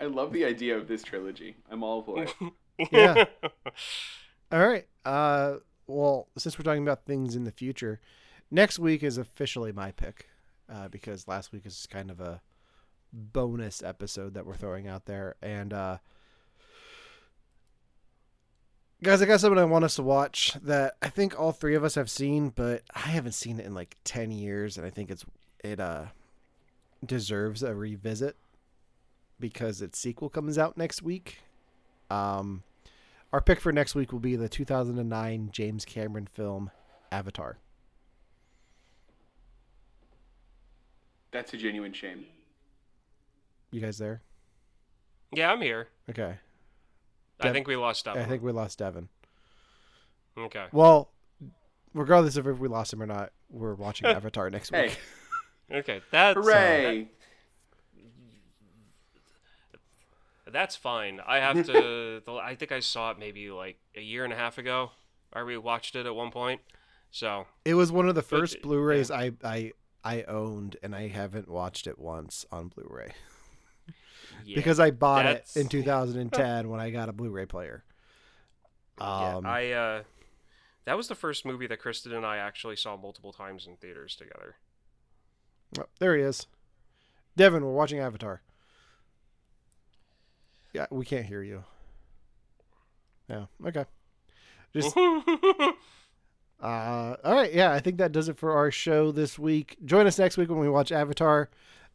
I 0.00 0.04
love 0.04 0.32
the 0.32 0.44
idea 0.44 0.76
of 0.76 0.86
this 0.86 1.02
trilogy. 1.02 1.56
I'm 1.70 1.82
all 1.82 2.02
for 2.02 2.22
it. 2.22 2.34
Yeah. 2.92 3.24
All 4.52 4.66
right. 4.66 4.86
Uh, 5.04 5.58
well, 5.86 6.26
since 6.36 6.58
we're 6.58 6.64
talking 6.64 6.82
about 6.82 7.06
things 7.06 7.36
in 7.36 7.44
the 7.44 7.52
future, 7.52 8.00
next 8.50 8.78
week 8.80 9.02
is 9.04 9.16
officially 9.16 9.70
my 9.70 9.92
pick 9.92 10.28
uh, 10.72 10.88
because 10.88 11.28
last 11.28 11.52
week 11.52 11.66
is 11.66 11.86
kind 11.90 12.10
of 12.10 12.20
a 12.20 12.40
bonus 13.12 13.82
episode 13.82 14.34
that 14.34 14.46
we're 14.46 14.56
throwing 14.56 14.88
out 14.88 15.06
there. 15.06 15.36
And 15.42 15.72
uh, 15.72 15.98
guys, 19.02 19.22
I 19.22 19.26
got 19.26 19.40
something 19.40 19.58
I 19.58 19.64
want 19.64 19.84
us 19.84 19.96
to 19.96 20.02
watch 20.02 20.56
that 20.62 20.96
I 21.02 21.08
think 21.08 21.38
all 21.38 21.52
three 21.52 21.74
of 21.74 21.84
us 21.84 21.94
have 21.94 22.10
seen, 22.10 22.50
but 22.50 22.82
I 22.94 23.00
haven't 23.10 23.32
seen 23.32 23.60
it 23.60 23.66
in 23.66 23.74
like 23.74 23.96
ten 24.04 24.30
years, 24.30 24.76
and 24.76 24.86
I 24.86 24.90
think 24.90 25.10
it's 25.10 25.24
it 25.62 25.80
uh 25.80 26.06
deserves 27.04 27.62
a 27.62 27.74
revisit 27.74 28.36
because 29.38 29.82
its 29.82 29.98
sequel 29.98 30.28
comes 30.28 30.58
out 30.58 30.76
next 30.76 31.02
week. 31.02 31.38
Um, 32.10 32.62
our 33.32 33.40
pick 33.40 33.60
for 33.60 33.72
next 33.72 33.94
week 33.94 34.12
will 34.12 34.20
be 34.20 34.36
the 34.36 34.48
2009 34.48 35.50
James 35.52 35.84
Cameron 35.84 36.26
film 36.26 36.70
Avatar. 37.10 37.58
That's 41.34 41.52
a 41.52 41.56
genuine 41.56 41.92
shame. 41.92 42.26
You 43.72 43.80
guys 43.80 43.98
there? 43.98 44.22
yeah, 45.32 45.50
I'm 45.50 45.60
here. 45.60 45.88
Okay. 46.08 46.36
I 47.40 47.50
think 47.50 47.66
we 47.66 47.74
lost 47.74 48.04
Devin. 48.04 48.22
I 48.22 48.24
think 48.24 48.44
we 48.44 48.52
lost 48.52 48.78
Devin. 48.78 49.08
Okay. 50.38 50.66
Well, 50.70 51.10
regardless 51.92 52.36
of 52.36 52.46
if 52.46 52.58
we 52.60 52.68
lost 52.68 52.92
him 52.92 53.02
or 53.02 53.06
not, 53.06 53.32
we're 53.50 53.74
watching 53.74 54.06
Avatar 54.16 54.48
next 54.48 54.70
Hey, 54.70 54.82
week. 54.88 54.98
Okay. 55.72 56.02
That's 56.12 56.36
uh, 56.38 56.40
hooray! 56.40 57.08
that- 59.72 60.52
that's 60.52 60.76
fine. 60.76 61.20
I 61.26 61.38
have 61.38 61.66
to. 61.66 62.22
I 62.40 62.54
think 62.54 62.70
I 62.70 62.78
saw 62.78 63.10
it 63.10 63.18
maybe 63.18 63.50
like 63.50 63.78
a 63.96 64.00
year 64.00 64.22
and 64.22 64.32
a 64.32 64.36
half 64.36 64.56
ago. 64.58 64.92
I 65.32 65.40
rewatched 65.40 65.96
it 65.96 66.06
at 66.06 66.14
one 66.14 66.30
point. 66.30 66.60
So 67.10 67.46
It 67.64 67.74
was 67.74 67.90
one 67.90 68.08
of 68.08 68.14
the 68.14 68.22
first 68.22 68.54
yeah. 68.56 68.60
Blu-rays 68.62 69.10
I 69.10 69.32
I 69.42 69.72
I 70.04 70.22
owned, 70.24 70.76
and 70.82 70.94
I 70.94 71.08
haven't 71.08 71.48
watched 71.48 71.86
it 71.86 71.98
once 71.98 72.44
on 72.52 72.68
Blu-ray 72.68 73.12
yeah, 74.44 74.54
because 74.56 74.78
I 74.78 74.90
bought 74.90 75.24
that's- 75.24 75.56
it 75.56 75.60
in 75.62 75.68
2010 75.68 76.68
when 76.68 76.78
I 76.80 76.90
got 76.90 77.08
a 77.08 77.12
Blu-ray 77.12 77.46
player. 77.46 77.84
yeah, 79.00 79.36
Um, 79.36 79.46
I 79.46 79.72
uh, 79.72 80.02
that 80.84 80.96
was 80.96 81.08
the 81.08 81.14
first 81.14 81.46
movie 81.46 81.66
that 81.66 81.78
Kristen 81.78 82.12
and 82.12 82.26
I 82.26 82.36
actually 82.36 82.76
saw 82.76 82.96
multiple 82.96 83.32
times 83.32 83.66
in 83.66 83.76
theaters 83.76 84.14
together. 84.16 84.56
oh, 85.78 85.86
there 85.98 86.14
he 86.16 86.22
is, 86.22 86.46
Devin. 87.36 87.64
We're 87.64 87.72
watching 87.72 87.98
Avatar. 88.00 88.42
Yeah, 90.74 90.86
we 90.90 91.04
can't 91.04 91.24
hear 91.24 91.42
you. 91.42 91.64
Yeah. 93.28 93.46
Okay. 93.64 93.84
Just 94.74 94.94
Uh, 96.64 97.14
all 97.22 97.34
right, 97.34 97.52
yeah, 97.52 97.72
I 97.72 97.78
think 97.78 97.98
that 97.98 98.10
does 98.10 98.30
it 98.30 98.38
for 98.38 98.52
our 98.52 98.70
show 98.70 99.12
this 99.12 99.38
week. 99.38 99.76
Join 99.84 100.06
us 100.06 100.18
next 100.18 100.38
week 100.38 100.48
when 100.48 100.60
we 100.60 100.68
watch 100.70 100.92
Avatar. 100.92 101.50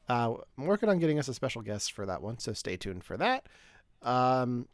Uh, 0.07 0.35
I'm 0.59 0.65
working 0.65 0.89
on 0.89 0.99
getting 0.99 1.17
us 1.17 1.27
a 1.27 1.33
special 1.33 1.63
guest 1.63 1.91
for 1.91 2.05
that 2.05 2.21
one, 2.21 2.37
so 2.37 2.53
stay 2.53 2.77
tuned 2.77 3.03
for 3.03 3.17
that. 3.17 3.47
Um, 4.03 4.67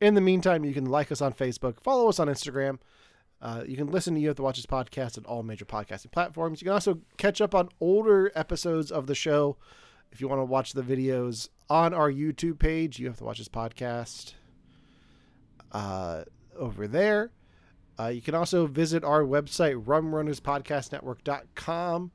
in 0.00 0.14
the 0.14 0.20
meantime, 0.20 0.64
you 0.64 0.72
can 0.72 0.86
like 0.86 1.10
us 1.10 1.20
on 1.20 1.32
Facebook, 1.32 1.80
follow 1.80 2.08
us 2.08 2.20
on 2.20 2.28
Instagram. 2.28 2.78
Uh, 3.40 3.64
you 3.66 3.76
can 3.76 3.90
listen 3.90 4.14
to 4.14 4.20
You 4.20 4.28
Have 4.28 4.36
to 4.36 4.42
Watch 4.42 4.58
This 4.58 4.66
podcast 4.66 5.18
on 5.18 5.24
all 5.24 5.42
major 5.42 5.64
podcasting 5.64 6.12
platforms. 6.12 6.62
You 6.62 6.66
can 6.66 6.74
also 6.74 7.00
catch 7.16 7.40
up 7.40 7.52
on 7.52 7.68
older 7.80 8.30
episodes 8.36 8.92
of 8.92 9.08
the 9.08 9.16
show 9.16 9.56
if 10.12 10.20
you 10.20 10.28
want 10.28 10.38
to 10.38 10.44
watch 10.44 10.72
the 10.72 10.82
videos 10.82 11.48
on 11.68 11.92
our 11.92 12.12
YouTube 12.12 12.60
page. 12.60 13.00
You 13.00 13.08
Have 13.08 13.18
to 13.18 13.24
Watch 13.24 13.38
This 13.38 13.48
podcast 13.48 14.34
uh, 15.72 16.22
over 16.56 16.86
there. 16.86 17.32
Uh, 17.98 18.06
you 18.08 18.20
can 18.22 18.34
also 18.34 18.66
visit 18.66 19.04
our 19.04 19.22
website, 19.22 19.82
rumrunnaspodcastnetwork.com, 19.84 22.10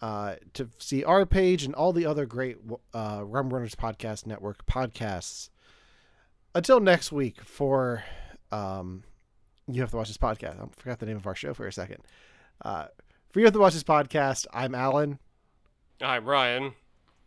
uh, 0.00 0.34
to 0.54 0.68
see 0.78 1.04
our 1.04 1.26
page 1.26 1.64
and 1.64 1.74
all 1.74 1.92
the 1.92 2.06
other 2.06 2.26
great 2.26 2.56
uh, 2.94 3.22
Rum 3.24 3.50
Runnas 3.50 3.74
Podcast 3.76 4.26
Network 4.26 4.64
podcasts. 4.66 5.50
Until 6.54 6.80
next 6.80 7.12
week, 7.12 7.40
for 7.42 8.04
um, 8.50 9.04
you 9.68 9.80
have 9.80 9.90
to 9.90 9.96
watch 9.96 10.08
this 10.08 10.18
podcast. 10.18 10.60
I 10.60 10.66
forgot 10.76 10.98
the 10.98 11.06
name 11.06 11.16
of 11.16 11.26
our 11.26 11.34
show 11.34 11.54
for 11.54 11.66
a 11.66 11.72
second. 11.72 11.98
Uh, 12.64 12.86
for 13.30 13.40
you 13.40 13.46
have 13.46 13.54
to 13.54 13.60
watch 13.60 13.72
this 13.74 13.84
podcast. 13.84 14.46
I'm 14.52 14.74
Alan. 14.74 15.18
I'm 16.00 16.24
Ryan, 16.24 16.72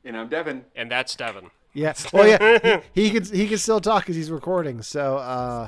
And 0.04 0.18
I'm 0.18 0.28
Devin. 0.28 0.66
and 0.76 0.92
that's 0.92 1.16
Devin. 1.16 1.50
Yeah. 1.74 1.94
Well, 2.14 2.28
yeah. 2.28 2.82
He, 2.94 3.10
he 3.10 3.12
can 3.12 3.26
he 3.36 3.48
can 3.48 3.58
still 3.58 3.82
talk 3.82 4.04
because 4.04 4.16
he's 4.16 4.32
recording. 4.32 4.82
So 4.82 5.18
uh, 5.18 5.68